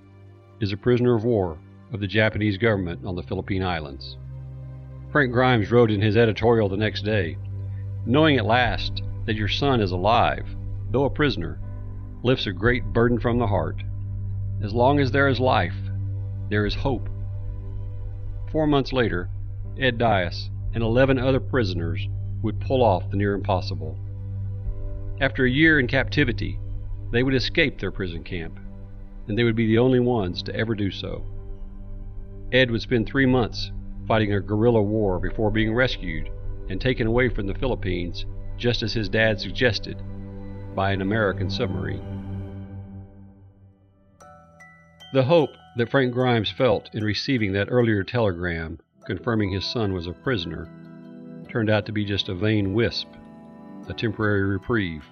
is 0.60 0.72
a 0.72 0.78
prisoner 0.78 1.16
of 1.16 1.26
war 1.26 1.58
of 1.92 2.00
the 2.00 2.08
Japanese 2.08 2.58
government 2.58 3.06
on 3.06 3.16
the 3.16 3.24
Philippine 3.24 3.64
Islands. 3.64 4.18
Frank 5.12 5.32
Grimes 5.32 5.72
wrote 5.72 5.92
in 5.92 6.02
his 6.02 6.16
editorial 6.16 6.70
the 6.70 6.78
next 6.78 7.04
day 7.04 7.38
Knowing 8.06 8.38
at 8.38 8.46
last 8.46 9.04
that 9.26 9.36
your 9.36 9.48
son 9.48 9.82
is 9.82 9.92
alive, 9.92 10.46
though 10.90 11.06
a 11.06 11.10
prisoner, 11.10 11.60
lifts 12.24 12.48
a 12.48 12.52
great 12.52 12.84
burden 12.86 13.20
from 13.20 13.38
the 13.38 13.48
heart. 13.48 13.84
As 14.64 14.74
long 14.74 15.00
as 15.00 15.12
there 15.12 15.28
is 15.28 15.40
life, 15.40 15.76
there 16.50 16.66
is 16.66 16.74
hope. 16.74 17.10
Four 18.52 18.68
months 18.68 18.92
later, 18.92 19.30
Ed 19.78 19.98
Dyess 19.98 20.50
and 20.74 20.84
11 20.84 21.20
other 21.20 21.40
prisoners 21.40 22.08
would 22.42 22.60
pull 22.60 22.84
off 22.84 23.10
the 23.10 23.18
near 23.18 23.34
impossible. 23.34 23.98
After 25.20 25.46
a 25.46 25.50
year 25.50 25.80
in 25.80 25.88
captivity, 25.88 26.60
they 27.12 27.24
would 27.24 27.36
escape 27.36 27.80
their 27.80 27.92
prison 27.92 28.24
camp, 28.24 28.60
and 29.28 29.38
they 29.38 29.44
would 29.44 29.56
be 29.56 29.68
the 29.68 29.78
only 29.78 30.00
ones 30.00 30.42
to 30.44 30.56
ever 30.56 30.74
do 30.74 30.90
so. 30.90 31.24
Ed 32.52 32.72
would 32.72 32.82
spend 32.82 33.08
three 33.08 33.26
months 33.26 33.72
fighting 34.08 34.34
a 34.34 34.42
guerrilla 34.42 34.82
war 34.82 35.20
before 35.20 35.52
being 35.52 35.74
rescued 35.74 36.30
and 36.70 36.80
taken 36.80 37.08
away 37.08 37.30
from 37.30 37.48
the 37.48 37.54
Philippines, 37.54 38.26
just 38.58 38.84
as 38.84 38.94
his 38.94 39.10
dad 39.10 39.40
suggested, 39.40 40.02
by 40.76 40.92
an 40.92 41.02
American 41.02 41.50
submarine. 41.50 42.04
The 45.14 45.24
hope 45.24 45.52
that 45.78 45.90
Frank 45.90 46.14
Grimes 46.14 46.52
felt 46.52 46.90
in 46.94 47.04
receiving 47.04 47.54
that 47.54 47.68
earlier 47.70 48.04
telegram 48.04 48.80
confirming 49.06 49.52
his 49.52 49.66
son 49.66 49.94
was 49.94 50.08
a 50.08 50.14
prisoner 50.14 50.70
turned 51.50 51.70
out 51.70 51.86
to 51.86 51.92
be 51.92 52.06
just 52.06 52.30
a 52.30 52.36
vain 52.36 52.74
wisp, 52.74 53.08
a 53.90 53.94
temporary 53.94 54.44
reprieve. 54.44 55.04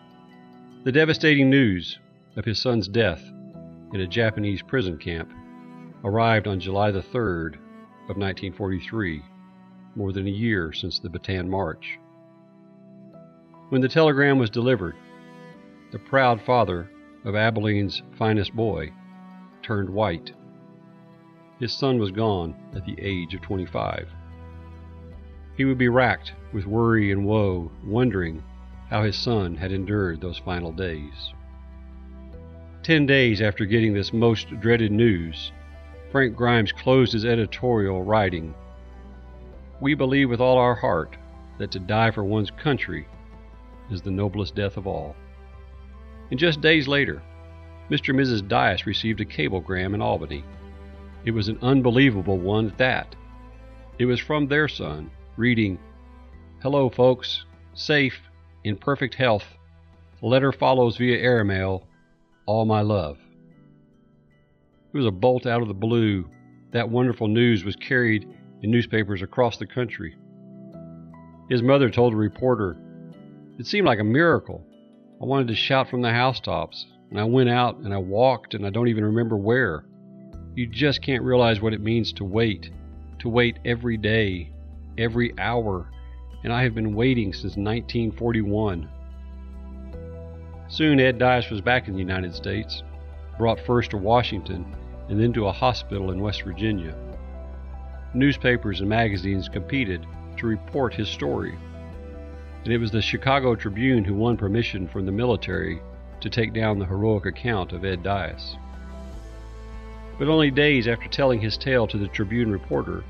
The 0.86 0.92
devastating 0.92 1.50
news 1.50 2.00
of 2.38 2.46
his 2.46 2.62
son's 2.62 2.88
death 2.88 3.22
in 3.94 4.00
a 4.00 4.08
Japanese 4.08 4.62
prison 4.62 4.98
camp 4.98 5.34
arrived 6.04 6.47
on 6.47 6.60
July 6.60 6.91
the 6.91 7.02
3rd 7.02 7.56
of 8.08 8.18
1943, 8.18 9.22
more 9.95 10.12
than 10.12 10.28
a 10.28 10.32
year 10.32 10.72
since 10.72 11.00
the 11.00 11.10
Bataan 11.10 11.47
March. 11.47 12.00
When 13.70 13.82
the 13.82 13.89
telegram 13.89 14.39
was 14.39 14.50
delivered, 14.50 14.95
the 15.91 16.00
proud 16.00 16.41
father 16.41 16.89
of 17.26 17.36
Abilene's 17.36 18.02
finest 18.18 18.56
boy 18.56 18.91
turned 19.62 19.89
white. 19.89 20.32
His 21.60 21.74
son 21.74 22.00
was 22.00 22.12
gone 22.12 22.56
at 22.74 22.86
the 22.86 22.95
age 23.00 23.34
of 23.34 23.41
25. 23.41 24.08
He 25.58 25.66
would 25.66 25.78
be 25.78 25.89
racked 25.89 26.34
with 26.54 26.66
worry 26.66 27.12
and 27.12 27.26
woe, 27.26 27.70
wondering 27.86 28.41
how 28.89 29.04
his 29.04 29.18
son 29.18 29.56
had 29.56 29.72
endured 29.72 30.22
those 30.22 30.38
final 30.38 30.72
days. 30.72 31.34
Ten 32.82 33.06
days 33.06 33.41
after 33.41 33.66
getting 33.66 33.93
this 33.93 34.14
most 34.14 34.47
dreaded 34.62 34.91
news, 34.91 35.52
Frank 36.12 36.36
Grimes 36.36 36.72
closed 36.72 37.14
his 37.14 37.26
editorial, 37.26 38.03
writing, 38.03 38.55
We 39.80 39.93
believe 39.93 40.30
with 40.30 40.41
all 40.41 40.57
our 40.57 40.74
heart 40.74 41.16
that 41.60 41.72
to 41.72 41.80
die 41.80 42.10
for 42.10 42.24
one's 42.24 42.49
country 42.49 43.07
is 43.91 44.01
the 44.01 44.12
noblest 44.12 44.55
death 44.55 44.78
of 44.78 44.88
all. 44.88 45.16
And 46.32 46.39
just 46.39 46.62
days 46.62 46.88
later, 46.88 47.22
Mr. 47.89 48.10
and 48.10 48.20
Mrs. 48.20 48.47
Dyess 48.47 48.86
received 48.86 49.22
a 49.22 49.26
cablegram 49.26 49.93
in 49.93 50.01
Albany. 50.01 50.43
It 51.26 51.32
was 51.32 51.47
an 51.47 51.60
unbelievable 51.62 52.38
one 52.38 52.68
at 52.68 52.78
that. 52.78 53.16
It 53.97 54.05
was 54.05 54.20
from 54.20 54.47
their 54.47 54.68
son, 54.68 55.12
reading, 55.38 55.78
Hello, 56.62 56.89
folks. 56.89 57.45
Safe, 57.74 58.20
in 58.64 58.78
perfect 58.78 59.16
health. 59.16 59.45
Letter 60.22 60.51
follows 60.51 60.97
via 60.97 61.18
airmail. 61.18 61.88
All 62.45 62.66
my 62.66 62.82
love. 62.82 63.18
It 64.92 64.98
was 64.98 65.06
a 65.06 65.12
bolt 65.12 65.46
out 65.46 65.62
of 65.62 65.68
the 65.68 65.74
blue. 65.76 66.28
That 66.72 66.90
wonderful 66.90 67.28
news 67.28 67.64
was 67.64 67.76
carried 67.76 68.28
in 68.64 68.72
newspapers 68.72 69.22
across 69.22 69.58
the 69.58 69.68
country. 69.68 70.18
His 71.48 71.62
mother 71.62 71.92
told 71.92 72.14
a 72.14 72.18
reporter, 72.18 72.76
It 73.60 73.68
seemed 73.68 73.86
like 73.86 74.00
a 74.00 74.04
miracle. 74.04 74.66
I 75.22 75.26
wanted 75.26 75.50
to 75.50 75.56
shout 75.56 75.90
from 75.90 76.02
the 76.02 76.12
housetops, 76.12 76.88
and 77.12 77.20
I 77.20 77.24
went 77.24 77.50
out 77.50 77.78
and 77.78 77.94
I 77.94 77.98
walked, 77.98 78.56
and 78.56 78.66
I 78.66 78.72
don't 78.72 78.88
even 78.88 79.04
remember 79.04 79.38
where. 79.38 79.86
You 80.56 80.66
just 80.66 81.04
can't 81.04 81.24
realize 81.24 81.62
what 81.62 81.74
it 81.74 81.82
means 81.82 82.12
to 82.14 82.24
wait, 82.24 82.72
to 83.20 83.30
wait 83.30 83.60
every 83.66 83.98
day, 83.98 84.52
every 84.98 85.38
hour, 85.38 85.92
and 86.44 86.52
I 86.52 86.64
have 86.64 86.74
been 86.74 86.96
waiting 86.96 87.32
since 87.32 87.58
1941. 87.58 88.90
Soon 90.68 91.00
Ed 91.00 91.20
Dyess 91.20 91.52
was 91.52 91.62
back 91.62 91.88
in 91.88 91.94
the 91.94 92.00
United 92.00 92.34
States, 92.34 92.82
brought 93.40 93.60
first 93.62 93.92
to 93.92 93.98
Washington 93.98 94.66
and 95.08 95.20
then 95.20 95.34
to 95.34 95.48
a 95.48 95.52
hospital 95.52 96.12
in 96.12 96.22
West 96.22 96.44
Virginia. 96.44 96.94
Newspapers 98.14 98.82
and 98.82 98.90
magazines 98.90 99.48
competed 99.48 100.06
to 100.38 100.46
report 100.46 100.94
his 100.94 101.08
story, 101.08 101.58
and 102.64 102.74
it 102.74 102.78
was 102.78 102.92
the 102.92 103.02
Chicago 103.02 103.56
Tribune 103.56 104.04
who 104.04 104.14
won 104.14 104.36
permission 104.36 104.88
from 104.90 105.06
the 105.06 105.12
military 105.12 105.82
to 106.20 106.30
take 106.30 106.54
down 106.54 106.78
the 106.78 106.86
heroic 106.86 107.26
account 107.26 107.72
of 107.72 107.86
Ed 107.86 108.04
Dyess. 108.04 108.58
But 110.20 110.28
only 110.28 110.52
days 110.52 110.88
after 110.88 111.08
telling 111.08 111.40
his 111.40 111.58
tale 111.58 111.88
to 111.88 111.98
the 111.98 112.10
Tribune 112.10 112.52
reporter, 112.52 113.06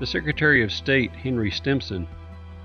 the 0.00 0.06
Secretary 0.06 0.64
of 0.64 0.72
State, 0.72 1.12
Henry 1.12 1.52
Stimson, 1.52 2.08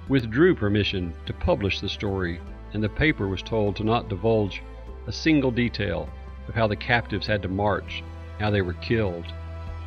withdrew 0.09 0.55
permission 0.55 1.13
to 1.27 1.33
publish 1.33 1.79
the 1.79 1.89
story, 1.89 2.39
and 2.73 2.83
the 2.83 2.89
paper 2.89 3.27
was 3.27 3.43
told 3.43 3.75
to 3.75 3.83
not 3.83 4.09
divulge 4.09 4.63
a 5.05 5.11
single 5.11 5.51
detail 5.51 6.09
of 6.47 6.55
how 6.55 6.67
the 6.67 6.75
captives 6.75 7.27
had 7.27 7.41
to 7.41 7.47
march, 7.47 8.03
how 8.39 8.49
they 8.49 8.61
were 8.61 8.73
killed, 8.73 9.25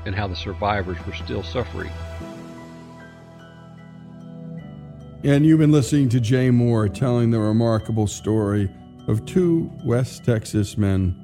and 0.04 0.14
how 0.14 0.26
the 0.26 0.36
survivors 0.36 0.98
were 1.06 1.14
still 1.14 1.42
suffering. 1.42 1.90
And 5.24 5.44
you've 5.44 5.58
been 5.58 5.72
listening 5.72 6.08
to 6.10 6.20
Jay 6.20 6.50
Moore 6.50 6.88
telling 6.88 7.30
the 7.30 7.40
remarkable 7.40 8.06
story 8.06 8.70
of 9.08 9.24
two 9.26 9.70
West 9.84 10.24
Texas 10.24 10.78
men 10.78 11.14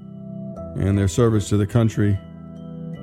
and 0.77 0.99
their 0.99 1.09
service 1.09 1.49
to 1.51 1.57
the 1.57 1.67
country 1.67 2.19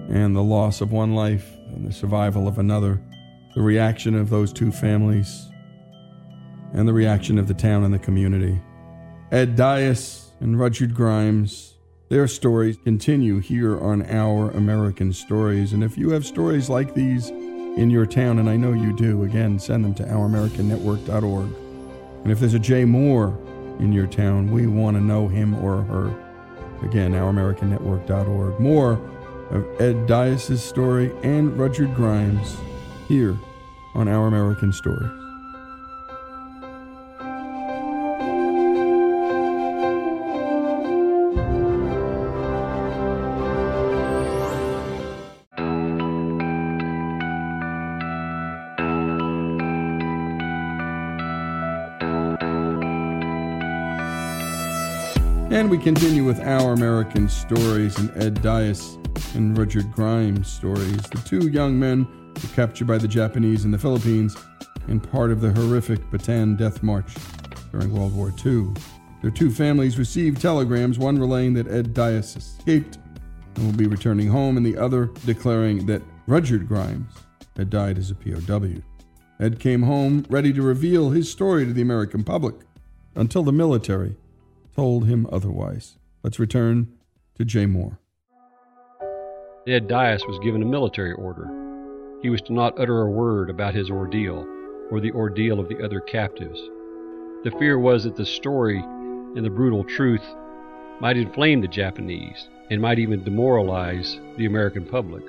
and 0.10 0.36
the 0.36 0.44
loss 0.44 0.82
of 0.82 0.92
one 0.92 1.14
life 1.14 1.56
and 1.68 1.88
the 1.88 1.94
survival 1.94 2.48
of 2.48 2.58
another, 2.58 3.00
the 3.56 3.62
reaction 3.62 4.16
of 4.16 4.30
those 4.30 4.52
two 4.52 4.72
families, 4.72 5.50
and 6.74 6.88
the 6.88 6.94
reaction 6.94 7.38
of 7.38 7.48
the 7.48 7.54
town 7.54 7.84
and 7.84 7.94
the 7.94 8.00
community. 8.00 8.60
Ed 9.32 9.56
Dyess 9.56 10.32
and 10.40 10.60
Rudyard 10.60 10.96
Grimes, 10.96 11.76
their 12.10 12.28
stories 12.28 12.78
continue 12.84 13.40
here 13.40 13.80
on 13.80 14.02
Our 14.10 14.50
American 14.52 15.14
Stories. 15.14 15.74
And 15.74 15.84
if 15.84 15.98
you 15.98 16.10
have 16.10 16.26
stories 16.26 16.68
like 16.70 16.96
these 16.96 17.30
in 17.30 17.92
your 17.92 18.08
town, 18.08 18.40
and 18.40 18.50
I 18.50 18.58
know 18.58 18.74
you 18.74 18.96
do, 18.96 19.24
again, 19.24 19.60
send 19.60 19.86
them 19.86 19.94
to 19.96 20.04
ouramericannetwork.org. 20.04 21.56
And 22.24 22.32
if 22.32 22.40
there's 22.40 22.56
a 22.56 22.60
Jay 22.60 22.84
Moore 22.84 23.38
in 23.80 23.94
your 23.94 24.08
town, 24.08 24.52
we 24.52 24.66
want 24.66 24.98
to 24.98 25.04
know 25.04 25.28
him 25.28 25.54
or 25.64 25.84
her. 25.84 26.08
Again, 26.84 27.14
ouramericannetwork.org. 27.14 28.60
More 28.60 28.94
of 29.52 29.82
Ed 29.82 30.08
Dyess' 30.08 30.58
story 30.58 31.12
and 31.24 31.58
Rudyard 31.60 31.96
Grimes 31.96 32.58
here 33.08 33.38
on 33.94 34.08
Our 34.08 34.28
American 34.28 34.74
Stories. 34.74 35.29
We 55.70 55.78
continue 55.78 56.24
with 56.24 56.40
Our 56.40 56.74
American 56.74 57.30
Stories 57.30 57.96
and 58.00 58.10
Ed 58.18 58.42
Dyess 58.42 58.96
and 59.36 59.56
Rudyard 59.56 59.92
Grimes 59.92 60.48
stories. 60.48 60.98
The 60.98 61.22
two 61.24 61.50
young 61.50 61.80
men 61.80 62.08
were 62.34 62.56
captured 62.56 62.88
by 62.88 62.98
the 62.98 63.08
Japanese 63.08 63.66
in 63.66 63.70
the 63.70 63.78
Philippines 63.78 64.36
and 64.88 65.04
part 65.12 65.30
of 65.30 65.42
the 65.42 65.52
horrific 65.52 66.00
Bataan 66.10 66.58
Death 66.58 66.82
March 66.82 67.14
during 67.72 67.94
World 67.94 68.16
War 68.16 68.34
II. 68.44 68.74
Their 69.22 69.30
two 69.30 69.52
families 69.52 70.00
received 70.00 70.42
telegrams, 70.42 70.98
one 70.98 71.20
relaying 71.20 71.54
that 71.54 71.68
Ed 71.68 71.94
Dyess 71.94 72.36
escaped 72.36 72.98
and 73.56 73.66
will 73.68 73.78
be 73.78 73.86
returning 73.86 74.28
home, 74.28 74.58
and 74.58 74.66
the 74.66 74.76
other 74.76 75.12
declaring 75.28 75.86
that 75.86 76.02
Rudyard 76.26 76.68
Grimes 76.68 77.14
had 77.56 77.70
died 77.70 78.00
as 78.00 78.10
a 78.10 78.16
POW. 78.16 78.82
Ed 79.40 79.60
came 79.60 79.84
home 79.84 80.26
ready 80.30 80.52
to 80.52 80.64
reveal 80.64 81.12
his 81.12 81.32
story 81.32 81.66
to 81.66 81.74
the 81.74 81.84
American 81.84 82.24
public 82.24 82.56
until 83.14 83.44
the 83.44 83.54
military 83.54 84.16
told 84.80 85.08
him 85.08 85.28
otherwise. 85.30 85.98
Let's 86.24 86.40
return 86.40 86.88
to 87.36 87.44
Jay 87.44 87.66
Moore. 87.66 88.00
Ed 89.68 89.90
Dyess 89.90 90.26
was 90.26 90.40
given 90.40 90.62
a 90.62 90.66
military 90.66 91.12
order. 91.12 91.50
He 92.22 92.30
was 92.30 92.42
to 92.44 92.54
not 92.54 92.80
utter 92.80 93.02
a 93.02 93.12
word 93.12 93.50
about 93.50 93.76
his 93.76 93.90
ordeal 93.90 94.48
or 94.90 95.02
the 95.02 95.12
ordeal 95.12 95.60
of 95.60 95.68
the 95.68 95.84
other 95.84 96.00
captives. 96.00 96.58
The 97.44 97.54
fear 97.60 97.78
was 97.78 98.06
that 98.06 98.16
the 98.16 98.26
story 98.26 98.80
and 98.80 99.44
the 99.44 99.50
brutal 99.50 99.84
truth 99.84 100.24
might 101.02 101.18
inflame 101.18 101.60
the 101.60 101.68
Japanese 101.68 102.48
and 102.70 102.82
might 102.82 103.00
even 103.00 103.22
demoralize 103.26 104.18
the 104.38 104.46
American 104.46 104.86
public. 104.86 105.24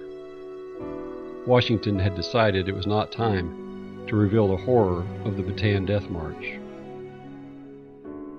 Washington 1.44 1.98
had 1.98 2.14
decided 2.14 2.68
it 2.68 2.74
was 2.76 2.86
not 2.86 3.10
time 3.10 4.06
to 4.06 4.14
reveal 4.14 4.46
the 4.46 4.64
horror 4.64 5.04
of 5.24 5.36
the 5.36 5.42
Bataan 5.42 5.88
Death 5.88 6.08
March. 6.08 6.59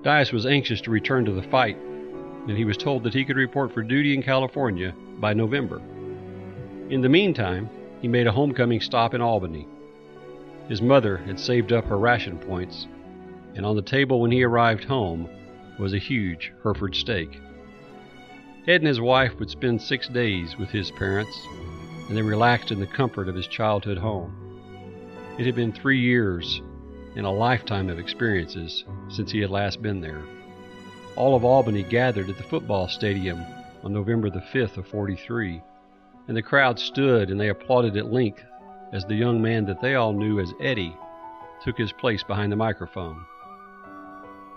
Dyess 0.02 0.32
was 0.32 0.46
anxious 0.46 0.80
to 0.82 0.90
return 0.90 1.24
to 1.24 1.32
the 1.32 1.42
fight, 1.42 1.76
and 2.48 2.56
he 2.56 2.64
was 2.64 2.76
told 2.76 3.04
that 3.04 3.14
he 3.14 3.24
could 3.24 3.36
report 3.36 3.72
for 3.72 3.82
duty 3.82 4.14
in 4.14 4.22
California 4.22 4.92
by 5.20 5.32
November. 5.32 5.80
In 6.90 7.00
the 7.00 7.08
meantime, 7.08 7.70
he 8.00 8.08
made 8.08 8.26
a 8.26 8.32
homecoming 8.32 8.80
stop 8.80 9.14
in 9.14 9.20
Albany. 9.20 9.68
His 10.68 10.82
mother 10.82 11.18
had 11.18 11.38
saved 11.38 11.72
up 11.72 11.84
her 11.84 11.98
ration 11.98 12.38
points, 12.38 12.88
and 13.54 13.64
on 13.64 13.76
the 13.76 13.82
table 13.82 14.20
when 14.20 14.32
he 14.32 14.42
arrived 14.42 14.84
home 14.84 15.28
was 15.78 15.94
a 15.94 15.98
huge 15.98 16.52
Hereford 16.64 16.96
steak. 16.96 17.38
Ed 18.66 18.80
and 18.80 18.86
his 18.86 19.00
wife 19.00 19.38
would 19.38 19.50
spend 19.50 19.80
six 19.80 20.08
days 20.08 20.56
with 20.58 20.70
his 20.70 20.90
parents, 20.90 21.36
and 22.08 22.16
they 22.16 22.22
relaxed 22.22 22.72
in 22.72 22.80
the 22.80 22.86
comfort 22.86 23.28
of 23.28 23.36
his 23.36 23.46
childhood 23.46 23.98
home. 23.98 24.34
It 25.38 25.46
had 25.46 25.54
been 25.54 25.72
three 25.72 26.00
years 26.00 26.60
and 27.16 27.26
a 27.26 27.30
lifetime 27.30 27.88
of 27.88 27.98
experiences 27.98 28.84
since 29.08 29.30
he 29.30 29.40
had 29.40 29.50
last 29.50 29.82
been 29.82 30.00
there. 30.00 30.22
All 31.16 31.36
of 31.36 31.44
Albany 31.44 31.82
gathered 31.82 32.30
at 32.30 32.36
the 32.36 32.42
football 32.42 32.88
stadium 32.88 33.44
on 33.84 33.92
November 33.92 34.30
the 34.30 34.40
5th 34.40 34.78
of 34.78 34.86
43, 34.88 35.62
and 36.28 36.36
the 36.36 36.42
crowd 36.42 36.78
stood 36.78 37.30
and 37.30 37.40
they 37.40 37.48
applauded 37.48 37.96
at 37.96 38.12
length 38.12 38.42
as 38.92 39.04
the 39.04 39.14
young 39.14 39.42
man 39.42 39.66
that 39.66 39.80
they 39.80 39.94
all 39.94 40.12
knew 40.12 40.40
as 40.40 40.52
Eddie 40.60 40.96
took 41.62 41.78
his 41.78 41.92
place 41.92 42.22
behind 42.22 42.50
the 42.50 42.56
microphone. 42.56 43.24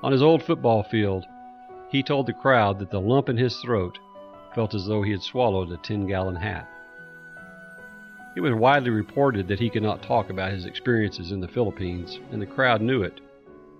On 0.04 0.12
his 0.12 0.22
old 0.22 0.44
football 0.44 0.84
field, 0.84 1.26
he 1.90 2.04
told 2.04 2.28
the 2.28 2.34
crowd 2.34 2.80
that 2.80 2.92
the 2.92 3.00
lump 3.00 3.30
in 3.30 3.38
his 3.38 3.58
throat 3.58 3.98
felt 4.54 4.74
as 4.74 4.86
though 4.86 5.02
he 5.02 5.12
had 5.12 5.22
swallowed 5.22 5.72
a 5.72 5.78
10 5.78 6.08
gallon 6.08 6.36
hat. 6.36 6.70
It 8.36 8.42
was 8.42 8.54
widely 8.54 8.90
reported 8.90 9.48
that 9.48 9.60
he 9.60 9.70
could 9.70 9.84
not 9.84 10.02
talk 10.02 10.30
about 10.30 10.52
his 10.52 10.66
experiences 10.66 11.32
in 11.32 11.40
the 11.40 11.48
Philippines, 11.48 12.20
and 12.32 12.42
the 12.42 12.46
crowd 12.46 12.82
knew 12.82 13.02
it. 13.02 13.22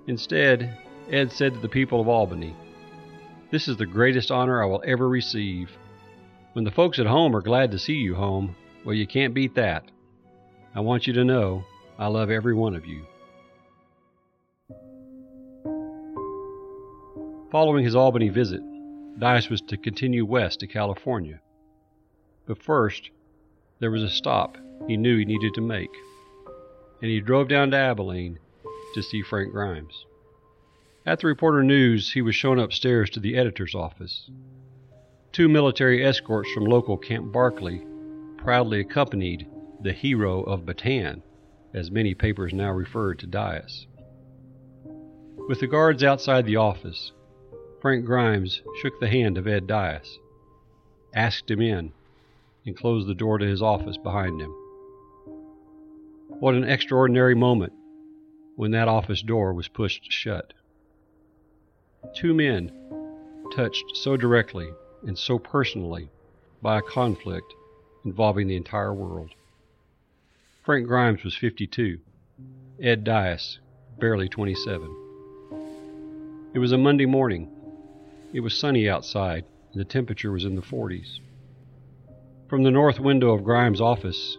Instead, 0.08 0.78
Ed 1.12 1.32
said 1.32 1.54
to 1.54 1.60
the 1.60 1.68
people 1.68 2.00
of 2.00 2.08
Albany, 2.08 2.56
This 3.52 3.68
is 3.68 3.76
the 3.76 3.86
greatest 3.86 4.32
honor 4.32 4.64
I 4.64 4.66
will 4.66 4.82
ever 4.86 5.10
receive. 5.10 5.72
When 6.54 6.64
the 6.64 6.72
folks 6.72 7.00
at 7.00 7.06
home 7.06 7.36
are 7.36 7.42
glad 7.42 7.72
to 7.72 7.80
see 7.80 7.96
you 7.96 8.16
home, 8.16 8.56
well, 8.86 8.96
you 8.96 9.06
can't 9.06 9.34
beat 9.34 9.56
that. 9.56 9.92
I 10.74 10.80
want 10.80 11.06
you 11.06 11.14
to 11.14 11.26
know 11.26 11.66
I 12.00 12.08
love 12.08 12.30
every 12.30 12.54
one 12.54 12.76
of 12.76 12.86
you. 12.86 13.06
Following 17.52 17.84
his 17.84 17.96
Albany 17.96 18.30
visit, 18.30 18.62
Dyess 19.20 19.50
was 19.50 19.62
to 19.62 19.78
continue 19.78 20.26
west 20.26 20.62
to 20.62 20.68
California. 20.68 21.42
But 22.46 22.62
first, 22.62 23.10
there 23.80 23.92
was 23.92 24.04
a 24.04 24.10
stop 24.10 24.58
he 24.88 24.98
knew 24.98 25.18
he 25.18 25.26
needed 25.26 25.54
to 25.54 25.62
make, 25.62 25.92
and 27.02 27.10
he 27.10 27.20
drove 27.20 27.48
down 27.48 27.72
to 27.72 27.78
Abilene 27.78 28.40
to 28.94 29.02
see 29.02 29.22
Frank 29.22 29.52
Grimes. 29.52 30.06
At 31.06 31.20
the 31.20 31.28
reporter 31.28 31.64
news, 31.64 32.14
he 32.14 32.22
was 32.22 32.36
shown 32.36 32.60
upstairs 32.60 33.10
to 33.12 33.20
the 33.20 33.38
editor's 33.38 33.76
office. 33.76 34.30
Two 35.32 35.48
military 35.48 36.04
escorts 36.06 36.52
from 36.52 36.66
local 36.66 36.98
Camp 36.98 37.32
Barkeley 37.32 37.86
proudly 38.38 38.80
accompanied 38.80 39.48
the 39.82 39.94
hero 39.94 40.42
of 40.44 40.66
Bataan, 40.66 41.22
as 41.74 41.92
many 41.92 42.14
papers 42.14 42.54
now 42.54 42.72
referred 42.72 43.20
to 43.20 43.28
Dyess. 43.28 43.86
With 45.48 45.60
the 45.60 45.68
guards 45.68 46.04
outside 46.04 46.46
the 46.46 46.56
office, 46.56 47.12
Frank 47.82 48.06
Grimes 48.06 48.62
shook 48.82 49.00
the 49.00 49.10
hand 49.10 49.38
of 49.38 49.48
Ed 49.48 49.68
Dyess, 49.68 50.18
asked 51.14 51.52
him 51.52 51.62
in, 51.62 51.92
and 52.66 52.76
closed 52.76 53.08
the 53.08 53.14
door 53.14 53.38
to 53.38 53.46
his 53.46 53.62
office 53.62 53.98
behind 53.98 54.42
him. 54.42 54.52
What 56.28 56.56
an 56.56 56.64
extraordinary 56.64 57.36
moment 57.36 57.74
when 58.56 58.72
that 58.72 58.88
office 58.88 59.22
door 59.22 59.54
was 59.54 59.68
pushed 59.68 60.12
shut. 60.12 60.54
Two 62.16 62.34
men, 62.34 62.72
touched 63.56 63.96
so 63.96 64.18
directly 64.18 64.70
and 65.06 65.18
so 65.18 65.38
personally 65.38 66.10
by 66.62 66.80
a 66.80 66.82
conflict 66.82 67.54
involving 68.04 68.48
the 68.48 68.56
entire 68.56 68.94
world. 68.94 69.32
Frank 70.64 70.88
Grimes 70.88 71.24
was 71.24 71.36
52, 71.36 72.00
Ed 72.82 73.04
Dyess 73.04 73.60
barely 74.00 74.28
27. 74.28 74.96
It 76.54 76.60
was 76.60 76.72
a 76.72 76.78
Monday 76.78 77.06
morning. 77.06 77.50
It 78.34 78.40
was 78.40 78.58
sunny 78.58 78.90
outside, 78.90 79.46
and 79.72 79.80
the 79.80 79.86
temperature 79.86 80.32
was 80.32 80.46
in 80.46 80.56
the 80.56 80.62
40s. 80.62 81.20
From 82.48 82.62
the 82.62 82.70
north 82.70 83.00
window 83.00 83.34
of 83.34 83.44
Grimes' 83.44 83.82
office, 83.82 84.38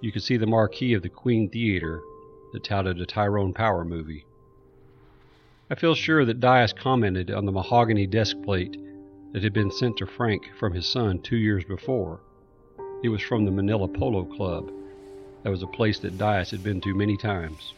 you 0.00 0.12
could 0.12 0.22
see 0.22 0.36
the 0.36 0.46
marquee 0.46 0.94
of 0.94 1.02
the 1.02 1.08
Queen 1.08 1.48
Theater 1.50 2.00
that 2.52 2.62
touted 2.62 3.00
a 3.00 3.06
Tyrone 3.06 3.52
Power 3.52 3.84
movie. 3.84 4.24
I 5.68 5.74
feel 5.74 5.96
sure 5.96 6.24
that 6.24 6.38
Dyess 6.38 6.72
commented 6.72 7.28
on 7.28 7.46
the 7.46 7.52
mahogany 7.52 8.06
desk 8.06 8.36
plate 8.44 8.76
that 9.32 9.42
had 9.42 9.52
been 9.52 9.72
sent 9.72 9.96
to 9.96 10.06
Frank 10.06 10.44
from 10.60 10.72
his 10.74 10.86
son 10.86 11.22
two 11.22 11.38
years 11.38 11.64
before. 11.64 12.20
It 13.02 13.08
was 13.08 13.20
from 13.20 13.44
the 13.44 13.50
Manila 13.50 13.88
Polo 13.88 14.24
Club. 14.24 14.70
That 15.42 15.50
was 15.50 15.64
a 15.64 15.66
place 15.66 15.98
that 16.00 16.18
Dyess 16.18 16.52
had 16.52 16.62
been 16.62 16.80
to 16.82 16.94
many 16.94 17.16
times. 17.16 17.74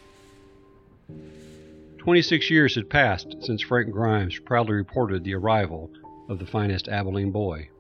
Twenty 1.97 2.21
six 2.21 2.51
years 2.51 2.75
had 2.75 2.91
passed 2.91 3.37
since 3.41 3.63
Frank 3.63 3.91
Grimes 3.91 4.39
proudly 4.39 4.75
reported 4.75 5.25
the 5.25 5.35
arrival 5.35 5.91
of 6.29 6.39
the 6.39 6.47
finest 6.47 6.89
Abilene 6.89 7.31
boy. 7.31 7.71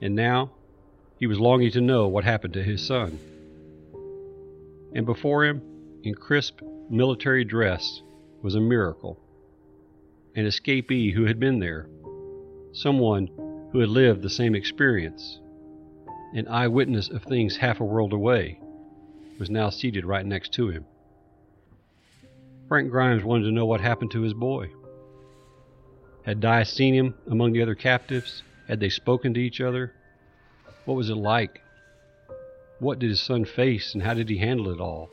And 0.00 0.14
now 0.14 0.50
he 1.18 1.26
was 1.26 1.40
longing 1.40 1.70
to 1.72 1.80
know 1.80 2.08
what 2.08 2.24
happened 2.24 2.54
to 2.54 2.62
his 2.62 2.84
son. 2.84 3.18
And 4.94 5.06
before 5.06 5.44
him, 5.44 5.62
in 6.02 6.14
crisp 6.14 6.60
military 6.90 7.44
dress, 7.44 8.02
was 8.42 8.54
a 8.54 8.60
miracle. 8.60 9.18
An 10.36 10.46
escapee 10.46 11.12
who 11.12 11.24
had 11.24 11.40
been 11.40 11.58
there, 11.58 11.88
someone 12.72 13.28
who 13.72 13.80
had 13.80 13.88
lived 13.88 14.22
the 14.22 14.30
same 14.30 14.54
experience, 14.54 15.40
an 16.34 16.46
eyewitness 16.48 17.08
of 17.08 17.22
things 17.22 17.56
half 17.56 17.80
a 17.80 17.84
world 17.84 18.12
away, 18.12 18.60
was 19.38 19.50
now 19.50 19.70
seated 19.70 20.04
right 20.04 20.26
next 20.26 20.52
to 20.54 20.68
him. 20.68 20.84
Frank 22.68 22.90
Grimes 22.90 23.24
wanted 23.24 23.44
to 23.44 23.52
know 23.52 23.66
what 23.66 23.80
happened 23.80 24.10
to 24.12 24.22
his 24.22 24.34
boy. 24.34 24.70
Had 26.24 26.40
Dyess 26.40 26.72
seen 26.72 26.94
him 26.94 27.14
among 27.30 27.52
the 27.52 27.62
other 27.62 27.74
captives? 27.74 28.42
Had 28.68 28.80
they 28.80 28.88
spoken 28.88 29.34
to 29.34 29.40
each 29.40 29.60
other? 29.60 29.92
What 30.84 30.94
was 30.94 31.10
it 31.10 31.16
like? 31.16 31.60
What 32.78 32.98
did 32.98 33.10
his 33.10 33.20
son 33.20 33.44
face 33.44 33.94
and 33.94 34.02
how 34.02 34.14
did 34.14 34.28
he 34.28 34.38
handle 34.38 34.70
it 34.70 34.80
all? 34.80 35.10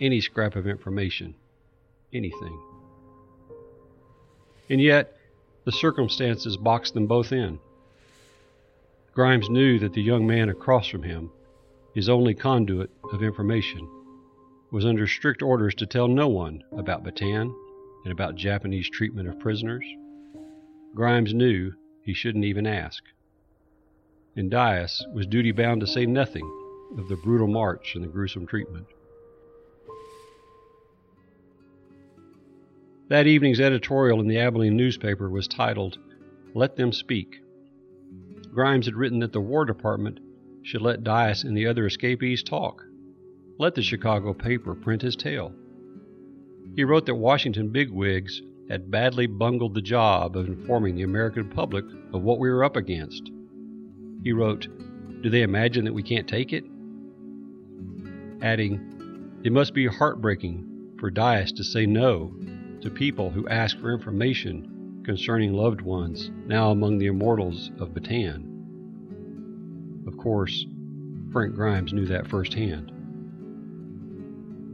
Any 0.00 0.20
scrap 0.20 0.56
of 0.56 0.66
information. 0.66 1.34
Anything. 2.12 2.60
And 4.70 4.80
yet, 4.80 5.16
the 5.64 5.72
circumstances 5.72 6.56
boxed 6.56 6.94
them 6.94 7.06
both 7.06 7.32
in. 7.32 7.58
Grimes 9.12 9.50
knew 9.50 9.78
that 9.80 9.94
the 9.94 10.02
young 10.02 10.26
man 10.26 10.48
across 10.48 10.86
from 10.86 11.02
him, 11.02 11.30
his 11.94 12.08
only 12.08 12.34
conduit 12.34 12.90
of 13.12 13.22
information, 13.22 13.88
was 14.70 14.86
under 14.86 15.06
strict 15.06 15.42
orders 15.42 15.74
to 15.74 15.86
tell 15.86 16.06
no 16.06 16.28
one 16.28 16.62
about 16.76 17.02
Bataan 17.02 17.52
and 18.04 18.12
about 18.12 18.36
Japanese 18.36 18.88
treatment 18.88 19.28
of 19.28 19.40
prisoners. 19.40 19.84
Grimes 20.94 21.34
knew 21.34 21.72
he 22.08 22.14
shouldn't 22.14 22.46
even 22.46 22.66
ask. 22.66 23.04
And 24.34 24.50
Dyess 24.50 25.02
was 25.12 25.26
duty 25.26 25.52
bound 25.52 25.82
to 25.82 25.86
say 25.86 26.06
nothing 26.06 26.50
of 26.96 27.06
the 27.06 27.16
brutal 27.16 27.48
march 27.48 27.94
and 27.94 28.02
the 28.02 28.08
gruesome 28.08 28.46
treatment. 28.46 28.86
That 33.08 33.26
evening's 33.26 33.60
editorial 33.60 34.22
in 34.22 34.26
the 34.26 34.38
Abilene 34.38 34.74
newspaper 34.74 35.28
was 35.28 35.46
titled, 35.48 35.98
Let 36.54 36.76
Them 36.76 36.92
Speak. 36.92 37.42
Grimes 38.54 38.86
had 38.86 38.94
written 38.94 39.18
that 39.18 39.34
the 39.34 39.40
War 39.42 39.66
Department 39.66 40.18
should 40.62 40.80
let 40.80 41.04
Dyess 41.04 41.44
and 41.44 41.54
the 41.54 41.66
other 41.66 41.84
escapees 41.84 42.42
talk. 42.42 42.86
Let 43.58 43.74
the 43.74 43.82
Chicago 43.82 44.32
paper 44.32 44.74
print 44.74 45.02
his 45.02 45.14
tale. 45.14 45.52
He 46.74 46.84
wrote 46.84 47.04
that 47.04 47.16
Washington 47.16 47.68
bigwigs 47.68 48.40
had 48.68 48.90
badly 48.90 49.26
bungled 49.26 49.74
the 49.74 49.80
job 49.80 50.36
of 50.36 50.46
informing 50.46 50.94
the 50.94 51.02
American 51.02 51.48
public 51.48 51.84
of 52.12 52.22
what 52.22 52.38
we 52.38 52.50
were 52.50 52.64
up 52.64 52.76
against. 52.76 53.30
He 54.22 54.32
wrote, 54.32 54.68
Do 55.22 55.30
they 55.30 55.42
imagine 55.42 55.84
that 55.84 55.94
we 55.94 56.02
can't 56.02 56.28
take 56.28 56.52
it? 56.52 56.64
Adding, 58.42 59.40
It 59.44 59.52
must 59.52 59.74
be 59.74 59.86
heartbreaking 59.86 60.96
for 60.98 61.10
Dyess 61.10 61.54
to 61.56 61.64
say 61.64 61.86
no 61.86 62.34
to 62.82 62.90
people 62.90 63.30
who 63.30 63.48
ask 63.48 63.78
for 63.78 63.92
information 63.92 65.02
concerning 65.04 65.52
loved 65.52 65.80
ones 65.80 66.30
now 66.46 66.70
among 66.70 66.98
the 66.98 67.06
immortals 67.06 67.70
of 67.78 67.90
Bataan. 67.90 68.44
Of 70.06 70.16
course, 70.18 70.66
Frank 71.32 71.54
Grimes 71.54 71.92
knew 71.92 72.06
that 72.06 72.28
firsthand. 72.28 72.92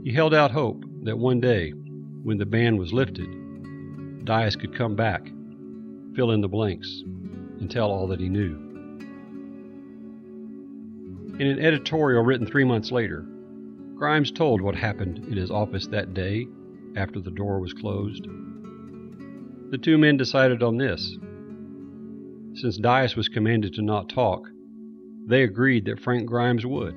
He 0.05 0.13
held 0.13 0.35
out 0.35 0.51
hope 0.51 0.85
that 1.05 1.19
one 1.19 1.41
day, 1.41 1.71
when 2.23 2.39
the 2.39 2.47
ban 2.47 2.77
was 2.77 2.93
lifted, 2.93 3.44
Dyess 4.25 4.59
could 4.59 4.75
come 4.75 4.97
back, 4.97 5.31
fill 6.15 6.31
in 6.31 6.41
the 6.41 6.49
blanks, 6.49 7.03
and 7.61 7.71
tell 7.71 7.91
all 7.91 8.07
that 8.09 8.21
he 8.21 8.29
knew. 8.29 8.57
In 11.39 11.47
an 11.47 11.59
editorial 11.59 12.23
written 12.23 12.47
three 12.47 12.65
months 12.65 12.91
later, 12.91 13.27
Grimes 13.97 14.31
told 14.31 14.61
what 14.61 14.75
happened 14.75 15.19
in 15.19 15.37
his 15.37 15.51
office 15.51 15.87
that 15.89 16.15
day 16.15 16.47
after 16.97 17.21
the 17.21 17.31
door 17.31 17.61
was 17.61 17.73
closed. 17.73 18.27
The 19.71 19.79
two 19.79 19.99
men 19.99 20.17
decided 20.17 20.63
on 20.63 20.77
this. 20.77 21.19
Since 22.55 22.79
Dyess 22.79 23.17
was 23.17 23.29
commanded 23.29 23.75
to 23.75 23.83
not 23.83 24.09
talk, 24.09 24.49
they 25.27 25.43
agreed 25.43 25.87
that 25.87 26.01
Frank 26.01 26.27
Grimes 26.27 26.65
would. 26.65 26.95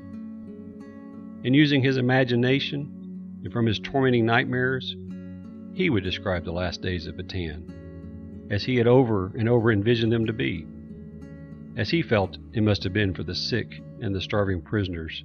And 1.43 1.55
using 1.55 1.81
his 1.81 1.97
imagination 1.97 3.39
and 3.43 3.51
from 3.51 3.65
his 3.65 3.79
tormenting 3.79 4.25
nightmares, 4.25 4.95
he 5.77 5.91
would 5.91 6.03
describe 6.03 6.43
the 6.43 6.51
last 6.51 6.81
days 6.81 7.05
of 7.05 7.15
Bataan, 7.15 7.61
as 8.49 8.63
he 8.63 8.77
had 8.77 8.87
over 8.87 9.31
and 9.37 9.47
over 9.47 9.71
envisioned 9.71 10.11
them 10.11 10.25
to 10.25 10.33
be, 10.33 10.65
as 11.75 11.91
he 11.91 12.01
felt 12.01 12.39
it 12.53 12.63
must 12.63 12.83
have 12.83 12.93
been 12.93 13.13
for 13.13 13.21
the 13.21 13.35
sick 13.35 13.79
and 14.01 14.15
the 14.15 14.19
starving 14.19 14.59
prisoners, 14.59 15.23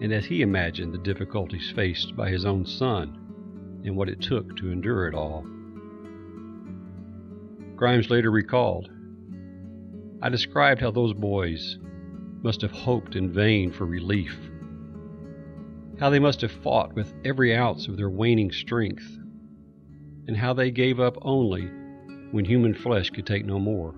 and 0.00 0.14
as 0.14 0.24
he 0.24 0.40
imagined 0.40 0.94
the 0.94 0.98
difficulties 0.98 1.70
faced 1.76 2.16
by 2.16 2.30
his 2.30 2.46
own 2.46 2.64
son 2.64 3.82
and 3.84 3.94
what 3.94 4.08
it 4.08 4.22
took 4.22 4.56
to 4.56 4.72
endure 4.72 5.06
it 5.06 5.14
all. 5.14 5.44
Grimes 7.76 8.08
later 8.08 8.30
recalled, 8.30 8.88
I 10.22 10.30
described 10.30 10.80
how 10.80 10.90
those 10.90 11.12
boys 11.12 11.78
must 12.42 12.62
have 12.62 12.72
hoped 12.72 13.14
in 13.14 13.30
vain 13.30 13.72
for 13.72 13.84
relief, 13.84 14.38
how 15.98 16.08
they 16.08 16.18
must 16.18 16.40
have 16.40 16.50
fought 16.50 16.94
with 16.94 17.12
every 17.26 17.54
ounce 17.54 17.88
of 17.88 17.98
their 17.98 18.08
waning 18.08 18.50
strength, 18.52 19.18
and 20.30 20.38
how 20.38 20.52
they 20.52 20.70
gave 20.70 21.00
up 21.00 21.18
only 21.22 21.68
when 22.30 22.44
human 22.44 22.72
flesh 22.72 23.10
could 23.10 23.26
take 23.26 23.44
no 23.44 23.58
more, 23.58 23.96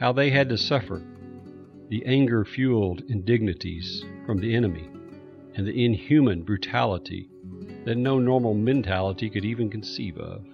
how 0.00 0.12
they 0.12 0.28
had 0.28 0.48
to 0.48 0.58
suffer 0.58 1.00
the 1.88 2.04
anger 2.04 2.44
fueled 2.44 3.00
indignities 3.08 4.04
from 4.26 4.40
the 4.40 4.52
enemy 4.52 4.88
and 5.54 5.64
the 5.68 5.84
inhuman 5.84 6.42
brutality 6.42 7.30
that 7.84 7.96
no 7.96 8.18
normal 8.18 8.54
mentality 8.54 9.30
could 9.30 9.44
even 9.44 9.70
conceive 9.70 10.18
of. 10.18 10.44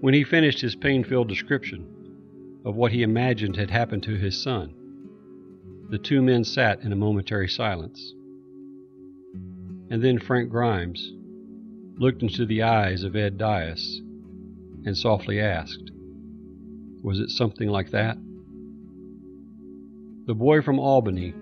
When 0.00 0.14
he 0.14 0.22
finished 0.22 0.60
his 0.60 0.76
pain 0.76 1.02
filled 1.02 1.26
description 1.26 2.60
of 2.64 2.76
what 2.76 2.92
he 2.92 3.02
imagined 3.02 3.56
had 3.56 3.72
happened 3.72 4.04
to 4.04 4.14
his 4.14 4.40
son, 4.40 4.72
the 5.90 5.98
two 5.98 6.22
men 6.22 6.44
sat 6.44 6.82
in 6.82 6.92
a 6.92 6.96
momentary 6.96 7.48
silence. 7.48 8.14
And 9.90 10.00
then 10.00 10.20
Frank 10.20 10.48
Grimes 10.48 11.14
looked 12.00 12.22
into 12.22 12.46
the 12.46 12.62
eyes 12.62 13.04
of 13.04 13.14
Ed 13.14 13.36
Dyess 13.36 13.98
and 14.86 14.96
softly 14.96 15.38
asked, 15.38 15.90
Was 17.02 17.20
it 17.20 17.28
something 17.28 17.68
like 17.68 17.90
that? 17.90 18.16
The 20.26 20.34
boy 20.34 20.62
from 20.62 20.78
Albany 20.78 21.34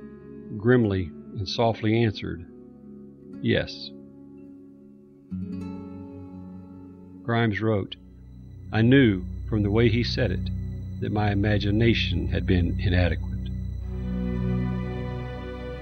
grimly 0.57 1.13
and 1.37 1.49
softly 1.49 2.03
answered, 2.03 2.45
Yes. 3.41 3.91
Grimes 7.23 7.61
wrote, 7.61 7.95
I 8.73 8.83
knew 8.83 9.25
from 9.49 9.63
the 9.63 9.71
way 9.71 9.89
he 9.89 10.03
said 10.03 10.33
it 10.33 10.51
that 11.01 11.13
my 11.13 11.31
imagination 11.31 12.27
had 12.27 12.47
been 12.47 12.77
inadequate. 12.81 13.29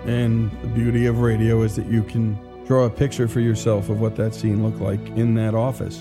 And 0.06 0.50
the 0.60 0.68
beauty 0.68 1.06
of 1.06 1.20
radio 1.20 1.62
is 1.62 1.76
that 1.76 1.86
you 1.86 2.02
can 2.02 2.45
draw 2.66 2.84
a 2.84 2.90
picture 2.90 3.28
for 3.28 3.40
yourself 3.40 3.88
of 3.88 4.00
what 4.00 4.16
that 4.16 4.34
scene 4.34 4.62
looked 4.62 4.80
like 4.80 5.00
in 5.10 5.34
that 5.34 5.54
office 5.54 5.98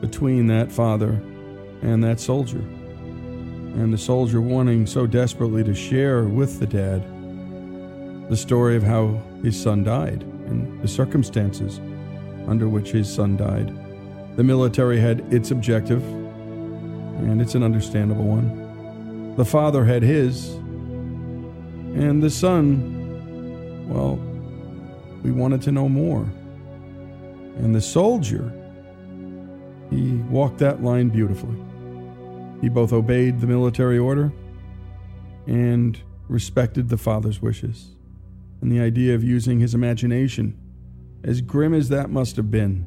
between 0.00 0.46
that 0.48 0.70
father 0.70 1.20
and 1.80 2.04
that 2.04 2.20
soldier. 2.20 2.58
And 2.58 3.92
the 3.92 3.98
soldier 3.98 4.42
wanting 4.42 4.86
so 4.86 5.06
desperately 5.06 5.64
to 5.64 5.74
share 5.74 6.24
with 6.24 6.60
the 6.60 6.66
dad 6.66 7.02
the 8.28 8.36
story 8.36 8.76
of 8.76 8.82
how 8.82 9.20
his 9.42 9.60
son 9.60 9.82
died 9.82 10.22
and 10.46 10.80
the 10.82 10.88
circumstances 10.88 11.78
under 12.46 12.68
which 12.68 12.90
his 12.90 13.12
son 13.12 13.36
died. 13.36 13.74
The 14.36 14.44
military 14.44 15.00
had 15.00 15.20
its 15.32 15.50
objective, 15.50 16.02
and 16.02 17.40
it's 17.40 17.54
an 17.54 17.62
understandable 17.62 18.24
one. 18.24 19.36
The 19.36 19.44
father 19.44 19.84
had 19.84 20.02
his, 20.02 20.48
and 21.94 22.22
the 22.22 22.30
son, 22.30 23.88
well, 23.88 24.18
we 25.22 25.30
wanted 25.30 25.62
to 25.62 25.72
know 25.72 25.88
more. 25.88 26.22
And 27.56 27.74
the 27.74 27.80
soldier, 27.80 28.52
he 29.90 30.16
walked 30.30 30.58
that 30.58 30.82
line 30.82 31.08
beautifully. 31.08 31.56
He 32.60 32.68
both 32.68 32.92
obeyed 32.92 33.40
the 33.40 33.46
military 33.46 33.98
order 33.98 34.32
and 35.46 36.00
respected 36.28 36.88
the 36.88 36.96
father's 36.96 37.42
wishes. 37.42 37.90
And 38.60 38.70
the 38.70 38.80
idea 38.80 39.14
of 39.14 39.24
using 39.24 39.60
his 39.60 39.74
imagination, 39.74 40.56
as 41.24 41.40
grim 41.40 41.74
as 41.74 41.88
that 41.88 42.10
must 42.10 42.36
have 42.36 42.50
been, 42.50 42.86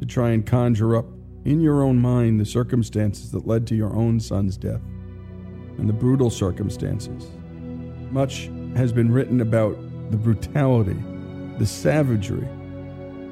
to 0.00 0.06
try 0.06 0.30
and 0.30 0.44
conjure 0.44 0.96
up 0.96 1.06
in 1.44 1.60
your 1.60 1.82
own 1.82 1.98
mind 1.98 2.40
the 2.40 2.46
circumstances 2.46 3.30
that 3.32 3.46
led 3.46 3.66
to 3.66 3.74
your 3.74 3.94
own 3.94 4.18
son's 4.18 4.56
death 4.56 4.80
and 5.78 5.88
the 5.88 5.92
brutal 5.92 6.30
circumstances. 6.30 7.30
Much 8.10 8.50
has 8.74 8.92
been 8.92 9.10
written 9.10 9.40
about 9.40 9.76
the 10.10 10.16
brutality, 10.16 10.96
the 11.58 11.66
savagery 11.66 12.48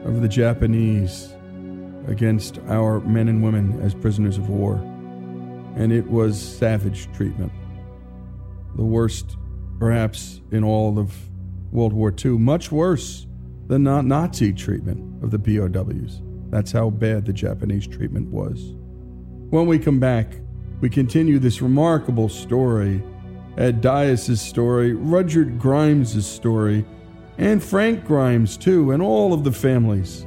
of 0.04 0.22
the 0.22 0.28
Japanese 0.28 1.34
against 2.06 2.58
our 2.68 3.00
men 3.00 3.28
and 3.28 3.42
women 3.42 3.80
as 3.80 3.94
prisoners 3.94 4.38
of 4.38 4.48
war. 4.48 4.74
And 5.76 5.92
it 5.92 6.06
was 6.10 6.40
savage 6.40 7.12
treatment. 7.12 7.52
The 8.76 8.84
worst, 8.84 9.36
perhaps, 9.78 10.40
in 10.50 10.64
all 10.64 10.98
of 10.98 11.14
World 11.72 11.92
War 11.92 12.12
II, 12.12 12.38
much 12.38 12.72
worse 12.72 13.26
than 13.68 13.84
Nazi 13.84 14.52
treatment 14.52 15.22
of 15.22 15.30
the 15.30 15.38
POWs. 15.38 16.22
That's 16.50 16.72
how 16.72 16.90
bad 16.90 17.26
the 17.26 17.32
Japanese 17.32 17.86
treatment 17.86 18.28
was. 18.28 18.74
When 19.50 19.66
we 19.66 19.78
come 19.78 20.00
back, 20.00 20.34
we 20.80 20.90
continue 20.90 21.38
this 21.38 21.62
remarkable 21.62 22.28
story 22.28 23.02
Ed 23.56 23.82
Dyess' 23.82 24.38
story, 24.38 24.94
Rudyard 24.94 25.58
Grimes' 25.58 26.26
story, 26.26 26.86
and 27.40 27.64
Frank 27.64 28.04
Grimes, 28.04 28.58
too, 28.58 28.92
and 28.92 29.02
all 29.02 29.32
of 29.32 29.44
the 29.44 29.50
families 29.50 30.26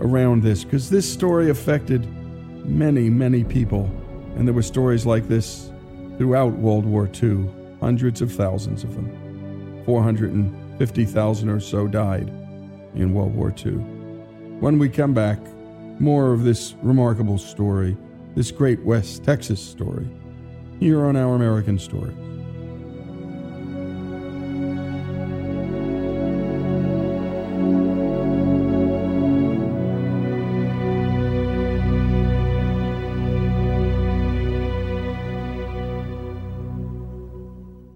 around 0.00 0.42
this, 0.42 0.64
because 0.64 0.88
this 0.88 1.10
story 1.10 1.50
affected 1.50 2.08
many, 2.64 3.10
many 3.10 3.44
people. 3.44 3.84
And 4.36 4.48
there 4.48 4.54
were 4.54 4.62
stories 4.62 5.04
like 5.04 5.28
this 5.28 5.70
throughout 6.16 6.54
World 6.54 6.86
War 6.86 7.08
II, 7.22 7.50
hundreds 7.80 8.22
of 8.22 8.32
thousands 8.32 8.82
of 8.82 8.94
them. 8.94 9.82
450,000 9.84 11.48
or 11.50 11.60
so 11.60 11.86
died 11.86 12.28
in 12.94 13.12
World 13.12 13.34
War 13.34 13.54
II. 13.54 13.72
When 14.60 14.78
we 14.78 14.88
come 14.88 15.12
back, 15.12 15.38
more 16.00 16.32
of 16.32 16.44
this 16.44 16.76
remarkable 16.80 17.36
story, 17.36 17.94
this 18.36 18.50
great 18.50 18.82
West 18.84 19.22
Texas 19.22 19.60
story, 19.60 20.08
here 20.80 21.04
on 21.04 21.14
Our 21.14 21.34
American 21.34 21.78
Stories. 21.78 22.33